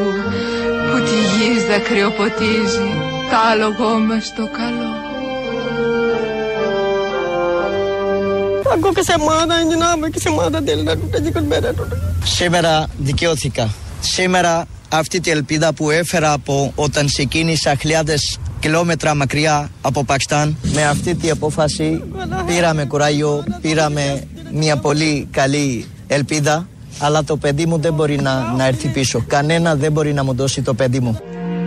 που 0.90 0.96
τη 1.04 1.16
γης 1.32 1.64
δακρυοποτίζει 1.66 2.90
τ' 3.30 3.34
άλογο 3.52 3.98
μας 3.98 4.34
το 4.36 4.48
καλό. 4.52 5.05
Aku 8.76 8.92
kesempatan 8.92 9.72
je 9.72 9.76
nama 9.80 10.06
kesempatan 10.12 10.60
dia 10.60 10.76
nak 10.76 11.00
tu 11.00 11.06
jadi 11.08 11.28
kan 11.32 11.44
Σήμερα 12.24 12.86
δικαιώθηκα. 12.98 13.68
Σήμερα 14.00 14.66
αυτή 14.88 15.20
τη 15.20 15.30
ελπίδα 15.30 15.72
που 15.72 15.90
έφερα 15.90 16.32
από 16.32 16.72
όταν 16.74 17.06
ξεκίνησα 17.06 17.74
χιλιάδες 17.74 18.38
κιλόμετρα 18.60 19.14
μακριά 19.14 19.70
από 19.80 20.04
Πακιστάν 20.04 20.56
με 20.62 20.84
αυτή 20.84 21.14
τη 21.14 21.30
απόφαση 21.30 22.02
πήραμε 22.46 22.84
κουράγιο, 22.84 23.44
πήραμε 23.60 24.26
μια 24.52 24.76
πολύ 24.76 25.28
καλή 25.30 25.86
ελπίδα 26.06 26.68
αλλά 26.98 27.24
το 27.24 27.36
παιδί 27.36 27.66
μου 27.66 27.78
δεν 27.78 27.94
μπορεί 27.94 28.20
να, 28.20 28.52
να 28.56 28.66
έρθει 28.66 28.88
πίσω. 28.88 29.24
Κανένα 29.26 29.74
δεν 29.74 29.92
μπορεί 29.92 30.12
να 30.12 30.24
μου 30.24 30.34
δώσει 30.34 30.62
το 30.62 30.74
παιδί 30.74 31.00
μου. 31.00 31.18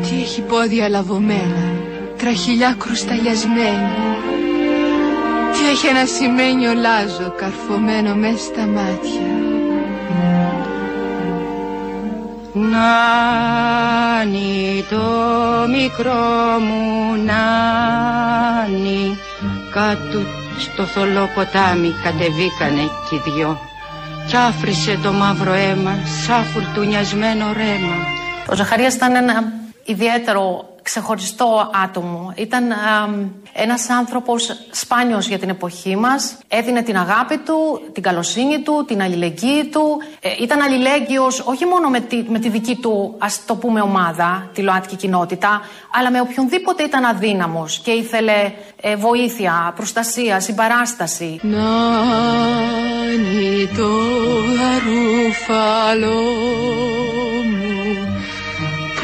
Τι 0.01 0.21
έχει 0.21 0.41
πόδια 0.41 0.89
λαβωμένα, 0.89 1.71
τραχυλιά 2.17 2.75
κρουσταλιασμένη. 2.79 4.38
Τι 5.53 5.69
έχει 5.69 5.87
ένα 5.87 6.05
σημαίνιο 6.05 6.73
λάζο 6.73 7.33
καρφωμένο 7.37 8.15
μέσα 8.15 8.37
στα 8.37 8.65
μάτια. 8.65 9.27
Νάνι 12.53 14.33
το 14.89 15.03
μικρό 15.67 16.59
μου 16.59 17.15
νάνι 17.25 19.17
κάτω 19.73 20.19
στο 20.59 20.83
θολό 20.83 21.29
ποτάμι 21.35 21.93
κατεβήκανε 22.03 22.89
κι 23.09 23.15
οι 23.15 23.21
δυο 23.31 23.57
κι 24.29 24.37
άφρισε 24.37 24.99
το 25.03 25.11
μαύρο 25.11 25.53
αίμα 25.53 25.95
σαν 26.25 26.43
φουρτουνιασμένο 26.43 27.45
ρέμα. 27.53 27.95
Ο 28.49 28.55
Ζαχαρίας 28.55 28.93
ήταν 28.93 29.15
ένα 29.15 29.43
ιδιαίτερο 29.85 30.69
ξεχωριστό 30.81 31.71
άτομο. 31.83 32.33
Ήταν 32.35 32.71
α, 32.71 32.75
ένας 33.53 33.89
άνθρωπος 33.89 34.67
σπάνιος 34.71 35.27
για 35.27 35.39
την 35.39 35.49
εποχή 35.49 35.95
μας. 35.95 36.37
Έδινε 36.47 36.81
την 36.81 36.97
αγάπη 36.97 37.37
του, 37.37 37.81
την 37.93 38.03
καλοσύνη 38.03 38.59
του, 38.59 38.85
την 38.87 39.01
αλληλεγγύη 39.01 39.65
του. 39.65 40.01
Ε, 40.19 40.29
ήταν 40.41 40.61
αλληλέγγυος 40.61 41.39
όχι 41.45 41.65
μόνο 41.65 41.89
με 41.89 41.99
τη, 41.99 42.23
με 42.27 42.39
τη 42.39 42.49
δική 42.49 42.75
του, 42.75 43.15
ας 43.17 43.45
το 43.45 43.55
πούμε, 43.55 43.81
ομάδα, 43.81 44.49
τη 44.53 44.61
ΛΟΑΤΚΙ 44.61 44.95
κοινότητα, 44.95 45.61
αλλά 45.93 46.11
με 46.11 46.21
οποιονδήποτε 46.21 46.83
ήταν 46.83 47.05
αδύναμος 47.05 47.79
και 47.79 47.91
ήθελε 47.91 48.51
ε, 48.81 48.95
βοήθεια, 48.95 49.73
προστασία, 49.75 50.39
συμπαράσταση. 50.39 51.39
Νάνι 51.41 51.69
το 53.77 53.89
γαρούφαλό 54.57 56.21
μου 57.45 58.08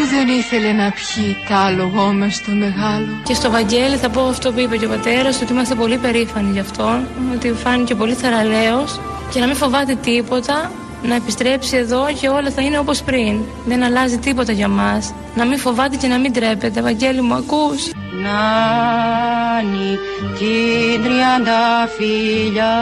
που 0.05 0.11
δεν 0.11 0.27
ήθελε 0.27 0.71
να 0.71 0.91
πιει 0.91 1.35
τ' 1.47 1.51
άλογο 1.51 2.05
με 2.13 2.29
στο 2.29 2.51
μεγάλο. 2.51 3.07
Και 3.23 3.33
στο 3.33 3.51
Βαγγέλη 3.51 3.95
θα 3.95 4.09
πω 4.09 4.21
αυτό 4.21 4.51
που 4.51 4.59
είπε 4.59 4.77
και 4.77 4.85
ο 4.85 4.89
πατέρας, 4.89 5.41
ότι 5.41 5.51
είμαστε 5.51 5.75
πολύ 5.75 5.97
περήφανοι 5.97 6.51
γι' 6.51 6.59
αυτόν, 6.59 7.07
ότι 7.33 7.53
φάνηκε 7.63 7.95
πολύ 7.95 8.13
θαραλέος 8.13 8.99
και 9.31 9.39
να 9.39 9.45
μην 9.45 9.55
φοβάται 9.55 9.95
τίποτα, 9.95 10.71
να 11.03 11.15
επιστρέψει 11.15 11.77
εδώ 11.77 12.07
και 12.19 12.27
όλα 12.27 12.49
θα 12.49 12.61
είναι 12.61 12.79
όπως 12.79 13.01
πριν. 13.01 13.39
Δεν 13.65 13.83
αλλάζει 13.83 14.17
τίποτα 14.17 14.51
για 14.51 14.67
μας. 14.67 15.13
Να 15.35 15.45
μην 15.45 15.57
φοβάται 15.57 15.95
και 15.95 16.07
να 16.07 16.17
μην 16.17 16.33
τρέπεται. 16.33 16.81
Βαγγέλη 16.81 17.21
μου 17.21 17.33
ακούς. 17.33 17.89
Νάνι 18.23 19.99
την 20.37 21.03
τριανταφυλλιά 21.03 22.75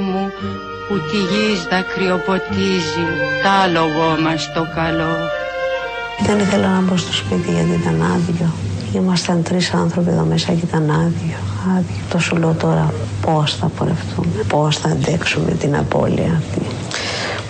μου 0.00 0.32
που 0.88 0.94
τη 0.94 1.16
γης 1.16 1.62
δακρυοποτίζει 1.70 3.06
τ' 3.42 3.46
άλογο 3.64 4.16
μας 4.22 4.52
το 4.54 4.66
καλό. 4.74 5.16
Δεν 6.26 6.38
ήθελα 6.38 6.68
να 6.68 6.80
μπω 6.80 6.96
στο 6.96 7.12
σπίτι 7.12 7.50
γιατί 7.52 7.70
ήταν 7.80 8.02
άδειο. 8.02 8.52
Ήμασταν 8.94 9.42
τρεις 9.42 9.74
άνθρωποι 9.74 10.10
εδώ 10.10 10.24
μέσα 10.24 10.52
και 10.52 10.64
ήταν 10.64 10.90
άδειο. 10.90 11.36
άδειο. 11.76 12.02
Τόσο 12.10 12.36
λέω 12.36 12.54
τώρα 12.54 12.92
πώς 13.20 13.54
θα 13.54 13.66
πορευτούμε, 13.66 14.42
πώς 14.48 14.76
θα 14.76 14.88
αντέξουμε 14.88 15.50
την 15.50 15.76
απώλεια 15.76 16.32
αυτή. 16.38 16.66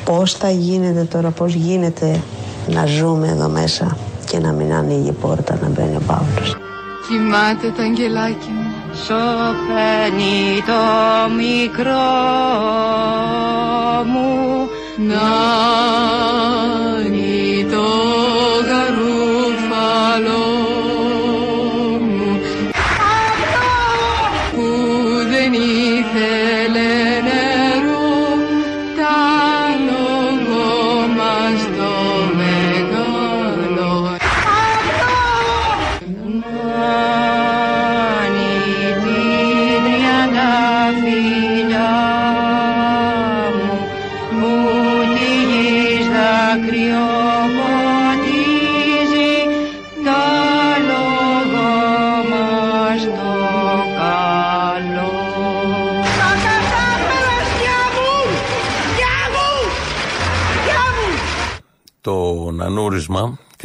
Πώς 0.04 0.32
θα 0.34 0.50
γίνεται 0.50 1.02
τώρα, 1.02 1.30
πώς 1.30 1.54
γίνεται 1.54 2.20
να 2.68 2.86
ζούμε 2.86 3.28
εδώ 3.28 3.48
μέσα 3.48 3.96
και 4.26 4.38
να 4.38 4.52
μην 4.52 4.72
ανοίγει 4.72 5.08
η 5.08 5.12
πόρτα 5.12 5.58
να 5.62 5.68
μπαίνει 5.68 5.96
ο 5.96 6.02
Παύλος. 6.06 6.56
Κοιμάται 7.08 7.72
το 7.76 7.82
αγγελάκι 7.82 8.50
μου. 8.50 8.66
Σωπαίνει 9.04 10.62
το 10.66 10.80
μικρό 11.36 12.08
μου 14.12 14.68
Νάνι 15.06 16.87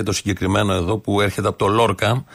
και 0.03 0.09
το 0.09 0.15
συγκεκριμένο 0.15 0.73
εδώ 0.73 0.97
που 0.97 1.21
έρχεται 1.21 1.47
από 1.47 1.57
το 1.57 1.67
Λόρκα, 1.67 2.25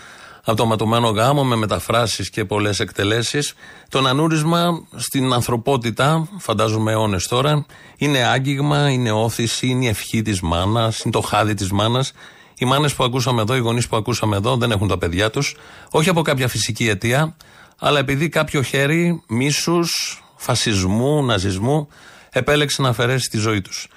από 0.45 0.57
το 0.57 0.67
ματωμένο 0.67 1.09
γάμο 1.09 1.45
με 1.45 1.57
μεταφράσεις 1.57 2.31
και 2.31 2.45
πολλές 2.45 2.81
εκτελέσεις. 2.81 3.55
Το 3.89 4.01
νανούρισμα 4.01 4.87
στην 4.97 5.33
ανθρωπότητα, 5.33 6.29
φαντάζομαι 6.39 6.93
αιώνες 6.93 7.27
τώρα, 7.27 7.67
είναι 7.97 8.19
άγγιγμα, 8.25 8.91
είναι 8.91 9.11
όθηση, 9.13 9.67
είναι 9.67 9.85
η 9.85 9.89
ευχή 9.89 10.23
της 10.23 10.41
μάνας, 10.41 11.01
είναι 11.01 11.13
το 11.13 11.21
χάδι 11.21 11.55
της 11.55 11.71
μάνας. 11.71 12.13
Οι 12.59 12.65
μάνες 12.65 12.95
που 12.95 13.05
ακούσαμε 13.05 13.43
εδώ, 13.43 13.57
οι 13.57 13.59
γονείς 13.59 13.89
που 13.89 13.97
ακούσαμε 13.97 14.37
εδώ 14.37 14.57
δεν 14.57 14.71
έχουν 14.71 14.89
τα 14.89 14.99
παιδιά 14.99 15.31
τους, 15.31 15.57
όχι 15.91 16.09
από 16.09 16.23
κάποια 16.23 16.49
φυσική 16.49 16.89
αιτία, 16.89 17.37
αλλά 17.79 17.99
επειδή 17.99 18.29
κάποιο 18.29 18.63
χέρι 18.63 19.23
μίσους, 19.29 20.23
φασισμού, 20.37 21.25
ναζισμού 21.25 21.89
επέλεξε 22.31 22.83
να 22.83 22.89
αφαιρέσει 22.89 23.29
τη 23.29 23.39
ζωή 23.39 23.61
τους. 23.61 23.89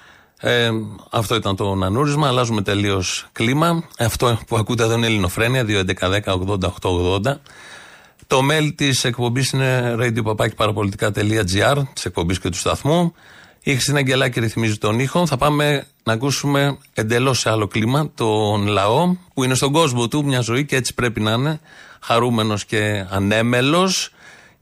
Ε, 0.44 0.70
αυτό 1.10 1.36
ήταν 1.36 1.56
το 1.56 1.76
νανούρισμα. 1.76 2.28
Αλλάζουμε 2.28 2.62
τελείως 2.62 3.28
κλίμα. 3.32 3.84
Αυτό 4.00 4.40
που 4.48 4.58
ακούτε 4.58 4.84
εδώ 4.84 4.94
είναι 4.94 5.06
Ελληνοφρένια 5.06 5.66
2.11.10.80.880. 5.68 7.20
Το 8.28 8.40
mail 8.52 8.72
της 8.76 9.04
εκπομπής 9.04 9.52
είναι 9.52 9.96
radio.parapolitica.gr 10.00 11.82
της 11.94 12.06
εκπομπής 12.06 12.40
και 12.40 12.50
του 12.50 12.58
σταθμού. 12.58 13.14
Η 13.64 13.72
Χριστίνα 13.72 13.98
Αγγελάκη 13.98 14.40
ρυθμίζει 14.40 14.78
τον 14.78 15.00
ήχο. 15.00 15.26
Θα 15.26 15.38
πάμε 15.38 15.88
να 16.04 16.14
ακούσουμε 16.14 16.78
εντελώς 16.94 17.40
σε 17.40 17.50
άλλο 17.50 17.68
κλίμα 17.68 18.12
τον 18.16 18.68
λαό 18.68 19.16
που 19.34 19.44
είναι 19.44 19.54
στον 19.54 19.72
κόσμο 19.72 20.08
του 20.08 20.26
μια 20.26 20.40
ζωή 20.40 20.66
και 20.66 20.76
έτσι 20.76 20.94
πρέπει 20.94 21.20
να 21.20 21.32
είναι. 21.32 21.60
Χαρούμενος 22.02 22.66
και 22.66 23.06
ανέμελος. 23.10 24.12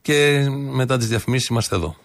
Και 0.01 0.47
μετά 0.49 0.97
τις 0.97 1.07
διαφημίσεις 1.07 1.47
είμαστε 1.47 1.75
εδώ. 1.75 1.95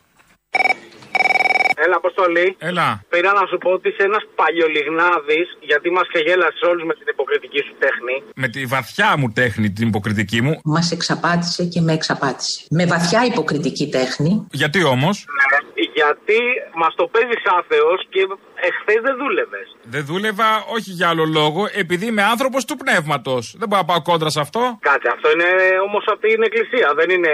Έλα, 2.05 2.13
Αποστολή. 2.13 2.57
Έλα. 2.59 2.89
Πήρα 3.09 3.33
να 3.33 3.47
σου 3.51 3.59
πω 3.59 3.71
ότι 3.71 3.89
είσαι 3.89 4.03
ένας 4.11 4.25
παλιολιγνάδης 4.41 5.49
γιατί 5.61 5.91
μας 5.91 6.07
ξεγέλασε 6.13 6.63
όλους 6.71 6.85
με 6.85 6.95
την 6.95 7.07
υποκριτική 7.15 7.61
σου 7.67 7.75
τέχνη. 7.79 8.17
Με 8.35 8.49
τη 8.49 8.61
βαθιά 8.67 9.17
μου 9.19 9.29
τέχνη, 9.33 9.71
την 9.71 9.89
υποκριτική 9.89 10.41
μου. 10.41 10.61
Μας 10.65 10.91
εξαπάτησε 10.97 11.65
και 11.65 11.81
με 11.81 11.93
εξαπάτησε. 11.93 12.67
Με 12.71 12.87
βαθιά 12.87 13.21
υποκριτική 13.25 13.87
τέχνη. 13.89 14.47
Γιατί 14.51 14.81
όμως; 14.85 15.17
Ναι, 15.39 15.74
γιατί 16.01 16.39
μας 16.81 16.93
το 17.01 17.05
παίζεις 17.13 17.43
άθεος 17.59 18.01
και 18.13 18.21
εχθές 18.69 19.01
δεν 19.07 19.15
δούλευες. 19.21 19.67
Δεν 19.95 20.03
δούλευα 20.09 20.49
όχι 20.77 20.91
για 20.99 21.09
άλλο 21.13 21.25
λόγο, 21.39 21.63
επειδή 21.83 22.05
είμαι 22.11 22.25
άνθρωπος 22.35 22.63
του 22.69 22.77
πνεύματος. 22.83 23.43
Δεν 23.61 23.67
μπορώ 23.69 23.81
να 23.83 23.89
πάω 23.91 24.03
κόντρα 24.09 24.31
σε 24.37 24.41
αυτό. 24.47 24.63
Κάτσε, 24.89 25.09
αυτό 25.17 25.27
είναι 25.35 25.49
όμως 25.87 26.05
από 26.13 26.21
την 26.27 26.43
Εκκλησία. 26.49 26.89
Δεν 27.01 27.09
είναι 27.15 27.33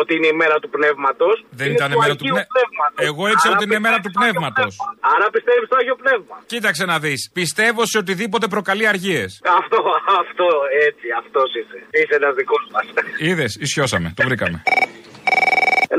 ότι 0.00 0.10
είναι 0.16 0.28
η 0.34 0.36
μέρα 0.42 0.56
του 0.62 0.70
πνεύματος. 0.76 1.34
Δεν 1.60 1.68
ήταν 1.76 1.88
η 1.92 1.96
μέρα 2.02 2.14
του 2.20 2.26
πνεύματος. 2.34 2.98
Εγώ 3.08 3.22
ήξερα 3.32 3.52
ότι 3.56 3.64
είναι 3.64 3.78
η 3.82 3.84
μέρα 3.86 3.98
του 4.04 4.10
πνεύματος. 4.18 4.72
Άρα 5.14 5.26
πιστεύεις 5.34 5.66
στο 5.68 5.76
Άγιο 5.80 5.96
Πνεύμα. 6.02 6.36
Κοίταξε 6.52 6.84
να 6.92 6.96
δεις. 7.04 7.20
Πιστεύω 7.40 7.80
σε 7.86 7.98
οτιδήποτε 7.98 8.46
προκαλεί 8.54 8.86
αργίες. 8.92 9.30
Αυτό, 9.60 9.78
αυτό, 10.22 10.48
έτσι, 10.86 11.06
αυτός 11.20 11.48
είσαι. 11.58 11.78
Είσαι 11.98 12.14
ένας 12.20 12.34
δικός 12.34 12.62
μας. 12.72 12.84
Είδες, 13.18 13.52
ισιώσαμε, 13.60 14.12
το 14.16 14.22
βρήκαμε. 14.28 14.62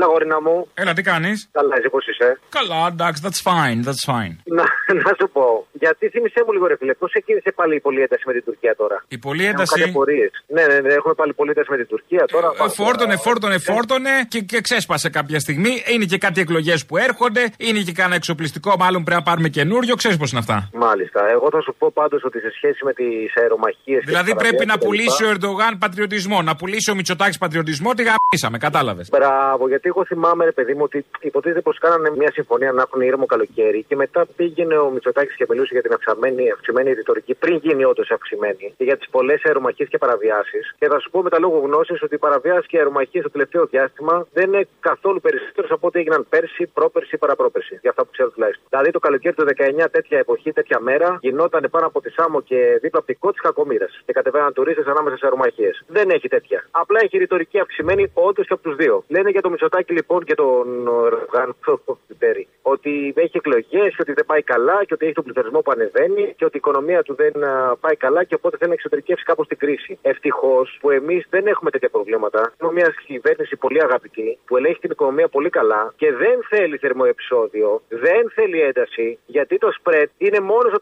Έλα, 0.02 0.08
γόρινα 0.12 0.40
μου. 0.40 0.68
Έλα, 0.74 0.92
τι 0.92 1.02
κάνεις; 1.02 1.48
Καλά, 1.52 1.74
εσύ 1.78 1.88
πώς 1.88 2.06
είσαι; 2.06 2.40
Καλά, 2.48 2.86
εντάξει, 2.86 3.22
that's 3.24 3.42
fine, 3.50 3.78
that's 3.86 4.04
fine. 4.14 4.34
Να, 4.44 4.64
να 5.04 5.12
σου 5.18 5.30
πω, 5.32 5.66
γιατί 5.84 6.08
θύμισέ 6.08 6.40
μου 6.46 6.52
λίγο 6.52 6.66
ρε 6.66 6.76
φίλε, 6.80 6.94
πώς 6.94 7.10
ξεκίνησε 7.14 7.50
πάλι 7.58 7.74
η 7.80 7.80
πολυένταση 7.86 8.22
με 8.26 8.32
την 8.32 8.44
Τουρκία 8.48 8.72
τώρα; 8.76 8.96
Η 9.08 9.18
πολυένταση. 9.18 9.80
Έχουν 9.86 10.04
ναι, 10.46 10.64
ναι, 10.70 10.76
ναι, 10.84 10.92
έχουμε 11.00 11.14
πάλι 11.14 11.32
πολυένταση 11.40 11.70
με 11.70 11.76
την 11.76 11.86
Τουρκία 11.86 12.24
τώρα. 12.34 12.48
Ε, 12.64 12.68
φόρτωνε, 12.68 13.16
φόρτωνε, 13.16 13.58
φόρτωνε 13.58 14.10
και, 14.28 14.40
και 14.40 14.60
ξέσπασε 14.60 15.08
κάποια 15.10 15.38
στιγμή. 15.38 15.72
Είναι 15.92 16.04
και 16.04 16.18
κάτι 16.18 16.40
εκλογές 16.40 16.86
που 16.86 16.96
έρχονται, 16.96 17.42
είναι 17.56 17.80
και 17.86 17.92
κανένα 17.92 18.14
εξοπλιστικό, 18.14 18.70
μάλλον 18.78 19.00
πρέπει 19.04 19.20
να 19.22 19.26
πάρουμε 19.30 19.48
καινούριο. 19.48 19.94
Ξέρεις 19.94 20.16
πώς 20.16 20.30
είναι 20.30 20.40
αυτά. 20.44 20.68
Μάλιστα. 20.72 21.20
Εγώ 21.30 21.48
θα 21.50 21.60
σου 21.60 21.74
πω 21.78 21.90
πάντως 21.94 22.24
ότι 22.24 22.38
σε 22.40 22.50
σχέση 22.56 22.84
με 22.84 22.92
τις 22.92 23.36
αερομαχίες. 23.40 24.02
Δηλαδή 24.04 24.34
πρέπει 24.34 24.66
να 24.66 24.78
πουλήσει 24.78 25.24
ο 25.24 25.28
Ερντογάν 25.28 25.78
πατριωτισμό, 25.78 26.42
να 26.42 26.56
πουλήσει 26.56 26.90
ο 26.90 26.94
Μητσοτάκης 26.94 27.38
πατριωτισμό, 27.38 27.90
τι 27.94 28.02
γαμίσαμε, 28.02 28.58
κατάλαβες. 28.58 29.08
Μπράβο, 29.10 29.68
γιατί 29.68 29.88
εγώ 29.88 30.04
θυμάμαι, 30.04 30.44
ρε 30.44 30.52
παιδί 30.52 30.74
μου, 30.74 30.82
ότι 30.82 31.04
υποτίθεται 31.20 31.60
πως 31.60 31.78
κάνανε 31.78 32.10
μια 32.18 32.30
συμφωνία 32.32 32.72
να 32.72 32.82
έχουν 32.82 33.00
ήρεμο 33.00 33.26
καλοκαίρι 33.26 33.84
και 33.88 33.96
μετά 33.96 34.26
πήγαινε 34.36 34.76
ο 34.76 34.90
Μητσοτάκης 34.90 35.36
και 35.36 35.46
μιλούσε 35.48 35.69
για 35.72 35.82
την 35.82 35.92
αυξημένη, 35.92 36.50
αυξημένη 36.50 36.92
ρητορική 36.92 37.34
πριν 37.34 37.56
γίνει 37.56 37.84
όντως 37.84 38.10
αυξημένη 38.10 38.74
και 38.76 38.84
για 38.84 38.96
τις 38.96 39.08
πολλές 39.10 39.44
αερομαχίες 39.44 39.88
και 39.88 39.98
παραβιάσεις. 39.98 40.74
Και 40.78 40.86
θα 40.86 40.98
σου 40.98 41.10
πω 41.10 41.22
με 41.22 41.30
τα 41.30 41.38
λόγω 41.38 41.58
γνώσης 41.58 42.02
ότι 42.02 42.14
οι 42.14 42.18
παραβιάσεις 42.18 42.66
και 42.66 42.76
οι 42.76 42.78
αερομαχίες 42.78 43.22
το 43.22 43.30
τελευταίο 43.30 43.66
διάστημα 43.66 44.26
δεν 44.32 44.46
είναι 44.52 44.66
καθόλου 44.80 45.20
περισσότερες 45.20 45.70
από 45.70 45.86
ό,τι 45.86 45.98
έγιναν 45.98 46.26
πέρσι, 46.28 46.66
πρόπερσι, 46.66 47.16
παραπρόπερσι. 47.18 47.78
Για 47.80 47.90
αυτά 47.90 48.02
που 48.04 48.10
ξέρω 48.12 48.30
τουλάχιστον. 48.30 48.66
Δηλαδή 48.70 48.90
το 48.90 48.98
καλοκαίρι 48.98 49.34
του 49.34 49.44
19 49.82 49.86
τέτοια 49.90 50.18
εποχή, 50.18 50.52
τέτοια 50.52 50.80
μέρα 50.80 51.18
γινόταν 51.20 51.68
πάνω 51.70 51.86
από 51.86 52.00
τη 52.00 52.10
Σάμο 52.10 52.40
και 52.40 52.78
δίπλα 52.82 52.98
από 52.98 53.06
τη 53.06 53.14
κότη 53.14 53.38
Κακομήρα 53.40 53.88
και 54.04 54.12
κατεβαίναν 54.12 54.52
τουρίστες 54.52 54.86
ανάμεσα 54.86 55.16
σε 55.16 55.24
αερομαχίες. 55.24 55.84
Δεν 55.86 56.10
έχει 56.10 56.28
τέτοια. 56.28 56.64
Απλά 56.70 57.00
έχει 57.02 57.18
ρητορική 57.18 57.58
αυξημένη 57.58 58.10
όντως 58.14 58.46
και 58.46 58.52
από 58.52 58.62
τους 58.62 58.76
δύο. 58.76 59.04
Λένε 59.08 59.30
για 59.30 59.40
το 59.40 59.50
Μητσοτάκη 59.50 59.92
λοιπόν 59.92 60.24
και 60.24 60.34
τον 60.34 60.88
Ερντογάν 61.30 61.54
ότι 62.62 63.12
έχει 63.16 63.36
εκλογές 63.36 63.94
και 63.94 64.02
ότι 64.04 64.12
δεν 64.12 64.26
πάει 64.26 64.42
καλά 64.42 64.84
και 64.84 64.94
ότι 64.94 65.04
έχει 65.04 65.14
τον 65.14 65.24
πληθωρισμό 65.24 65.59
πληθωρισμό 65.60 65.62
που 65.62 65.72
ανεβαίνει 65.76 66.34
και 66.38 66.44
ότι 66.48 66.56
η 66.58 66.62
οικονομία 66.62 67.02
του 67.02 67.14
δεν 67.22 67.44
α, 67.44 67.76
πάει 67.84 67.96
καλά 67.96 68.24
και 68.24 68.34
οπότε 68.34 68.56
θέλει 68.56 68.70
να 68.74 68.78
εξωτερικεύσει 68.80 69.24
κάπως 69.24 69.46
την 69.46 69.58
κρίση. 69.62 69.98
Ευτυχώς 70.02 70.66
που 70.80 70.90
εμείς 70.90 71.22
δεν 71.34 71.46
έχουμε 71.46 71.70
τέτοια 71.70 71.90
προβλήματα. 71.96 72.40
Έχουμε 72.58 72.72
μια 72.72 72.88
κυβέρνηση 73.06 73.56
πολύ 73.56 73.80
αγαπητή 73.82 74.38
που 74.46 74.56
ελέγχει 74.56 74.80
την 74.80 74.90
οικονομία 74.90 75.28
πολύ 75.28 75.50
καλά 75.50 75.82
και 75.96 76.08
δεν 76.12 76.36
θέλει 76.52 76.76
θερμό 76.76 77.04
επεισόδιο, 77.14 77.82
δεν 77.88 78.22
θέλει 78.36 78.58
ένταση 78.60 79.18
γιατί 79.26 79.58
το 79.58 79.68
spread 79.78 80.08
είναι 80.18 80.40
μόνο 80.40 80.66
στο 80.72 80.80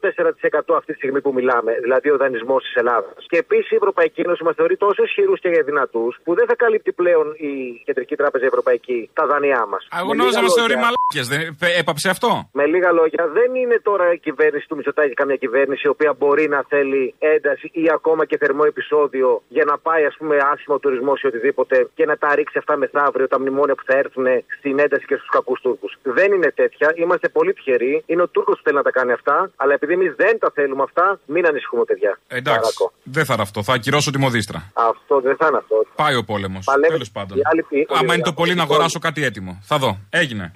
4% 0.72 0.74
αυτή 0.80 0.92
τη 0.92 0.98
στιγμή 1.00 1.20
που 1.20 1.32
μιλάμε, 1.38 1.72
δηλαδή 1.84 2.08
ο 2.10 2.16
δανεισμός 2.16 2.62
της 2.62 2.74
Ελλάδας. 2.74 3.26
Και 3.30 3.38
επίσης 3.44 3.70
η 3.70 3.74
Ευρωπαϊκή 3.74 4.20
Ένωση 4.20 4.42
μας 4.44 4.54
θεωρεί 4.58 4.76
τόσο 4.76 5.02
ισχυρούς 5.02 5.40
και 5.40 5.48
δυνατούς 5.70 6.12
που 6.24 6.34
δεν 6.34 6.46
θα 6.46 6.56
καλύπτει 6.56 6.92
πλέον 6.92 7.26
η 7.50 7.52
Κεντρική 7.84 8.16
Τράπεζα 8.16 8.44
Ευρωπαϊκή 8.44 9.10
τα 9.12 9.26
δάνειά 9.26 9.66
μας. 9.66 9.82
Εγώ 10.00 10.14
νόμιζα 10.14 10.42
μα 10.42 10.50
θεωρεί 10.58 10.74
μαλάκια. 10.84 11.22
Δεν 11.32 11.40
έπαψε 11.80 12.08
αυτό; 12.08 12.30
Με 12.52 12.64
λίγα 12.66 12.90
λόγια, 12.92 13.22
δεν 13.38 13.54
είναι 13.54 13.78
τώρα 13.82 14.12
η 14.12 14.18
κυβέρνηση 14.18 14.67
του 14.68 14.76
Μητσοτάκη 14.76 15.14
καμία 15.14 15.36
κυβέρνηση 15.36 15.82
η 15.84 15.88
οποία 15.88 16.12
μπορεί 16.18 16.48
να 16.48 16.64
θέλει 16.68 17.14
ένταση 17.18 17.70
ή 17.72 17.84
ακόμα 17.92 18.24
και 18.26 18.36
θερμό 18.38 18.62
επεισόδιο 18.66 19.42
για 19.48 19.64
να 19.64 19.78
πάει, 19.78 20.04
ας 20.04 20.14
πούμε, 20.18 20.36
άσχημο 20.52 20.78
τουρισμό 20.78 21.12
ή 21.22 21.26
οτιδήποτε 21.26 21.88
και 21.94 22.04
να 22.04 22.16
τα 22.16 22.34
ρίξει 22.34 22.58
αυτά 22.58 22.76
μεθαύριο 22.76 23.28
τα 23.28 23.40
μνημόνια 23.40 23.74
που 23.74 23.82
θα 23.86 23.96
έρθουν 23.96 24.26
στην 24.58 24.78
ένταση 24.78 25.04
και 25.06 25.14
στους 25.16 25.28
κακούς 25.28 25.60
Τούρκους. 25.60 25.96
Δεν 26.02 26.32
είναι 26.32 26.50
τέτοια. 26.50 26.92
Είμαστε 26.96 27.28
πολύ 27.28 27.52
τυχεροί. 27.52 28.02
Είναι 28.06 28.22
ο 28.22 28.28
Τούρκος 28.28 28.56
που 28.56 28.62
θέλει 28.64 28.76
να 28.76 28.82
τα 28.82 28.90
κάνει 28.90 29.12
αυτά. 29.12 29.50
Αλλά 29.56 29.72
επειδή 29.74 29.92
εμείς 29.92 30.14
δεν 30.16 30.38
τα 30.38 30.50
θέλουμε 30.54 30.82
αυτά, 30.82 31.20
μην 31.26 31.46
ανησυχούμε, 31.46 31.84
παιδιά. 31.84 32.18
Εντάξει. 32.28 32.60
Παρακώ. 32.60 32.92
Δεν 33.02 33.24
θα 33.24 33.32
είναι 33.32 33.42
αυτό. 33.42 33.62
Θα 33.62 33.72
ακυρώσω 33.72 34.10
τη 34.10 34.18
μοδίστρα. 34.18 34.72
Αυτό 34.72 35.20
δεν 35.20 35.36
θα 35.36 35.46
είναι 35.46 35.56
αυτό. 35.56 35.84
Πάει 35.96 36.14
ο 36.16 36.24
πόλεμος. 36.24 36.64
Παλεύει. 36.64 36.92
Τέλος 36.92 37.10
πάντων. 37.10 37.38
Οι 37.38 37.40
άλλοι 37.44 37.62
πει- 37.62 37.86
Άμα 37.90 38.14
είναι 38.14 38.22
το 38.22 38.32
πολύ 38.32 38.50
να 38.54 38.56
Λοιπόν. 38.60 38.70
αγοράσω 38.74 38.98
κάτι 38.98 39.24
έτοιμο. 39.24 39.58
Θα 39.62 39.78
δω. 39.78 39.98
Έγινε. 40.10 40.52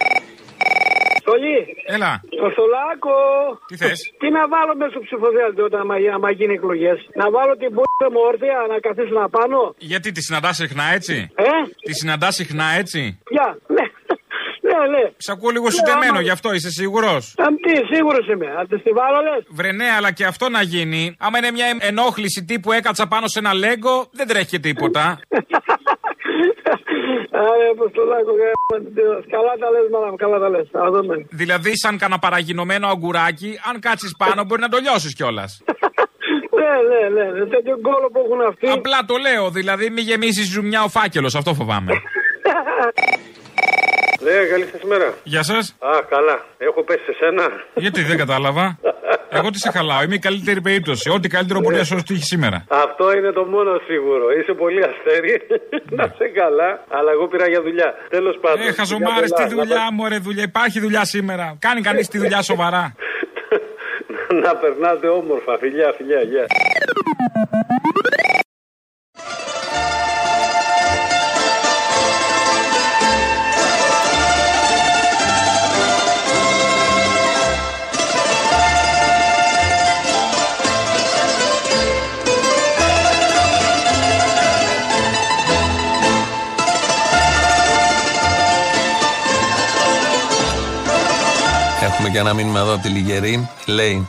Στολή. 1.23 1.59
Έλα. 1.97 2.13
Το 2.43 2.49
Στολάκο. 2.55 3.15
Τι 3.69 3.77
θες; 3.83 3.99
Τι 4.21 4.27
να 4.37 4.43
βάλω 4.53 4.73
μέσα 4.81 4.91
στο 4.95 5.01
ψηφοδέλτιο 5.07 5.65
όταν 5.71 5.81
άμα, 5.85 5.95
άμα 6.17 6.31
γίνει 6.39 6.55
εκλογές; 6.59 6.99
Να 7.21 7.27
βάλω 7.35 7.53
την 7.63 7.71
πούτα 7.77 8.07
μου 8.13 8.21
όρθια 8.31 8.57
να 8.73 8.77
καθίσουν 8.87 9.19
απάνω. 9.29 9.61
Γιατί 9.93 10.09
τη 10.17 10.21
συναντά 10.27 10.53
συχνά 10.61 10.85
έτσι; 10.99 11.17
Ε; 11.35 11.51
Τη 11.87 11.93
συναντά 12.01 12.31
συχνά 12.39 12.67
έτσι; 12.81 13.01
Ποια; 13.31 13.47
Ναι. 13.77 13.85
Ναι, 14.69 14.79
ναι. 14.99 15.11
Σ' 15.17 15.29
ακούω 15.29 15.51
λίγο 15.51 15.71
συντεμένο 15.71 16.13
άμα- 16.13 16.21
γι' 16.21 16.31
αυτό, 16.31 16.53
είσαι 16.53 16.71
σίγουρος; 16.71 17.35
Α, 17.37 17.45
τι, 17.65 17.95
σίγουρος 17.95 18.27
είμαι. 18.29 18.47
Αν 18.59 18.69
τη 18.69 18.79
τη 18.81 18.91
βάλω, 18.91 19.21
λες. 19.23 19.45
Βρε 19.49 19.73
ναι, 19.73 19.89
αλλά 19.97 20.13
και 20.13 20.25
αυτό 20.25 20.49
να 20.49 20.63
γίνει. 20.63 21.17
Άμα 21.19 21.39
είναι 21.39 21.51
μια 21.51 21.67
ενόχληση 21.81 22.45
τύπου 22.45 22.73
έκατσα 22.73 23.07
πάνω 23.07 23.27
σε 23.29 23.39
ένα 23.39 23.55
λέγκο, 23.55 24.09
δεν 24.13 24.27
τρέχει 24.27 24.47
και 24.47 24.59
τίποτα. 24.59 25.21
Άρα, 27.31 27.65
Αποστολάκο, 27.77 28.33
καλά 29.35 29.53
τα 29.63 29.69
λες, 29.75 29.87
μάνα 29.93 30.09
μου, 30.11 30.17
καλά 30.17 30.39
τα 30.39 30.49
λες. 30.49 30.67
Α 30.73 30.91
δούμε. 30.95 31.15
δηλαδή, 31.31 31.71
σαν 31.83 31.99
κανένα 31.99 32.19
παραγινωμένο 32.19 32.87
αγκουράκι, 32.89 33.51
αν 33.69 33.81
κάτσεις 33.81 34.15
πάνω, 34.17 34.45
μπορεί 34.45 34.61
να 34.61 34.69
το 34.69 34.79
λιώσει 34.85 35.15
κιόλας. 35.15 35.53
Ναι, 36.59 36.73
ναι, 36.91 37.23
ναι, 37.25 37.31
ναι. 37.39 37.47
Τέτοιο 37.47 37.79
κόλλο 37.81 38.09
που 38.13 38.21
έχουν 38.25 38.41
αυτοί. 38.49 38.69
Απλά 38.69 38.99
το 39.07 39.17
λέω, 39.17 39.51
δηλαδή, 39.51 39.91
μη 39.91 40.01
γεμίσεις 40.01 40.47
ζουμιά 40.53 40.83
ο 40.83 40.89
φάκελος, 40.89 41.35
αυτό 41.35 41.55
φοβάμαι. 41.55 41.93
Ναι, 44.25 44.33
καλή 44.51 44.65
σας 44.73 44.83
μέρα. 44.83 45.15
Γεια 45.25 45.43
σας. 45.43 45.77
Α, 45.79 45.89
καλά. 46.09 46.45
Έχω 46.59 46.83
πέσει 46.83 47.05
σε 47.05 47.13
σένα. 47.19 47.49
Γιατί 47.75 48.03
δεν 48.03 48.17
κατάλαβα. 48.17 48.79
Εγώ 49.29 49.51
τι 49.51 49.59
σε 49.59 49.71
χαλάω, 49.71 50.03
είμαι 50.03 50.15
η 50.15 50.19
καλύτερη 50.19 50.61
περίπτωση. 50.61 51.11
Ό,τι 51.11 51.29
καλύτερο 51.29 51.61
μπορεί 51.61 51.77
να 51.77 51.85
σου 51.85 52.03
τύχει 52.07 52.25
σήμερα. 52.25 52.65
Αυτό 52.69 53.13
είναι 53.17 53.31
το 53.33 53.45
μόνο 53.45 53.71
σίγουρο. 53.87 54.25
Είσαι 54.41 54.53
πολύ 54.53 54.83
αστέρι. 54.85 55.35
να 55.91 56.05
σε 56.19 56.29
καλά. 56.29 56.85
Αλλά 56.89 57.11
εγώ 57.11 57.29
πήρα 57.29 57.49
για 57.49 57.63
δουλειά. 57.63 57.95
Τέλος 58.09 58.39
πάντων. 58.41 58.67
Ε, 58.67 58.73
χαζομάρες, 58.73 59.33
Για 59.37 59.47
τι 59.47 59.55
πολλά. 59.55 59.63
δουλειά 59.67 59.89
μου, 59.93 60.09
ρε 60.09 60.19
δουλειά. 60.19 60.43
Υπάρχει 60.43 60.81
δουλειά 60.81 61.05
σήμερα. 61.05 61.57
Κάνει 61.59 61.81
κανείς 61.81 62.09
τη 62.09 62.19
δουλειά 62.19 62.43
σοβαρά. 62.43 62.95
Να, 64.31 64.41
να 64.45 64.57
περνάτε 64.57 65.09
όμορφα. 65.09 65.59
Φιλιά, 65.59 65.95
φιλιά, 65.97 66.21
γεια. 66.23 66.47
Έχουμε 92.15 92.25
και 92.25 92.31
ένα 92.31 92.43
μήνυμα 92.43 92.61
εδώ 92.61 92.75
από 92.75 92.83
τη 92.83 92.89
Λιγερή. 92.89 93.49
Λέει 93.67 94.09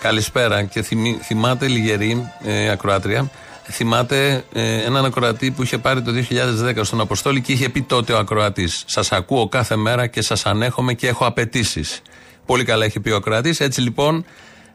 Καλησπέρα 0.00 0.62
και 0.64 0.82
θυμή- 0.82 1.22
θυμάται 1.22 1.66
Λιγερή, 1.68 2.30
ε, 2.44 2.70
ακροάτρια. 2.70 3.30
Θυμάται 3.70 4.44
ε, 4.52 4.82
έναν 4.84 5.04
ακροατή 5.04 5.50
που 5.50 5.62
είχε 5.62 5.78
πάρει 5.78 6.02
το 6.02 6.12
2010 6.12 6.84
στον 6.84 7.00
Αποστόλη 7.00 7.40
και 7.40 7.52
είχε 7.52 7.68
πει 7.68 7.82
τότε 7.82 8.12
ο 8.12 8.18
ακροατή: 8.18 8.68
Σας 8.86 9.12
ακούω 9.12 9.48
κάθε 9.48 9.76
μέρα 9.76 10.06
και 10.06 10.22
σας 10.22 10.46
ανέχομαι 10.46 10.94
και 10.94 11.08
έχω 11.08 11.26
απαιτήσεις. 11.26 12.00
Πολύ 12.46 12.64
καλά 12.64 12.84
είχε 12.84 13.00
πει 13.00 13.10
ο 13.10 13.16
ακροατής. 13.16 13.60
Έτσι 13.60 13.80
λοιπόν 13.80 14.24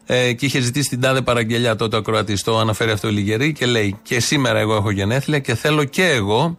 ε, 0.06 0.32
και 0.32 0.46
είχε 0.46 0.60
ζητήσει 0.60 0.88
την 0.88 1.00
τάδε 1.00 1.20
παραγγελιά 1.20 1.76
τότε 1.76 1.96
ο 1.96 1.98
ακροατής. 1.98 2.42
Το 2.42 2.58
αναφέρει 2.58 2.90
αυτό 2.90 3.08
η 3.08 3.12
Λιγερή 3.12 3.52
και 3.52 3.66
λέει: 3.66 3.98
Και 4.02 4.20
σήμερα 4.20 4.58
εγώ 4.58 4.74
έχω 4.74 4.90
γενέθλια 4.90 5.38
και 5.38 5.54
θέλω 5.54 5.84
και 5.84 6.04
εγώ 6.08 6.58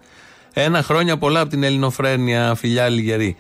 ένα 0.54 0.84
χρόνια 0.84 1.18
πολλά 1.18 1.40
από 1.40 1.50
την 1.50 1.64
Ελληνοφρένεια, 1.64 2.56
φιλιά 2.56 2.90
Λιγερή. 2.90 3.36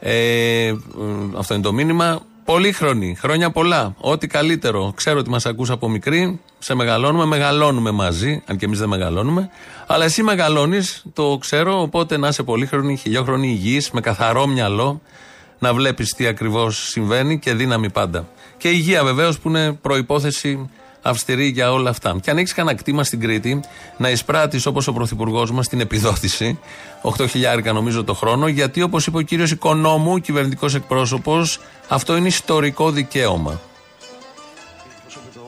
Ε, 0.00 0.72
μ, 0.94 1.36
αυτό 1.38 1.54
είναι 1.54 1.62
το 1.62 1.72
μήνυμα. 1.72 2.20
Πολύχρονη, 2.44 3.16
χρόνια 3.20 3.50
πολλά. 3.50 3.94
Ό,τι 4.00 4.26
καλύτερο. 4.26 4.92
Ξέρω 4.96 5.18
ότι 5.18 5.30
μας 5.30 5.46
ακούς 5.46 5.70
από 5.70 5.88
μικρή, 5.88 6.40
σε 6.58 6.74
μεγαλώνουμε, 6.74 7.24
μεγαλώνουμε 7.24 7.90
μαζί, 7.90 8.42
αν 8.46 8.56
και 8.56 8.64
εμείς 8.64 8.78
δεν 8.78 8.88
μεγαλώνουμε. 8.88 9.50
Αλλά 9.86 10.04
εσύ 10.04 10.22
μεγαλώνεις, 10.22 11.04
το 11.12 11.36
ξέρω, 11.40 11.80
οπότε 11.80 12.16
να 12.16 12.28
είσαι 12.28 12.42
πολύχρονη, 12.42 12.96
χιλιόχρονη, 12.96 13.48
υγιής, 13.48 13.90
με 13.90 14.00
καθαρό 14.00 14.46
μυαλό, 14.46 15.00
να 15.58 15.74
βλέπεις 15.74 16.10
τι 16.10 16.26
ακριβώς 16.26 16.88
συμβαίνει 16.88 17.38
και 17.38 17.54
δύναμη 17.54 17.90
πάντα. 17.90 18.28
Και 18.56 18.68
υγεία 18.68 19.04
βεβαίως 19.04 19.38
που 19.38 19.48
είναι 19.48 19.72
προπόθεση 19.72 20.70
αυστηρή 21.08 21.46
για 21.46 21.72
όλα 21.72 21.90
αυτά. 21.90 22.16
Και 22.22 22.30
αν 22.30 22.38
έχει 22.38 22.54
κανένα 22.54 22.76
κτήμα 22.76 23.04
στην 23.04 23.20
Κρήτη, 23.20 23.60
να 23.96 24.10
εισπράττει 24.10 24.60
όπως 24.68 24.86
ο 24.86 24.92
Πρωθυπουργός 24.92 25.50
μας 25.50 25.68
την 25.68 25.80
επιδότηση, 25.80 26.58
8 27.02 27.28
χιλιάρικα 27.28 27.72
νομίζω 27.72 28.04
το 28.04 28.14
χρόνο, 28.14 28.48
γιατί 28.48 28.82
όπως 28.82 29.06
είπε 29.06 29.16
ο 29.16 29.20
κύριος 29.20 29.50
Οικονόμου, 29.50 30.18
κυβερνητικός 30.18 30.74
εκπρόσωπος, 30.74 31.60
αυτό 31.88 32.16
είναι 32.16 32.28
ιστορικό 32.28 32.90
δικαίωμα. 32.90 33.60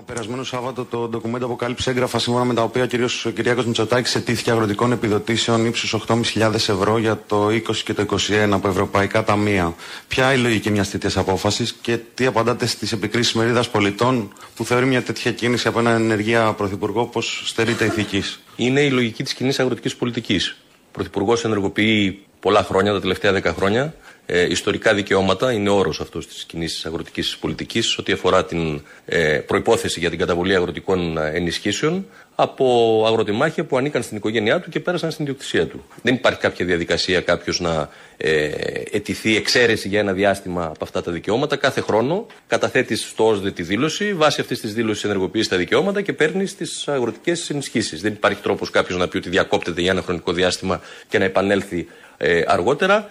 Το 0.09 0.15
περασμένο 0.15 0.45
Σάββατο 0.45 0.85
το 0.85 1.09
ντοκουμέντο 1.09 1.45
αποκάλυψε 1.45 1.91
έγγραφα 1.91 2.19
σύμφωνα 2.19 2.45
με 2.45 2.55
τα 2.55 2.63
οποία 2.63 2.83
ο 2.83 2.87
κ. 2.87 3.33
Κυριάκος 3.35 3.67
Μητσοτάκης 3.67 4.15
ετήθηκε 4.15 4.51
αγροτικών 4.51 4.93
επιδοτήσεων 4.93 5.67
ύψους 5.67 5.95
8.500 6.07 6.55
ευρώ 6.55 6.99
για 6.99 7.23
το 7.27 7.47
20 7.47 7.61
και 7.85 7.95
το 7.95 8.07
21 8.11 8.49
από 8.51 8.69
ευρωπαϊκά 8.69 9.25
ταμεία. 9.25 9.75
Ποια 10.09 10.33
είναι 10.33 10.41
η 10.41 10.43
λογική 10.43 10.71
μιας 10.71 10.91
τέτοιας 10.91 11.17
απόφασης 11.17 11.73
και 11.81 11.99
τι 12.15 12.27
απαντάτε 12.27 12.67
στις 12.67 12.93
επικρίσεις 12.93 13.33
μερίδας 13.33 13.69
πολιτών 13.69 14.33
που 14.57 14.65
θεωρεί 14.65 14.87
μια 14.87 15.03
τέτοια 15.03 15.33
κίνηση 15.33 15.69
από 15.69 15.79
έναν 15.79 16.03
ενεργεία 16.03 16.53
πρωθυπουργό 16.53 17.07
πως 17.07 17.43
στερείται 17.47 17.85
ηθικής; 17.85 18.41
Είναι 18.57 18.81
η 18.81 18.91
λογική 18.91 19.23
της 19.23 19.35
κοινής 19.35 19.61
αγροτικής 19.61 19.97
πολιτικής. 19.97 20.57
Ο 20.75 20.91
Πρωθυπουργός 20.93 21.45
ενεργοποιεί 21.45 22.23
πολλά 22.41 22.63
χρόνια, 22.63 22.93
τα 22.93 23.01
τελευταία 23.01 23.33
δέκα 23.33 23.53
χρόνια, 23.53 23.95
ε, 24.31 24.47
ιστορικά 24.51 24.95
δικαιώματα, 24.95 25.53
είναι 25.53 25.71
όρος 25.71 26.01
αυτός 26.01 26.27
της 26.27 26.45
κοινής 26.45 26.87
αγροτικής 26.87 27.37
πολιτικής, 27.37 27.99
ό,τι 27.99 28.13
αφορά 28.13 28.45
την 28.45 28.83
ε, 29.05 29.39
προπόθεση 29.39 30.01
για 30.01 30.11
την 30.11 30.19
καταβολή 30.19 30.55
αγροτικών 30.55 31.19
ε, 31.19 31.31
ενισχύσεων 31.35 32.07
από 32.35 33.05
αγροτεμάχια 33.07 33.65
που 33.65 33.77
ανήκαν 33.77 34.03
στην 34.03 34.17
οικογένειά 34.17 34.61
του 34.61 34.71
και 34.71 34.81
πέρασαν 34.81 35.11
στην 35.11 35.25
ιδιοκτησία 35.25 35.67
του. 35.67 35.85
Δεν 36.03 36.15
υπάρχει 36.15 36.39
κάποια 36.41 36.67
διαδικασία 36.67 37.21
κάποιος 37.21 37.61
να 37.61 37.89
ε, 38.17 38.51
αιτηθεί 38.91 39.37
εξαίρεση 39.37 39.89
για 39.89 40.01
ένα 40.01 40.13
διάστημα 40.13 40.65
από 40.65 40.85
αυτά 40.85 41.03
τα 41.03 41.13
δικαιώματα. 41.13 41.57
Κάθε 41.57 41.81
χρόνο 41.81 42.27
καταθέτει 42.47 42.97
στο 42.97 43.27
ΩΣΔΕ 43.27 43.51
τη 43.51 43.63
δήλωση, 43.63 44.15
βάσει 44.15 44.41
αυτής 44.41 44.61
της 44.61 44.75
δήλωσης 44.75 45.05
ενεργοποιείς 45.05 45.49
τα 45.49 45.57
δικαιώματα 45.57 46.03
και 46.03 46.13
παίρνεις 46.13 46.57
τις 46.57 46.89
αγροτικές 46.89 47.51
ενισχύσεις. 47.51 48.01
Δεν 48.01 48.13
υπάρχει 48.13 48.41
τρόπος 48.43 48.71
κάποιος 48.71 48.99
να 48.99 49.09
πει 49.09 49.17
ότι 49.17 49.29
διακόπτεται 49.29 49.81
για 49.81 49.91
ένα 49.91 50.03
χρονικό 50.03 50.33
διάστημα 50.33 50.81
και 51.09 51.19
να 51.19 51.25
επανέλθει 51.25 51.87
ε, 52.17 52.43
αργότερα. 52.47 53.11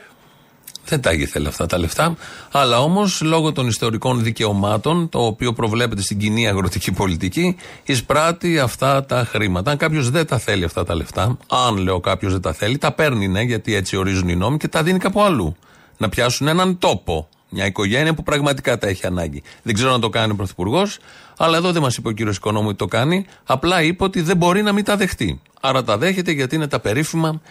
Δεν 0.88 1.02
τα 1.02 1.14
ήθελε 1.14 1.48
αυτά 1.48 1.66
τα 1.66 1.78
λεφτά. 1.78 2.16
Αλλά 2.52 2.80
όμως 2.82 3.22
λόγω 3.22 3.52
των 3.52 3.68
ιστορικών 3.68 4.24
δικαιωμάτων, 4.24 5.10
το 5.10 5.26
οποίο 5.26 5.54
προβλέπεται 5.54 6.02
στην 6.02 6.18
κοινή 6.18 6.48
αγροτική 6.48 6.92
πολιτική, 6.92 7.56
εισπράττει 7.84 8.60
αυτά 8.60 9.06
τα 9.06 9.28
χρήματα. 9.30 9.72
Αν 9.72 9.78
κάποιος 9.78 10.10
δεν 10.10 10.28
τα 10.28 10.38
θέλει 10.38 10.64
αυτά 10.64 10.84
τα 10.84 10.96
λεφτά, 10.96 11.38
αν 11.48 11.78
λέω 11.78 12.00
κάποιος 12.00 12.32
δεν 12.32 12.42
τα 12.42 12.54
θέλει, 12.54 12.78
τα 12.78 12.92
παίρνει, 12.92 13.28
ναι, 13.28 13.42
γιατί 13.42 13.76
έτσι 13.76 13.98
ορίζουν 13.98 14.30
οι 14.30 14.36
νόμοι 14.36 14.58
και 14.58 14.68
τα 14.68 14.84
δίνει 14.84 15.00
κάπου 15.00 15.22
αλλού. 15.22 15.56
Να 15.98 16.10
πιάσουν 16.10 16.48
έναν 16.48 16.78
τόπο. 16.78 17.28
Μια 17.50 17.66
οικογένεια 17.66 18.14
που 18.14 18.24
πραγματικά 18.24 18.78
τα 18.78 18.88
έχει 18.88 19.06
ανάγκη. 19.06 19.44
Δεν 19.64 19.74
ξέρω 19.74 19.94
αν 19.94 20.02
το 20.02 20.10
κάνει 20.10 20.32
ο 20.32 20.36
Πρωθυπουργός, 20.36 20.98
αλλά 21.38 21.58
εδώ 21.58 21.72
δεν 21.72 21.82
μας 21.82 21.98
είπε 21.98 22.08
ο 22.08 22.12
κύριος 22.12 22.38
Οικονόμου 22.38 22.68
ότι 22.68 22.78
το 22.78 22.86
κάνει. 22.86 23.26
Απλά 23.44 23.82
είπε 23.82 24.04
ότι 24.04 24.22
δεν 24.22 24.38
μπορεί 24.38 24.62
να 24.62 24.72
μην 24.72 24.84
τα 24.84 24.98
δεχτεί. 24.98 25.42
Άρα 25.62 25.84
τα 25.84 25.98
δέχεται 25.98 26.32
γιατί 26.32 26.56
είναι 26.56 26.68
τα 26.68 26.80
περίφημα 26.80 27.42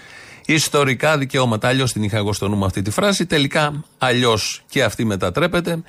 ιστορικά 0.47 1.19
δικαιώματα. 1.19 1.69
Αλλιώς 1.69 1.93
την 1.93 2.03
είχα 2.03 2.17
εγώ 2.17 2.33
στο 2.33 2.49
νου 2.49 2.57
μου 2.57 2.65
αυτή 2.65 2.83
τη 2.83 2.91
φράση. 2.91 3.27
Τελικά 3.27 3.85
αλλιώς 3.99 4.63
και 4.69 4.83
αυτή 4.83 5.05
μετατρέπεται 5.05 5.83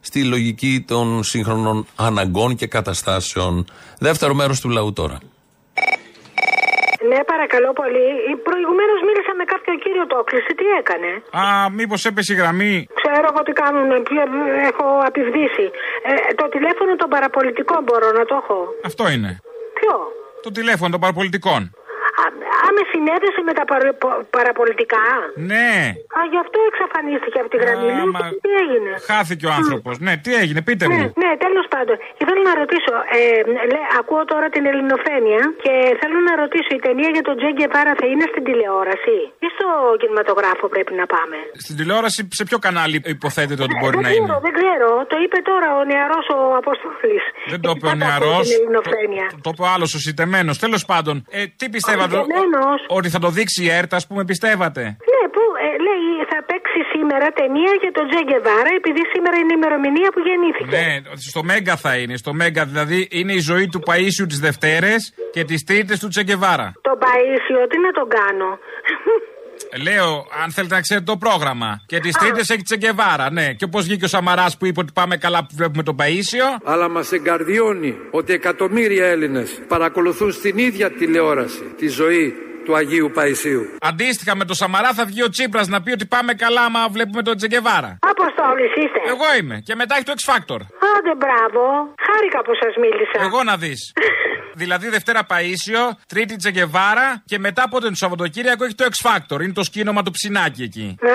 στη 0.00 0.24
λογική 0.24 0.84
των 0.86 1.22
σύγχρονων 1.22 1.86
αναγκών 1.96 2.56
και 2.56 2.66
καταστάσεων. 2.66 3.66
Δεύτερο 3.98 4.34
μέρος 4.34 4.60
του 4.60 4.68
λαού 4.68 4.92
τώρα. 4.92 5.18
Ναι, 7.10 7.18
παρακαλώ 7.32 7.70
πολύ. 7.80 8.06
Προηγουμένως 8.48 8.98
μίλησα 9.06 9.32
με 9.40 9.44
κάποιον 9.52 9.76
κύριο 9.84 10.04
το 10.06 10.16
έκλεισε. 10.22 10.52
Τι 10.60 10.66
έκανε; 10.80 11.10
Α, 11.42 11.70
μήπως 11.78 12.00
έπεσε 12.04 12.32
η 12.32 12.36
γραμμή; 12.36 12.74
Ξέρω 13.00 13.26
εγώ 13.30 13.40
τι 13.46 13.52
κάνουν. 13.62 13.88
Έχω 14.70 14.86
απειβδίσει. 15.08 15.66
Ε, 16.08 16.34
το 16.40 16.46
τηλέφωνο 16.54 16.92
των 17.00 17.08
παραπολιτικών 17.14 17.80
μπορώ 17.86 18.08
να 18.18 18.24
το 18.28 18.34
έχω. 18.42 18.58
Αυτό 18.90 19.04
είναι. 19.14 19.30
Ποιο; 19.78 19.94
Το 20.42 20.50
τηλέφωνο 20.58 20.90
των 20.90 21.00
παραπολιτικών. 21.00 21.60
Α, 22.22 22.26
α, 22.66 22.68
με 22.76 22.82
συνέδεσε 22.92 23.40
με 23.48 23.52
τα 23.58 23.64
παρα, 23.70 23.88
πο- 24.02 24.20
παραπολιτικά. 24.36 25.04
Ναι. 25.52 25.70
Α, 26.18 26.20
γι' 26.32 26.40
αυτό 26.44 26.58
εξαφανίστηκε 26.70 27.38
από 27.42 27.50
τη 27.54 27.58
γραμμή. 27.62 27.90
Α, 27.92 27.94
Λέω, 27.98 28.06
μα- 28.16 28.30
τι 28.44 28.50
έγινε; 28.62 28.90
Χάθηκε 29.10 29.44
ο 29.50 29.52
άνθρωπος. 29.60 29.94
Ναι, 30.06 30.12
τι 30.24 30.30
έγινε, 30.42 30.60
πείτε 30.68 30.84
Ναι, 30.86 30.94
μου. 30.94 31.06
ναι, 31.22 31.30
τέλος 31.44 31.66
πάντων. 31.74 31.96
Και 32.16 32.24
θέλω 32.28 32.42
να 32.50 32.54
ρωτήσω. 32.62 32.94
Ε, 33.16 33.20
λέ- 33.72 33.88
ακούω 34.00 34.22
τώρα 34.32 34.46
την 34.54 34.64
Ελληνοφρένεια 34.70 35.42
και 35.64 35.72
θέλω 36.00 36.18
να 36.28 36.32
ρωτήσω, 36.42 36.70
η 36.78 36.80
ταινία 36.86 37.10
για 37.16 37.24
τον 37.28 37.34
Τζέγκε 37.38 37.66
Βάρα 37.74 37.92
θα 38.00 38.06
είναι 38.10 38.24
στην 38.32 38.42
τηλεόραση 38.48 39.16
ή 39.44 39.46
στο 39.56 39.66
κινηματογράφο 40.00 40.64
πρέπει 40.74 40.92
να 41.00 41.06
πάμε; 41.14 41.36
Στην 41.64 41.74
τηλεόραση, 41.78 42.20
σε 42.38 42.42
ποιο 42.48 42.58
κανάλι 42.66 42.96
υποθέτεται 43.16 43.62
ότι 43.66 43.74
μπορεί 43.80 43.96
δεν 43.96 44.04
να 44.06 44.10
ξέρω, 44.10 44.24
είναι; 44.24 44.38
δεν 44.46 44.52
ξέρω. 44.58 44.88
Το 45.12 45.16
είπε 45.24 45.38
τώρα 45.50 45.68
ο 45.80 45.82
νεαρός 45.92 46.26
ο 46.36 46.38
Αποστόλης. 46.62 47.24
Δεν 47.52 47.60
το 47.64 47.70
είπε 47.74 47.86
ο 47.94 47.96
νεαρός. 48.02 48.44
Την 48.48 48.56
Ελληνοφρένεια. 48.60 49.26
Το 49.46 49.50
είπε 49.52 49.62
ο 49.66 49.68
άλλος 49.74 49.90
ο 49.96 49.98
σιτεμένο. 50.06 50.50
Τέλος 50.64 50.82
πάντων, 50.90 51.14
ε, 51.38 51.40
τι 51.58 51.66
πιστεύατε. 51.74 52.11
Ο 52.20 52.22
σιτεμένος. 52.24 52.78
Ότι 52.98 53.08
θα 53.14 53.18
το 53.24 53.28
δείξει 53.36 53.58
η 53.66 53.68
ΕΡΤ, 53.78 53.92
ας 54.00 54.04
πούμε, 54.08 54.22
πιστεύατε; 54.30 54.82
Ναι, 55.12 55.22
που 55.34 55.42
ε, 55.66 55.68
λέει 55.86 56.04
θα 56.30 56.38
παίξει 56.48 56.80
σήμερα 56.94 57.26
ταινία 57.40 57.72
για 57.82 57.92
τον 57.98 58.04
Τζέγκε 58.10 58.38
Βάρα 58.46 58.72
επειδή 58.80 59.02
σήμερα 59.12 59.36
είναι 59.40 59.52
η 59.54 59.58
ημερομηνία 59.60 60.08
που 60.14 60.20
γεννήθηκε. 60.28 60.76
Ναι, 60.76 60.88
στο 61.30 61.42
Μέγκα 61.50 61.76
θα 61.84 61.92
είναι. 62.00 62.14
Στο 62.22 62.32
Μέγκα, 62.40 62.62
δηλαδή 62.70 62.98
είναι 63.18 63.32
η 63.40 63.42
ζωή 63.50 63.66
του 63.72 63.80
Παίσιου 63.88 64.26
τις 64.26 64.40
Δευτέρες 64.46 65.00
και 65.34 65.42
τις 65.44 65.60
Τρίτες 65.68 65.96
του 66.02 66.08
Τσεκεβάρα. 66.12 66.68
Τον 66.88 66.96
Παίσιο, 67.04 67.60
τι 67.70 67.78
να 67.86 67.90
τον 67.98 68.08
κάνω. 68.18 68.50
Λέω, 69.82 70.26
αν 70.42 70.50
θέλετε 70.50 70.74
να 70.74 70.80
ξέρετε 70.80 71.04
το 71.04 71.16
πρόγραμμα. 71.16 71.82
Και 71.86 71.98
τις 72.00 72.16
Τρίτες 72.16 72.50
έχει 72.50 72.62
Τσεκεβάρα, 72.62 73.30
ναι. 73.30 73.52
Και 73.52 73.64
όπως 73.64 73.84
βγήκε 73.84 74.04
ο 74.04 74.08
Σαμαράς 74.08 74.56
που 74.56 74.66
είπε 74.66 74.80
ότι 74.80 74.92
πάμε 74.92 75.16
καλά 75.16 75.38
που 75.38 75.54
βλέπουμε 75.56 75.82
τον 75.82 75.96
Παίσιο. 75.96 76.44
Αλλά 76.64 76.88
μας 76.88 77.12
εγκαρδιώνει 77.12 77.96
ότι 78.10 78.32
εκατομμύρια 78.32 79.06
Έλληνες 79.06 79.60
παρακολουθούν 79.68 80.32
στην 80.32 80.58
ίδια 80.58 80.90
τηλεόραση 80.90 81.62
τη 81.76 81.88
ζωή 81.88 82.34
του 82.64 82.76
Αγίου 82.76 83.10
Παϊσίου. 83.14 83.62
Αντίστοιχα 83.80 84.36
με 84.36 84.44
τον 84.44 84.56
Σαμαρά 84.56 84.92
θα 84.92 85.04
βγει 85.04 85.22
ο 85.22 85.28
Τσίπρας 85.28 85.68
να 85.68 85.82
πει 85.82 85.90
ότι 85.92 86.06
πάμε 86.06 86.34
καλά 86.34 86.60
άμα 86.64 86.88
βλέπουμε 86.88 87.22
τον 87.22 87.36
Τσεκεβάρα. 87.36 87.98
Αποστόλης 88.00 88.72
είστε. 88.76 89.00
Εγώ 89.12 89.26
είμαι. 89.40 89.62
Και 89.66 89.74
μετά 89.74 89.94
έχει 89.94 90.04
το 90.04 90.12
X 90.20 90.32
Factor. 90.32 90.60
Άντε, 90.94 91.12
μπράβο. 91.22 91.62
Χάρηκα 92.06 92.40
που 92.44 92.52
σας 92.62 92.74
μίλησα. 92.82 93.18
Εγώ 93.26 93.42
να 93.42 93.56
δεις. 93.56 93.92
δηλαδή 94.54 94.88
Δευτέρα 94.88 95.24
Παίσιο, 95.24 95.82
Τρίτη 96.08 96.36
Τσεκεβάρα 96.36 97.22
και 97.24 97.38
μετά 97.38 97.62
από 97.62 97.80
το 97.80 97.88
Σαββατοκύριακο 97.92 98.64
έχει 98.64 98.74
το 98.74 98.84
X 98.92 98.96
Factor. 99.08 99.40
Είναι 99.42 99.52
το 99.52 99.62
σκήνομα 99.64 100.02
του 100.02 100.10
ψινάκι 100.10 100.62
εκεί. 100.62 100.96
Α, 101.00 101.10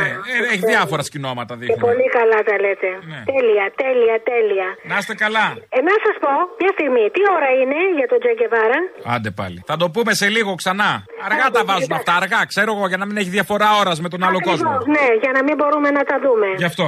Ναι, 0.00 0.08
ε, 0.08 0.52
έχει 0.52 0.64
διάφορα 0.66 1.02
σκηνόματα 1.02 1.54
και 1.54 1.60
δείχνει. 1.60 1.80
πολύ 1.80 2.06
καλά 2.18 2.38
τα 2.48 2.54
λέτε. 2.64 2.88
Ναι. 3.10 3.20
Τέλεια, 3.32 3.66
τέλεια, 3.82 4.16
τέλεια. 4.30 4.68
Να 4.90 4.96
είστε 4.98 5.14
καλά. 5.14 5.46
Ε, 5.76 5.80
να 5.88 5.94
σας 6.04 6.16
πω, 6.24 6.32
μια 6.60 6.70
στιγμή, 6.76 7.04
τι 7.14 7.20
ώρα 7.36 7.48
είναι 7.60 7.78
για 7.98 8.06
τον 8.12 8.18
Τζέγκε 8.22 8.46
Βάρα. 8.54 8.80
Άντε 9.14 9.30
πάλι. 9.30 9.58
Θα 9.66 9.76
το 9.76 9.90
πούμε 9.90 10.12
σε 10.14 10.28
λίγο 10.28 10.54
ξανά. 10.54 10.90
Αργά 11.26 11.46
τα 11.50 11.62
βάζουν 11.64 11.92
αυτά, 11.92 12.12
αργά. 12.22 12.40
Ξέρω 12.52 12.70
εγώ 12.76 12.86
για 12.88 12.96
να 12.96 13.06
μην 13.06 13.16
έχει 13.16 13.30
διαφορά 13.38 13.68
ώρας 13.80 14.00
με 14.00 14.08
τον 14.08 14.20
άλλο 14.26 14.40
κόσμο. 14.40 14.70
Ακριβώς, 14.70 14.86
ναι, 14.96 15.06
για 15.22 15.32
να 15.36 15.42
μην 15.46 15.54
μπορούμε 15.56 15.90
να 15.90 16.02
τα 16.10 16.16
δούμε. 16.24 16.46
Γι' 16.56 16.64
αυτό. 16.72 16.86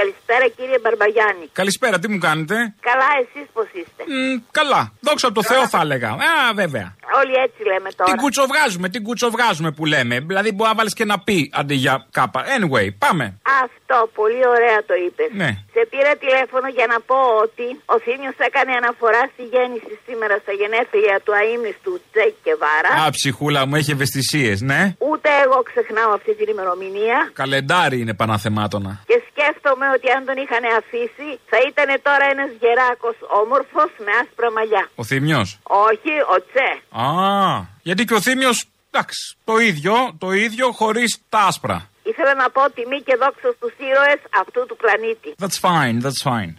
Καλησπέρα 0.00 0.46
κύριε 0.56 0.78
Μπαρμπαγιάννη. 0.82 1.46
Καλησπέρα, 1.52 1.98
τι 1.98 2.08
μου 2.12 2.18
κάνετε; 2.18 2.54
Καλά, 2.88 3.08
εσείς 3.22 3.46
πώς 3.52 3.68
είστε; 3.78 4.02
Μ, 4.06 4.40
καλά. 4.50 4.92
Δόξα 5.00 5.32
τω 5.32 5.42
Θεώ 5.42 5.68
θα 5.68 5.80
έλεγα. 5.80 6.10
Α, 6.10 6.54
βέβαια. 6.54 6.88
Όλοι 7.20 7.34
έτσι 7.46 7.60
λέμε 7.70 7.90
τώρα. 7.96 8.10
Την 8.10 8.20
κουτσοβγάζουμε, 8.22 8.88
την 8.88 9.02
κουτσοβγάζουμε 9.02 9.70
που 9.76 9.84
λέμε. 9.86 10.14
Δηλαδή 10.30 10.52
μπορεί 10.52 10.70
να 10.70 10.76
βάλεις 10.80 10.94
και 10.94 11.02
ένα 11.02 11.18
πι 11.26 11.50
αντί 11.60 11.74
για 11.74 11.94
κάπα. 12.18 12.40
Anyway, 12.56 12.88
πάμε. 13.04 13.24
Αυτό, 13.64 13.96
πολύ 14.20 14.42
ωραία 14.54 14.78
το 14.90 14.94
είπες. 15.04 15.30
Ναι. 15.42 15.50
Σε 15.74 15.80
πήρα 15.90 16.12
τηλέφωνο 16.24 16.68
για 16.78 16.86
να 16.92 16.98
πω 17.00 17.18
ότι 17.44 17.66
ο 17.94 17.96
Θήμιος 18.04 18.36
έκανε 18.48 18.72
αναφορά 18.80 19.22
στη 19.32 19.42
γέννηση 19.52 19.92
σήμερα 20.06 20.34
στα 20.42 20.52
γενέθλια 20.60 21.16
του 21.24 21.32
αείμνηστου 21.38 21.92
Τζέκ 22.10 22.34
και 22.44 22.54
Βάρα. 22.62 22.90
Α, 23.02 23.10
ψυχούλα 23.10 23.60
μου, 23.66 23.74
έχει 23.80 23.90
ευαισθησίες, 23.96 24.60
ναι. 24.70 24.80
Ούτε 24.98 25.28
εγώ 25.44 25.58
ξεχνάω 25.70 26.10
αυτή 26.18 26.32
την 26.34 26.48
ημερομηνία. 26.54 27.18
Καλεντάρι 27.32 27.98
είναι 28.00 28.14
παναθεμάτωνα. 28.14 28.92
Και 29.10 29.18
σκέφτομαι 29.28 29.86
ότι 29.96 30.06
αν 30.16 30.20
τον 30.28 30.36
είχαν 30.42 30.64
αφήσει 30.80 31.28
θα 31.50 31.58
ήταν 31.70 31.88
τώρα 32.06 32.24
ένας 32.34 32.50
γεράκος 32.60 33.16
όμορφος 33.42 33.90
με 34.04 34.12
άσπρα 34.20 34.48
μαλλιά. 34.56 34.84
Ο 35.00 35.04
Θήμιος; 35.10 35.48
Όχι, 35.88 36.12
ο 36.34 36.36
Τσε. 36.46 36.70
Α, 37.04 37.08
γιατί 37.88 38.02
και 38.04 38.14
ο 38.14 38.20
Θήμιος. 38.26 38.58
Εντάξει, 38.92 39.36
το 39.44 39.58
ίδιο, 39.58 39.94
το 40.18 40.30
ίδιο 40.32 40.66
χωρίς 40.80 41.10
τα 41.28 41.38
άσπρα. 41.38 41.78
Ήθελα 42.02 42.34
να 42.34 42.50
πω 42.50 42.70
τιμή 42.70 43.00
και 43.02 43.16
δόξα 43.22 43.48
στους 43.56 43.72
ήρωες 43.88 44.20
αυτού 44.40 44.66
του 44.68 44.76
πλανήτη. 44.76 45.34
That's 45.42 45.58
fine, 45.68 45.96
that's 46.04 46.22
fine. 46.30 46.50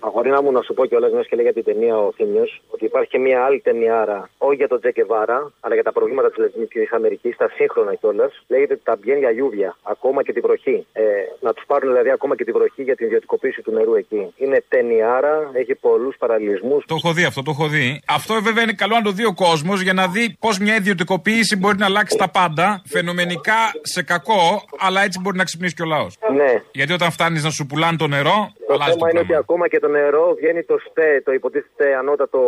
Αγορίνα 0.00 0.42
μου, 0.42 0.52
να 0.52 0.62
σου 0.62 0.74
πω 0.74 0.86
κιόλας, 0.86 1.12
μιας 1.12 1.26
και 1.26 1.36
λέει 1.36 1.44
για 1.44 1.52
την 1.52 1.64
ταινία 1.64 1.96
ο 1.98 2.12
Θήμιος, 2.16 2.60
ότι 2.70 2.84
υπάρχει 2.84 3.08
και 3.08 3.18
μια 3.18 3.44
άλλη 3.44 3.60
ταινιάρα, 3.60 4.30
όχι 4.38 4.56
για 4.56 4.68
τον 4.68 4.80
Τζέκε 4.80 5.04
Βάρα, 5.04 5.52
αλλά 5.60 5.74
για 5.74 5.82
τα 5.82 5.92
προβλήματα 5.92 6.28
της 6.28 6.38
Λατινική 6.38 6.88
Αμερικής, 6.90 7.36
τα 7.36 7.48
σύγχρονα 7.56 7.94
κιόλας. 7.94 8.32
Λέγεται 8.48 8.72
ότι 8.72 8.82
τα 8.84 8.96
μπιέν 9.00 9.18
για 9.18 9.30
Ιούβια, 9.32 9.76
ακόμα 9.82 10.22
και 10.22 10.32
τη 10.32 10.40
βροχή. 10.40 10.86
Ε, 10.92 11.02
να 11.40 11.52
τους 11.52 11.64
πάρουν 11.66 11.88
δηλαδή 11.90 12.10
ακόμα 12.10 12.36
και 12.36 12.44
τη 12.44 12.52
βροχή 12.52 12.82
για 12.82 12.96
την 12.96 13.06
ιδιωτικοποίηση 13.06 13.62
του 13.62 13.72
νερού 13.72 13.94
εκεί. 13.94 14.32
Είναι 14.36 14.64
ταινιάρα, 14.68 15.50
έχει 15.52 15.74
πολλούς 15.74 16.16
παραλληλισμούς. 16.18 16.84
Το 16.86 16.94
έχω 16.94 17.12
δει 17.12 17.24
αυτό, 17.24 17.42
το 17.42 17.50
έχω 17.50 17.66
δει. 17.68 18.00
Αυτό 18.08 18.34
βέβαια 18.42 18.62
είναι 18.62 18.72
καλό 18.72 18.94
να 18.94 19.02
το 19.02 19.10
δει 19.10 19.24
ο 19.24 19.34
κόσμος 19.34 19.80
για 19.80 19.92
να 19.92 20.06
δει 20.08 20.36
πώς 20.40 20.58
μια 20.58 20.74
ιδιωτικοποίηση 20.76 21.56
μπορεί 21.56 21.76
να 21.78 21.86
αλλάξει 21.86 22.16
τα 22.18 22.28
πάντα. 22.30 22.82
Φαινομενικά 22.86 23.58
σε 23.82 24.02
κακό, 24.02 24.62
αλλά 24.78 25.02
έτσι 25.02 25.20
μπορεί 25.22 25.36
να 25.36 25.44
ξυπνήσει 25.44 25.74
και 25.74 25.82
ο 25.82 25.86
λαός. 25.86 26.16
Ναι. 26.36 26.62
Γιατί 26.72 26.92
όταν 26.92 27.10
φτάνεις 27.10 27.44
να 27.44 27.50
σου 27.50 27.66
πουλάνε 27.66 27.96
το 27.96 28.06
νερό, 28.06 28.52
Το 28.66 28.74
αλλάζει 28.74 28.90
το 28.92 28.96
θέμα 28.98 29.10
είναι 29.10 29.18
πράγμα. 29.20 29.20
ότι 29.20 29.34
ακόμα 29.34 29.68
και 29.68 29.78
το 29.78 29.87
νερό 29.88 30.34
βγαίνει 30.34 30.62
το 30.62 30.78
ΣΤΕ, 30.78 31.22
το 31.24 31.32
υποτίθεται 31.32 31.94
ανώτατο 31.94 32.40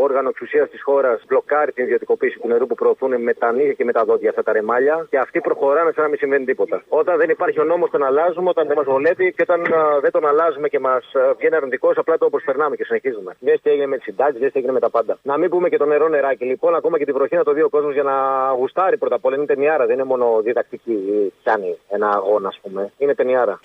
όργανο 0.00 0.28
εξουσίας 0.28 0.70
της 0.70 0.82
χώρας, 0.82 1.22
μπλοκάρει 1.28 1.72
την 1.72 1.84
ιδιωτικοποίηση 1.84 2.38
του 2.38 2.48
νερού 2.48 2.66
που 2.66 2.74
προωθούν 2.74 3.22
με 3.22 3.34
τα 3.34 3.52
νύχια 3.52 3.72
και 3.72 3.84
με 3.84 3.92
τα 3.92 4.04
δόντια 4.04 4.30
αυτά 4.30 4.42
τα 4.42 4.52
ρεμάλια 4.52 5.06
και 5.10 5.18
αυτοί 5.18 5.40
προχωράνε 5.40 5.90
σαν 5.94 6.02
να 6.02 6.08
μην 6.08 6.18
συμβαίνει 6.18 6.44
τίποτα. 6.44 6.82
Όταν 6.88 7.16
δεν 7.16 7.30
υπάρχει 7.30 7.60
ο 7.60 7.64
νόμος, 7.64 7.90
τον 7.90 8.04
αλλάζουμε, 8.04 8.48
όταν 8.48 8.66
δεν 8.66 8.76
μας 8.76 8.84
βολεύει 8.86 9.32
και 9.32 9.42
όταν 9.42 9.60
α, 9.74 10.00
δεν 10.00 10.10
τον 10.10 10.26
αλλάζουμε 10.26 10.68
και 10.68 10.78
μας 10.78 11.12
βγαίνει 11.36 11.56
αρνητικός, 11.56 11.96
απλά 11.96 12.18
το 12.18 12.30
προσπερνάμε 12.30 12.76
και 12.76 12.84
συνεχίζουμε. 12.84 13.36
Μιας 13.40 13.60
και 13.62 13.70
έγινε 13.70 13.86
με 13.86 13.96
τις 13.96 14.04
συντάξεις, 14.04 14.40
μιας 14.40 14.52
και 14.52 14.58
έγινε 14.58 14.72
με 14.72 14.80
τα 14.80 14.90
πάντα. 14.90 15.18
Να 15.22 15.38
μην 15.38 15.50
πούμε 15.50 15.68
και 15.68 15.76
το 15.76 15.84
νερό 15.84 16.08
νεράκι. 16.08 16.44
Λοιπόν, 16.44 16.74
ακόμα 16.74 16.98
και 16.98 17.04
τη 17.04 17.12
βροχή 17.12 17.34
να 17.36 17.44
το 17.44 17.52
δει 17.52 17.62
ο 17.62 17.68
κόσμος 17.68 17.92
για 17.92 18.02
να 18.02 18.14
γουστάρει 18.58 18.96
πρώτα 18.96 19.14
απ' 19.14 19.24
όλα. 19.24 19.36
Είναι 19.36 19.46
ταινιάρα, 19.46 19.86
δεν 19.86 19.94
είναι 19.94 20.04
μόνο 20.04 20.40
διδακτική 20.42 20.92
ή 20.92 21.32
πιάνει 21.42 21.78
ένα 21.88 22.08
αγώνα, 22.08 22.48
ας 22.48 22.58
πούμε. 22.62 22.92
Είναι 22.98 23.14
ταινιάρα. 23.14 23.60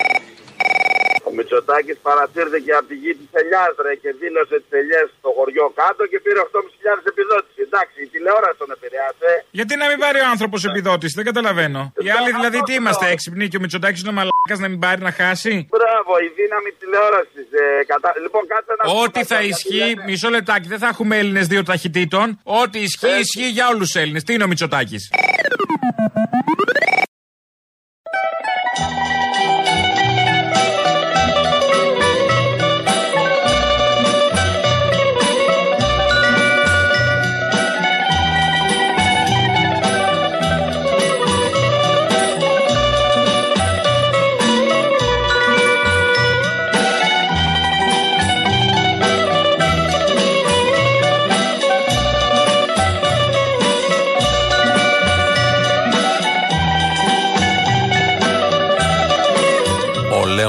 Ο 1.31 1.33
Μητσοτάκης 1.39 1.97
παρασύρθηκε 2.07 2.71
από 2.79 2.87
τη 2.91 2.95
γη 3.01 3.11
της 3.19 3.29
Ελιάς 3.39 3.73
ρε 3.85 3.93
και 4.01 4.09
δήλωσε 4.21 4.55
τις 4.63 4.71
ελιές 4.79 5.05
στο 5.19 5.29
χωριό 5.37 5.65
κάτω 5.81 6.01
και 6.11 6.17
πήρε 6.23 6.39
8.500 6.47 7.11
επιδότηση. 7.13 7.59
Εντάξει, 7.67 7.97
η 8.05 8.09
τηλεόραση 8.13 8.57
τον 8.63 8.69
επηρεάσε. 8.75 9.31
Γιατί 9.59 9.73
να 9.81 9.85
μην 9.89 9.97
πάρει 10.03 10.19
ο 10.25 10.27
άνθρωπος 10.33 10.59
επιδότηση, 10.69 11.13
δεν 11.19 11.25
καταλαβαίνω. 11.29 11.81
Οι 12.05 12.09
άλλοι 12.17 12.29
δηλαδή 12.37 12.59
τι 12.67 12.73
είμαστε 12.79 13.05
έξυπνοι 13.13 13.45
και 13.51 13.57
ο 13.59 13.61
Μητσοτάκης 13.63 14.01
είναι 14.03 14.13
μαλάκας 14.19 14.59
να 14.63 14.67
μην 14.71 14.79
πάρει 14.85 15.01
να 15.07 15.11
χάσει; 15.19 15.53
Μπράβο, 15.75 16.11
η 16.27 16.29
δύναμη 16.39 16.69
τηλεόρασης. 16.81 17.47
Ε, 17.61 17.63
κατα... 17.91 18.09
Λοιπόν, 18.23 18.41
κάτσε 18.51 18.73
να 18.77 18.83
Ό,τι 19.03 19.21
θα 19.31 19.39
ισχύει, 19.51 19.91
μισό 20.09 20.29
λεπτάκι, 20.35 20.67
δεν 20.73 20.79
θα 20.83 20.87
έχουμε 20.93 21.13
Έλληνες 21.21 21.45
δύο 21.51 21.63
ταχυτήτων. 21.69 22.25
Ό,τι 22.61 22.79
ισχύει, 22.87 23.19
ισχύει 23.25 23.49
για 23.57 23.65
όλους 23.71 23.87
του 23.91 23.97
Έλληνες. 24.03 24.23
Τι 24.23 24.31
είναι 24.33 24.45
ο 24.47 24.49
Μητσοτάκης; 24.51 25.03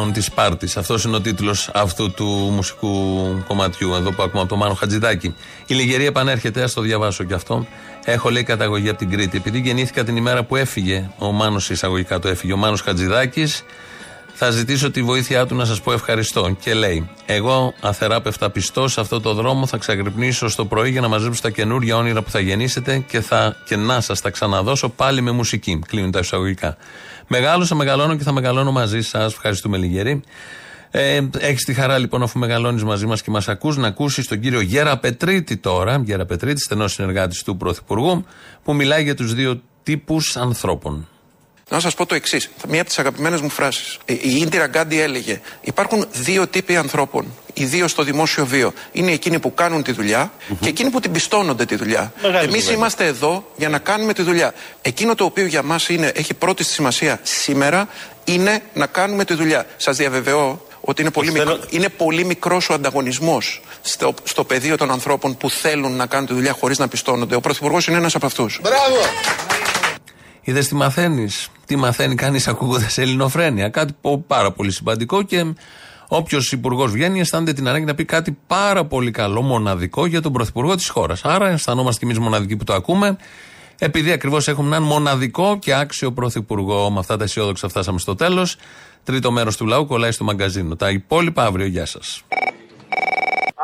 Ο 0.03 0.05
Λέων 0.05 0.17
της 0.17 0.31
Πάρτης. 0.31 0.77
Αυτός 0.77 1.05
είναι 1.05 1.17
ο 1.17 1.21
τίτλος 1.21 1.71
αυτού 1.75 2.11
του 2.11 2.25
μουσικού 2.25 2.89
κομματιού, 3.47 3.95
εδώ 3.95 4.13
που 4.13 4.23
ακούμε 4.23 4.41
από 4.41 4.49
τον 4.49 4.59
Μάνο 4.59 4.75
Χατζηδάκη. 4.75 5.35
Η 5.67 5.75
Λιγερία 5.75 6.07
επανέρχεται, 6.07 6.63
ας 6.63 6.73
το 6.73 6.81
διαβάσω 6.81 7.25
κι 7.25 7.33
αυτό. 7.33 7.67
Έχω 8.05 8.31
λέει 8.31 8.43
καταγωγή 8.43 8.89
από 8.89 8.99
την 8.99 9.11
Κρήτη. 9.11 9.37
Επειδή 9.37 9.59
γεννήθηκα 9.59 10.05
την 10.05 10.17
ημέρα 10.17 10.43
που 10.43 10.57
έφυγε, 10.57 11.11
ο 11.19 11.33
Μάνος 11.33 11.71
εισαγωγικά 11.71 12.19
το 12.19 12.29
έφυγε, 12.29 12.53
ο 12.53 12.57
Μάνος 12.57 12.81
Χατζηδάκης, 12.81 13.65
Θα 14.45 14.51
ζητήσω 14.51 14.91
τη 14.91 15.03
βοήθειά 15.03 15.47
του 15.47 15.55
να 15.55 15.65
σας 15.65 15.81
πω 15.81 15.93
ευχαριστώ. 15.93 16.57
Και 16.61 16.75
λέει: 16.75 17.11
Εγώ, 17.27 17.75
αθεράπευτα 17.81 18.51
πιστός, 18.51 18.93
σε 18.93 19.01
αυτό 19.01 19.21
το 19.21 19.35
δρόμο 19.35 19.67
θα 19.67 19.77
ξαγρυπνήσω 19.77 20.49
στο 20.49 20.65
πρωί 20.65 20.91
για 20.91 21.01
να 21.01 21.09
μαζέψω 21.09 21.43
τα 21.43 21.51
καινούργια 21.51 21.97
όνειρα 21.97 22.23
που 22.23 22.31
θα 22.31 22.41
γεννήσετε 22.41 22.99
και, 22.99 23.21
θα, 23.21 23.57
και 23.65 23.77
να 23.77 24.01
σας 24.01 24.21
τα 24.21 24.31
ξαναδώσω 24.31 24.89
πάλι 24.89 25.21
με 25.21 25.31
μουσική. 25.31 25.79
Κλείνουν 25.87 26.11
τα 26.11 26.19
εισαγωγικά. 26.19 26.77
Μεγάλωσα, 27.27 27.75
μεγαλώνω 27.75 28.17
και 28.17 28.23
θα 28.23 28.33
μεγαλώνω 28.33 28.73
μαζί 28.73 29.01
σας. 29.01 29.33
Ευχαριστούμε 29.33 29.77
λιγερή. 29.77 30.23
Ε, 30.91 31.21
Έχεις 31.39 31.65
τη 31.65 31.75
χαρά 31.75 31.99
λοιπόν, 31.99 32.23
αφού 32.23 32.39
μεγαλώνεις 32.39 32.85
μαζί 32.85 33.07
μας 33.07 33.23
και 33.23 33.31
μας 33.31 33.49
ακούς, 33.49 33.77
να 33.77 33.87
ακούσεις 33.87 34.29
τον 34.29 34.41
κύριο 34.41 34.61
Γέρα 34.61 34.99
Πετρίτη 34.99 35.57
τώρα, 35.57 36.03
Γέρα 36.05 36.25
Πετρίτη, 36.25 36.61
στενός 36.61 36.93
συνεργάτης 36.93 37.43
του 37.43 37.57
Πρωθυπουργού, 37.57 38.25
που 38.65 38.75
μιλάει 38.75 39.03
για 39.03 39.15
τους 39.15 39.35
δύο 39.35 39.63
τύπους 39.83 40.37
ανθρώπων. 40.37 41.07
Να 41.69 41.81
σας 41.81 41.95
πω 41.95 42.07
το 42.07 42.15
εξής. 42.15 42.51
Μία 42.69 42.81
από 42.81 42.89
τις 42.89 42.99
αγαπημένες 42.99 43.41
μου 43.41 43.49
φράσεις. 43.49 43.99
Η 44.05 44.37
Ίντιρα 44.41 44.67
Γκάντι 44.67 45.01
έλεγε: 45.01 45.41
Υπάρχουν 45.61 46.07
δύο 46.13 46.47
τύποι 46.47 46.77
ανθρώπων. 46.77 47.35
Οι 47.55 47.65
δύο 47.65 47.89
στο 47.89 48.03
δημόσιο 48.03 48.47
βίο. 48.47 48.73
Είναι 48.93 49.13
εκείνοι 49.13 49.39
που 49.39 49.55
κάνουν 49.55 49.83
τη 49.83 49.93
δουλειά 49.93 50.33
και 50.61 50.69
εκείνοι 50.69 50.91
που 50.91 51.01
την 51.01 51.13
πιστώνονται 51.13 51.65
τη 51.65 51.77
δουλειά. 51.77 52.13
Εμείς 52.43 52.71
είμαστε 52.71 53.07
εδώ 53.07 53.51
για 53.57 53.69
να 53.69 53.79
κάνουμε 53.79 54.13
τη 54.13 54.23
δουλειά. 54.23 54.55
Εκείνο 54.83 55.15
το 55.15 55.25
οποίο 55.25 55.47
για 55.47 55.63
μας 55.63 55.89
έχει 55.89 56.35
πρώτη 56.35 56.65
σημασία 56.65 57.21
σήμερα 57.23 57.89
είναι 58.25 58.63
να 58.75 58.87
κάνουμε 58.87 59.25
τη 59.25 59.35
δουλειά. 59.35 59.67
Σας 59.77 59.97
διαβεβαιώ 59.97 60.67
ότι 60.81 61.01
είναι 61.01 61.11
πολύ, 61.11 61.33
μικρό, 61.33 61.59
είναι 61.71 61.89
πολύ 61.89 62.25
μικρός 62.25 62.69
ο 62.69 62.75
ανταγωνισμός 62.75 63.63
στο, 63.83 64.15
στο 64.23 64.45
πεδίο 64.45 64.77
των 64.77 64.91
ανθρώπων 64.91 65.37
που 65.37 65.51
θέλουν 65.51 65.97
να 65.97 66.07
κάνουν 66.07 66.27
τη 66.27 66.35
δουλειά 66.35 66.53
χωρίς 66.53 66.79
να 66.79 66.89
πιστώνονται. 66.89 67.35
Ο 67.35 67.41
Πρωθυπουργός 67.41 67.87
είναι 67.87 67.97
ένας 67.97 68.15
από 68.15 68.27
αυτούς. 68.27 68.59
Μπράβο! 68.63 68.97
Είδες 70.45 70.69
τι 70.69 70.75
μαθαίνεις; 70.75 71.49
Τι 71.67 71.77
μαθαίνει 71.77 72.15
κανείς 72.15 72.49
ακούγοντας 72.49 72.99
ελληνοφρένεια; 72.99 73.69
Κάτι 73.69 73.97
πάρα 74.27 74.53
πολύ 74.53 74.71
σημαντικό 74.71 75.23
και 75.23 75.55
όποιος 76.09 76.53
υπουργός 76.53 76.91
βγαίνει 76.91 77.21
αισθάνεται 77.21 77.53
την 77.53 77.69
ανάγκη 77.69 77.85
να 77.85 77.95
πει 77.95 78.05
κάτι 78.05 78.39
πάρα 78.47 78.85
πολύ 78.85 79.11
καλό, 79.11 79.43
μοναδικό 79.43 80.07
για 80.07 80.23
τον 80.23 80.33
πρωθυπουργό 80.33 80.75
της 80.75 80.89
χώρας. 80.89 81.25
Άρα 81.25 81.49
αισθανόμαστε 81.49 81.99
κι 81.99 82.05
εμείς 82.05 82.19
μοναδικοί 82.19 82.57
που 82.57 82.65
το 82.65 82.75
ακούμε. 82.75 83.17
Επειδή 83.79 84.13
ακριβώς 84.13 84.49
έχουμε 84.49 84.77
έναν 84.77 84.83
μοναδικό 84.83 85.59
και 85.59 85.75
άξιο 85.75 86.13
πρωθυπουργό. 86.13 86.91
Με 86.91 86.99
αυτά 86.99 87.17
τα 87.17 87.25
αισιόδοξα 87.25 87.69
φτάσαμε 87.69 87.99
στο 87.99 88.15
τέλος. 88.15 88.57
Τρίτο 89.05 89.31
μέρος 89.31 89.57
του 89.57 89.67
λαού 89.67 89.87
κολλάει 89.87 90.11
στο 90.11 90.25
μαγκαζίνο. 90.25 90.77
Τα 90.77 90.91
υπόλοιπα 90.91 91.45
αύριο. 91.45 91.67
Γεια 91.67 91.87
σας. 91.87 92.23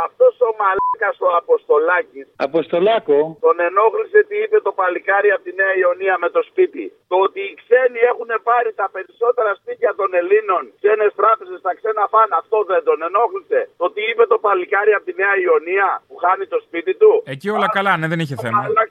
Αυτός 0.06 0.34
ο 0.40 0.50
μαλάκα 0.98 1.08
ο 1.26 1.28
Αποστολάκη. 1.42 2.20
Αποστολάκο. 2.48 3.18
Τον 3.46 3.56
ενόχλησε 3.68 4.18
τι 4.28 4.36
είπε 4.42 4.56
το 4.66 4.72
παλικάρι 4.80 5.30
από 5.36 5.42
τη 5.46 5.52
Νέα 5.60 5.72
Ιωνία 5.82 6.14
με 6.22 6.28
το 6.36 6.40
σπίτι. 6.48 6.84
Το 7.10 7.16
ότι 7.26 7.40
οι 7.48 7.54
ξένοι 7.62 8.00
έχουν 8.12 8.30
πάρει 8.48 8.70
τα 8.80 8.86
περισσότερα 8.94 9.50
σπίτια 9.60 9.90
των 10.00 10.08
Ελλήνων, 10.20 10.62
ξένες 10.80 11.12
τράπεζες, 11.20 11.58
τα 11.66 11.72
ξένα 11.78 12.04
φαν, 12.12 12.28
αυτό 12.40 12.58
δεν 12.70 12.82
τον 12.88 12.98
ενόχλησε. 13.08 13.60
Το 13.80 13.84
ότι 13.90 14.00
είπε 14.08 14.24
το 14.32 14.38
παλικάρι 14.44 14.92
από 14.96 15.04
τη 15.08 15.12
Νέα 15.22 15.34
Ιωνία 15.46 15.88
που 16.08 16.16
χάνει 16.22 16.44
το 16.54 16.58
σπίτι 16.66 16.92
του. 17.00 17.12
Εκεί 17.34 17.48
όλα 17.56 17.68
καλά, 17.76 17.92
ναι, 17.98 18.06
δεν 18.12 18.20
είχε 18.22 18.36
θέμα. 18.44 18.60
Επειδή 18.64 18.72
έχει 18.72 18.72
πει 18.72 18.76
πολλέ 18.76 18.84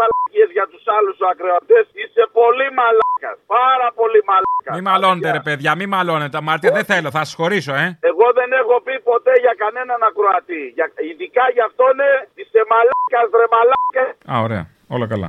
μαλακίες 0.00 0.48
για 0.56 0.66
τους 0.72 0.84
άλλους 0.96 1.18
ακροατές, 1.32 1.84
είσαι 2.00 2.24
πολύ 2.38 2.66
μαλάκας. 2.78 3.36
Πάρα 3.58 3.88
πολύ 3.98 4.20
μαλάκας. 4.30 4.72
Μη 4.76 4.82
μαλώνετε, 4.90 5.28
ρε 5.36 5.42
παιδιά, 5.46 5.70
μη 5.80 5.86
μαλώνετε. 5.94 6.36
Μάρτια 6.48 6.70
δεν 6.76 6.84
θέλω, 6.90 7.08
θα 7.16 7.22
σας 7.24 7.34
χωρίσω, 7.40 7.74
ε. 7.84 7.86
Εγώ 8.10 8.26
δεν 8.38 8.48
έχω 8.60 8.76
πει 8.86 8.94
ποτέ 9.10 9.34
για 9.44 9.54
κανέναν 9.62 10.00
ακροατή. 10.08 10.62
Για, 10.76 10.86
ειδικά 11.10 11.44
για 11.56 11.64
αυτόν 11.70 11.94
είσαι 12.40 12.60
μαλάκας, 12.72 13.26
ρε 13.40 13.48
μαλάκα. 13.54 14.04
Α, 14.32 14.34
ωραία. 14.46 14.64
Όλα 14.94 15.06
καλά. 15.12 15.28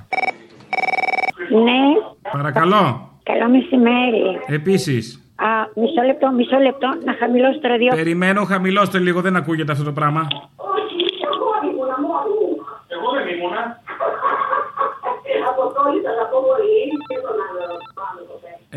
Ναι. 1.67 1.81
Παρακαλώ. 2.37 2.83
Καλό 3.31 3.47
μεσημέρι. 3.55 4.39
Επίσης. 4.59 5.05
Α, 5.35 5.49
μισό 5.75 6.01
λεπτό, 6.01 6.31
μισό 6.31 6.57
λεπτό, 6.57 6.87
να 7.03 7.13
χαμηλώσω 7.13 7.59
το 7.59 7.67
ραδιόφωνο. 7.67 8.01
Περιμένω, 8.01 8.43
χαμηλώστε 8.43 8.99
λίγο, 8.99 9.21
δεν 9.21 9.35
ακούγεται 9.35 9.71
αυτό 9.71 9.83
το 9.83 9.91
πράγμα. 9.91 10.27
Εγώ 12.87 13.11
δεν 13.15 13.27
ήμουνα. 13.35 13.81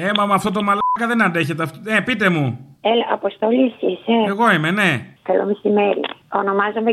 Ε, 0.00 0.10
μα 0.16 0.26
με 0.26 0.34
αυτό 0.34 0.50
το 0.50 0.62
μαλάκα 0.62 1.06
δεν 1.06 1.22
αντέχετε 1.22 1.62
αυτό. 1.62 1.78
Ε, 1.86 2.00
πείτε 2.00 2.28
μου. 2.28 2.76
Έλα, 2.80 3.06
Αποστολή 3.10 3.64
είσαι. 3.80 4.12
Εγώ 4.26 4.52
είμαι, 4.52 4.70
ναι. 4.70 5.06
Καλό 5.22 5.44
μεσημέρι. 5.44 6.00
Ονομάζομαι 6.32 6.90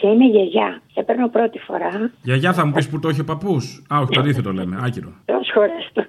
και 0.00 0.06
είμαι 0.06 0.24
γιαγιά. 0.24 0.82
Σε 0.92 1.02
παίρνω 1.02 1.28
πρώτη 1.28 1.58
φορά. 1.58 2.10
Γιαγιά 2.22 2.52
θα 2.52 2.66
μου 2.66 2.72
πεις 2.72 2.88
που 2.88 2.98
το 3.00 3.08
έχει 3.08 3.20
ο 3.20 3.24
παππούς; 3.24 3.84
Α, 3.94 3.98
όχι, 3.98 4.12
το 4.12 4.20
αντίθετο 4.20 4.52
λέμε. 4.52 4.78
Άκυρο. 4.84 5.12
Τόσε 5.24 5.52
φορέ 5.54 5.78
το. 5.92 6.04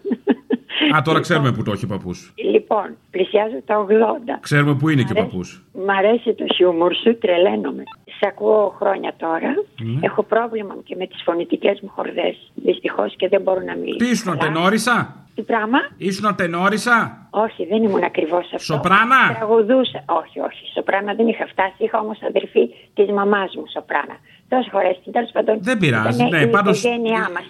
Α, 0.96 1.02
τώρα 1.02 1.20
ξέρουμε 1.20 1.52
που 1.52 1.64
το 1.64 1.72
έχει 1.72 1.86
ο 1.86 1.88
παππούς. 1.88 2.34
Λοιπόν, 2.52 2.98
πλησιάζω 3.12 3.62
τα 3.66 3.86
80. 3.90 4.40
Ξέρουμε 4.40 4.76
που 4.76 4.90
είναι 4.90 5.04
και 5.04 5.12
ο 5.12 5.16
παππούς. 5.16 5.64
Μ' 5.74 5.90
αρέσει 5.90 6.34
το 6.34 6.46
χιούμορ 6.56 6.94
σου, 6.96 7.18
τρελαίνομαι. 7.18 7.84
Σε 8.20 8.26
ακούω 8.28 8.76
χρόνια 8.80 9.14
τώρα. 9.18 9.50
Ναι. 9.80 10.00
Έχω 10.02 10.24
πρόβλημα 10.24 10.76
και 10.84 10.96
με 10.96 11.06
τις 11.08 11.22
φωνητικές 11.26 11.80
μου 11.82 11.90
χορδές. 11.96 12.52
Δυστυχώς 12.56 13.16
και 13.16 13.28
δεν 13.28 13.42
μπορώ 13.42 13.62
να 13.62 13.76
μιλήσω. 13.76 13.98
Τι 13.98 14.10
ήσουν, 14.10 14.38
τενόρισα. 14.38 15.16
Τι 15.36 15.42
πράγμα; 15.42 15.80
Ήσουν 15.98 16.36
τενόρισα. 16.36 17.28
Όχι, 17.30 17.66
δεν 17.66 17.84
ήμουν 17.84 18.04
ακριβώς 18.04 18.46
αυτό. 18.54 18.60
Σοπράνα; 18.74 19.22
Τραγουδούσα. 19.38 20.04
Όχι, 20.22 20.40
όχι. 20.40 20.64
Σοπράνα 20.74 21.14
δεν 21.14 21.28
είχα 21.28 21.46
φτάσει. 21.48 21.76
Είχα 21.78 22.00
όμως 22.00 22.18
αδερφή 22.28 22.64
της 22.94 23.10
μαμάς 23.12 23.56
μου 23.56 23.66
σοπράνα. 23.74 24.16
Τόσε 24.50 24.70
φορέ 24.72 24.92
την 25.04 25.12
τέλος 25.12 25.32
πάντων. 25.32 25.58
Δεν 25.62 25.78
πειράζει. 25.78 26.16
ήταν 26.26 26.30
Ναι, 26.40 26.42
η 26.42 26.48
πάντως. 26.48 26.84
οικογένειά 26.84 27.30
μας. 27.34 27.46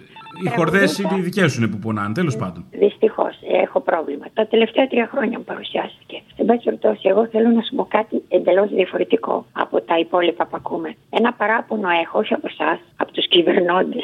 Οι 0.46 0.50
χορδές 0.56 0.98
είναι 1.00 1.16
οι 1.18 1.22
δικές 1.22 1.52
σου 1.52 1.62
είναι 1.62 1.70
που 1.72 1.78
πονάνε, 1.80 2.14
τέλος 2.14 2.36
πάντων. 2.38 2.66
Δυστυχώς 2.72 3.36
έχω 3.64 3.80
πρόβλημα. 3.80 4.26
Τα 4.34 4.48
τελευταία 4.48 4.88
τρία 4.88 5.08
χρόνια 5.12 5.38
μου 5.38 5.44
παρουσιάστηκε. 5.44 6.09
Εν 6.50 6.56
πάση 6.56 6.70
περιπτώσει, 6.70 7.10
εγώ 7.10 7.28
θέλω 7.28 7.50
να 7.50 7.62
σου 7.62 7.76
πω 7.76 7.86
κάτι 7.90 8.24
εντελώς 8.28 8.70
διαφορετικό 8.70 9.46
από 9.52 9.82
τα 9.82 9.98
υπόλοιπα 10.00 10.46
που 10.46 10.56
ακούμε. 10.56 10.96
Ένα 11.10 11.34
παράπονο 11.34 11.90
έχω, 12.04 12.20
όχι 12.20 12.34
από 12.34 12.48
εσάς, 12.52 12.80
από 12.98 13.12
τους 13.12 13.28
κυβερνώντες. 13.28 14.04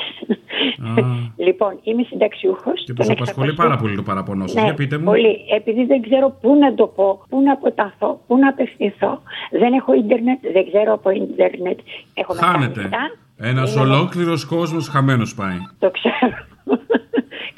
λοιπόν, 1.47 1.79
είμαι 1.83 2.03
συνταξιούχος. 2.03 2.83
Και 2.85 2.93
τους 2.93 3.09
απασχολεί 3.09 3.53
πάρα 3.53 3.77
πολύ 3.77 3.95
το 3.95 4.01
παραπονό 4.01 4.47
σας. 4.47 4.55
Ναι, 4.55 4.61
Για 4.61 4.73
πείτε 4.73 4.97
μου. 4.97 5.03
Πολύ. 5.03 5.39
Επειδή 5.55 5.85
δεν 5.85 6.01
ξέρω 6.01 6.37
πού 6.41 6.55
να 6.55 6.73
το 6.73 6.87
πω, 6.87 7.25
πού 7.29 7.41
να 7.41 7.51
αποταθώ, 7.51 8.19
πού 8.27 8.37
να 8.37 8.49
απευθυνθώ. 8.49 9.21
Δεν 9.51 9.73
έχω 9.73 9.93
ίντερνετ, 9.93 10.39
δεν 10.53 10.67
ξέρω 10.67 10.93
από 10.93 11.09
ίντερνετ. 11.09 11.79
Έχω 12.13 12.33
Χάνεται. 12.33 12.81
μετάνιστα. 12.81 13.24
Ένας 13.37 13.73
Είναι- 13.75 13.83
ολόκληρος 13.83 14.45
κόσμος 14.45 14.87
χαμένος 14.87 15.35
πάει. 15.35 15.57
Το 15.79 15.91
ξέρω. 15.91 16.33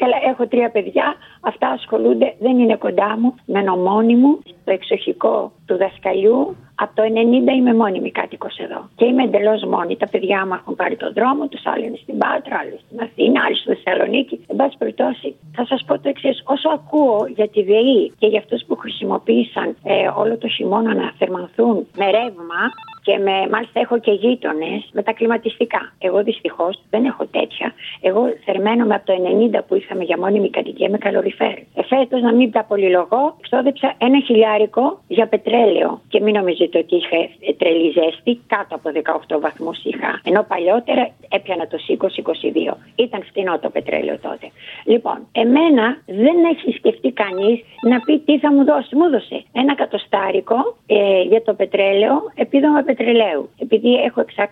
Καλά, 0.02 0.16
έχω 0.30 0.48
τρία 0.48 0.70
παιδιά. 0.72 1.16
Αυτά 1.42 1.68
ασχολούνται, 1.68 2.36
δεν 2.40 2.60
είναι 2.60 2.76
κοντά 2.76 3.18
μου, 3.20 3.36
με 3.46 3.62
νομόνι 3.62 4.16
μου, 4.16 4.40
στο 4.62 4.72
εξοχικό 4.72 5.52
του 5.66 5.78
δασκαλιού. 5.78 6.56
Από 6.80 6.94
το 6.96 7.04
90 7.04 7.58
είμαι 7.58 7.74
μόνιμη 7.74 8.12
κάτοικος 8.12 8.58
εδώ. 8.58 8.90
Και 8.96 9.06
είμαι 9.06 9.24
εντελώς 9.24 9.64
μόνη. 9.64 9.98
Τα 9.98 10.08
παιδιά 10.08 10.46
μου 10.46 10.54
έχουν 10.54 10.76
πάρει 10.76 10.96
τον 10.96 11.14
δρόμο 11.14 11.48
τους, 11.48 11.62
άλλοι 11.66 11.86
είναι 11.86 12.00
στην 12.02 12.18
Πάτρα, 12.18 12.56
άλλοι 12.62 12.80
στην 12.86 13.02
Αθήνα, 13.06 13.44
άλλοι 13.46 13.56
στη 13.56 13.68
Θεσσαλονίκη. 13.74 14.46
Εν 14.48 14.56
πάση 14.56 14.76
περιπτώσει, 14.78 15.36
θα 15.56 15.66
σας 15.66 15.84
πω 15.88 15.94
το 16.00 16.10
εξής. 16.10 16.42
Όσο 16.46 16.70
ακούω 16.70 17.26
για 17.36 17.48
τη 17.48 17.62
ΔΕΗ 17.64 18.14
και 18.20 18.28
για 18.28 18.40
αυτούς 18.40 18.62
που 18.68 18.76
χρησιμοποίησαν 18.76 19.76
ε, 19.84 19.94
όλο 20.22 20.38
το 20.38 20.48
χειμώνα 20.48 20.94
να 20.94 21.14
θερμανθούν 21.18 21.88
με 21.98 22.06
ρεύμα, 22.06 22.62
και 23.08 23.18
με, 23.18 23.36
μάλιστα 23.52 23.80
έχω 23.80 24.00
και 24.00 24.12
γείτονες 24.12 24.90
με 24.92 25.02
τα 25.04 25.14
κλιματιστικά. 25.14 25.94
Εγώ 26.00 26.24
δυστυχώς 26.24 26.82
δεν 26.90 27.06
έχω 27.06 27.26
τέτοια. 27.26 27.74
Εγώ 28.02 28.22
θερμαίνομαι 28.46 28.96
από 28.96 29.06
το 29.06 29.14
90 29.54 29.60
που 29.68 29.76
είχαμε 29.76 30.04
για 30.04 30.18
μόνιμη 30.18 30.50
κατοικία 30.50 30.90
με 30.90 30.98
καλοριφέρ. 30.98 31.56
Εφέτο, 31.76 32.18
να 32.18 32.34
μην 32.34 32.52
τα 32.52 32.64
πολυλογώ, 32.64 33.38
ξόδεψα 33.42 33.94
ένα 33.98 34.20
χιλιάρικο 34.20 35.00
για 35.08 35.28
πετρέλαιο. 35.28 36.02
Και 36.08 36.20
μην 36.22 36.38
νομίζετε 36.68 36.78
ότι 36.78 36.96
είχα 36.96 37.18
ε, 37.50 37.54
τρελή 37.58 37.92
ζέστη, 37.92 38.40
κάτω 38.48 38.76
από 38.76 38.90
18 39.38 39.40
βαθμούς 39.42 39.84
είχα. 39.84 40.22
Ενώ 40.24 40.46
παλιότερα 40.48 41.10
έπιανα 41.30 41.68
το 41.68 41.78
20-22. 41.88 42.74
Ήταν 42.96 43.24
φθηνό 43.24 43.60
το 43.60 43.70
πετρέλαιο 43.70 44.18
τότε. 44.22 44.52
Λοιπόν, 44.84 45.28
εμένα 45.32 46.02
δεν 46.06 46.38
έχει 46.54 46.72
σκεφτεί 46.78 47.12
κανείς 47.12 47.64
να 47.82 48.00
πει 48.00 48.20
τι 48.20 48.40
θα 48.40 48.54
μου 48.54 48.64
δώσει. 48.64 48.96
Μου 48.96 49.06
έδωσε 49.06 49.44
ένα 49.52 49.76
κατοστάρικο 49.76 50.76
ε, 50.86 51.22
για 51.22 51.42
το 51.42 51.54
πετρέλαιο, 51.54 52.32
επίδομα 52.36 52.82
πετρελαίου. 52.82 53.50
Επειδή 53.58 53.94
έχω 53.94 54.26
600 54.36 54.46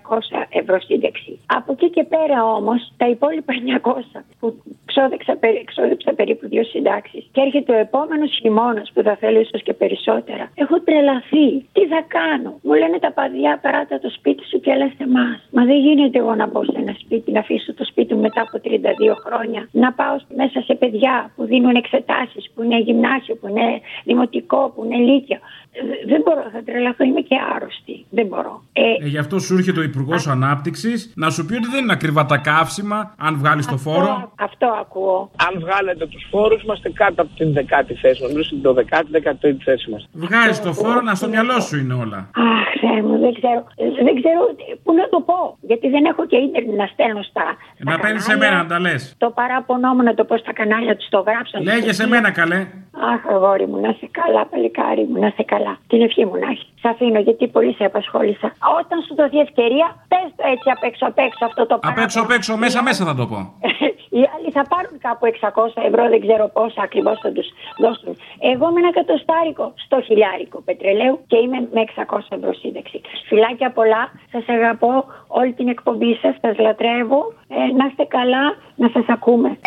ευρώ 0.49 0.79
σύνταξη. 0.79 1.39
Από 1.45 1.71
εκεί 1.71 1.89
και 1.89 2.03
πέρα 2.03 2.45
όμως, 2.45 2.91
τα 2.97 3.07
υπόλοιπα 3.07 3.53
900 3.83 4.21
που 4.39 4.55
ξόδεψα, 4.95 5.35
περί- 5.35 5.65
ξόδεψα 5.71 6.13
περίπου 6.13 6.47
δύο 6.47 6.63
συντάξεις. 6.63 7.23
Και 7.31 7.41
έρχεται 7.41 7.71
ο 7.75 7.79
επόμενος 7.85 8.31
χειμώνας 8.41 8.91
που 8.93 9.01
θα 9.07 9.15
θέλω 9.15 9.39
ίσως 9.39 9.61
και 9.63 9.73
περισσότερα. 9.73 10.51
Έχω 10.55 10.75
τρελαθεί. 10.81 11.47
Τι 11.75 11.83
θα 11.93 12.01
κάνω; 12.07 12.51
Μου 12.63 12.73
λένε 12.73 12.97
τα 12.99 13.11
παιδιά, 13.11 13.59
περάτα 13.61 13.99
το 13.99 14.09
σπίτι 14.17 14.43
σου 14.49 14.59
και 14.59 14.71
έλα 14.71 14.87
σε 14.97 15.03
εμάς. 15.09 15.37
Μα 15.51 15.63
δεν 15.65 15.77
γίνεται 15.85 16.17
εγώ 16.19 16.35
να 16.35 16.47
μπω 16.47 16.63
σε 16.63 16.77
ένα 16.83 16.95
σπίτι, 17.03 17.31
να 17.31 17.39
αφήσω 17.39 17.73
το 17.73 17.85
σπίτι 17.85 18.13
μου 18.13 18.21
μετά 18.21 18.41
από 18.41 18.55
32 18.65 19.15
χρόνια. 19.25 19.61
Να 19.71 19.93
πάω 19.99 20.15
μέσα 20.35 20.61
σε 20.67 20.73
παιδιά 20.75 21.31
που 21.35 21.43
δίνουν 21.45 21.75
εξετάσεις, 21.75 22.43
που 22.53 22.63
είναι 22.63 22.79
γυμνάσιο, 22.79 23.35
που 23.35 23.47
είναι 23.47 23.67
δημοτικό, 24.03 24.71
που 24.75 24.83
είναι 24.85 24.97
λύκειο. 25.09 25.39
Ε, 25.79 25.81
Δεν 26.11 26.21
μπορώ, 26.25 26.41
θα 26.53 26.61
τρελαθώ, 26.65 27.03
είμαι 27.03 27.21
και 27.21 27.35
άρρωστη. 27.55 28.05
Δεν 28.09 28.25
μπορώ. 28.27 28.63
Ε, 28.73 28.81
Ε, 29.03 29.07
γι' 29.07 29.17
αυτό 29.17 29.39
σου 29.39 29.53
έρχεται 29.57 29.79
ο 29.79 29.83
Υπουργός 29.83 30.27
Ανάπτυξης 30.27 31.13
να 31.15 31.29
σου 31.29 31.45
πει 31.45 31.53
ότι 31.55 31.67
δεν 31.67 31.83
είναι 31.83 31.93
ακριβά 31.93 32.25
τα 32.25 32.37
καύσιμα, 32.37 33.13
αν 33.17 33.37
βγάλεις 33.37 33.65
το 33.67 33.77
φόρο. 33.77 34.11
αυτό, 34.11 34.31
αυτό 34.47 34.67
ακούω. 34.81 35.31
Αν 35.47 35.59
βγάλετε 35.59 36.05
τους 36.07 36.27
φόρους, 36.31 36.63
είμαστε 36.63 36.89
κάτω 36.89 37.21
από 37.21 37.31
την 37.35 37.53
δεκάτη 37.53 37.93
θέση 37.93 38.21
μας. 38.21 38.31
Μιλούσε 38.31 38.55
το 38.55 38.73
δεκάτη, 38.73 39.07
δεκατή 39.11 39.57
θέση 39.63 39.89
μας. 39.91 40.07
Βγάζει 40.13 40.59
το 40.61 40.73
φόρο, 40.73 41.01
να 41.01 41.15
στο 41.15 41.27
μυαλό 41.27 41.59
σου 41.59 41.75
είναι 41.77 41.93
όλα. 41.93 42.17
Αχ, 42.49 42.67
Θεέ 42.81 43.01
μου, 43.07 43.19
δεν 43.19 43.33
ξέρω. 43.39 43.61
Ε, 43.75 43.85
Δεν 44.07 44.15
ξέρω 44.21 44.41
πού 44.83 44.93
να 44.93 45.05
το 45.09 45.19
πω. 45.29 45.57
Γιατί 45.61 45.89
δεν 45.89 46.05
έχω 46.05 46.25
και 46.25 46.37
ίντερνετ 46.37 46.75
να 46.77 46.85
στέλνω 46.93 47.21
στα. 47.21 47.45
στα 47.79 47.91
Να 47.91 47.99
παίρνεις 47.99 48.23
σε 48.23 48.29
κανάλια. 48.31 48.49
μένα 48.51 48.63
να 48.63 48.69
τα 48.69 48.79
λες. 48.79 49.01
Το 49.17 49.29
παράπονό 49.39 49.89
μου 49.95 50.03
να 50.03 50.13
το 50.13 50.23
πω 50.23 50.37
στα 50.37 50.53
κανάλια 50.53 50.95
τους 50.97 51.07
το 51.09 51.19
γράψαν. 51.27 51.63
Λέγε 51.63 51.93
σε 51.93 52.07
μένα 52.07 52.31
καλέ. 52.31 52.59
Αχ, 53.13 53.21
αγόρι 53.33 53.67
μου, 53.67 53.77
να 53.85 53.91
σε 53.99 54.07
καλά, 54.19 54.41
παλικάρι 54.51 55.03
μου, 55.09 55.19
να 55.19 55.29
σε 55.37 55.43
καλά. 55.53 55.64
Την 55.87 56.01
ευχή 56.01 56.25
μου 56.25 56.35
να 56.43 56.47
έχει. 56.53 56.65
Σε 56.81 56.87
αφήνω 56.93 57.19
γιατί 57.19 57.47
πολύ 57.47 57.73
σε 57.73 57.83
απασχόλησα. 57.83 58.47
Όταν 58.79 58.97
σου 59.07 59.15
δοθεί 59.15 59.39
ευκαιρία, 59.47 59.87
πες 60.11 60.27
το 60.37 60.43
έτσι 60.53 60.67
απ' 60.75 60.83
έξω 60.89 61.05
απ' 61.11 61.19
έξω 61.27 61.43
αυτό 61.45 61.61
το 61.65 61.75
Απ' 61.75 61.81
πράγμα. 61.81 62.01
έξω 62.03 62.19
απ' 62.21 62.31
έξω, 62.37 62.51
μέσα 62.57 62.79
μέσα 62.83 63.05
θα 63.05 63.15
το 63.15 63.25
πω. 63.31 63.39
Οι 64.17 64.23
άλλοι 64.35 64.49
θα 64.57 64.63
πάρουν 64.73 64.95
κάπου 65.07 65.25
600 65.25 65.83
ευρώ, 65.89 66.03
δεν 66.13 66.19
ξέρω 66.25 66.45
πόσα 66.57 66.81
ακριβώς 66.81 67.17
θα 67.23 67.31
τους 67.31 67.47
δώσουν. 67.83 68.11
Εγώ 68.51 68.65
με 68.71 68.79
ένα 68.83 68.91
κατοστάρικο 68.99 69.73
στο 69.85 70.01
χιλιάρικο 70.01 70.57
πετρελαίου 70.67 71.15
και 71.27 71.37
είμαι 71.43 71.59
με 71.73 71.81
600 71.81 72.17
ευρώ 72.37 72.53
σύνταξη. 72.53 73.01
Φιλάκια 73.27 73.69
πολλά, 73.71 74.03
σας 74.31 74.43
αγαπώ 74.47 75.05
όλη 75.27 75.53
την 75.53 75.67
εκπομπή 75.67 76.11
σας, 76.21 76.35
σας 76.41 76.57
λατρεύω. 76.57 77.33
Ε, 77.47 77.55
να 77.77 77.85
είστε 77.85 78.03
καλά, 78.03 78.43
να 78.75 78.87
σας 78.93 79.05
ακούμε. 79.07 79.57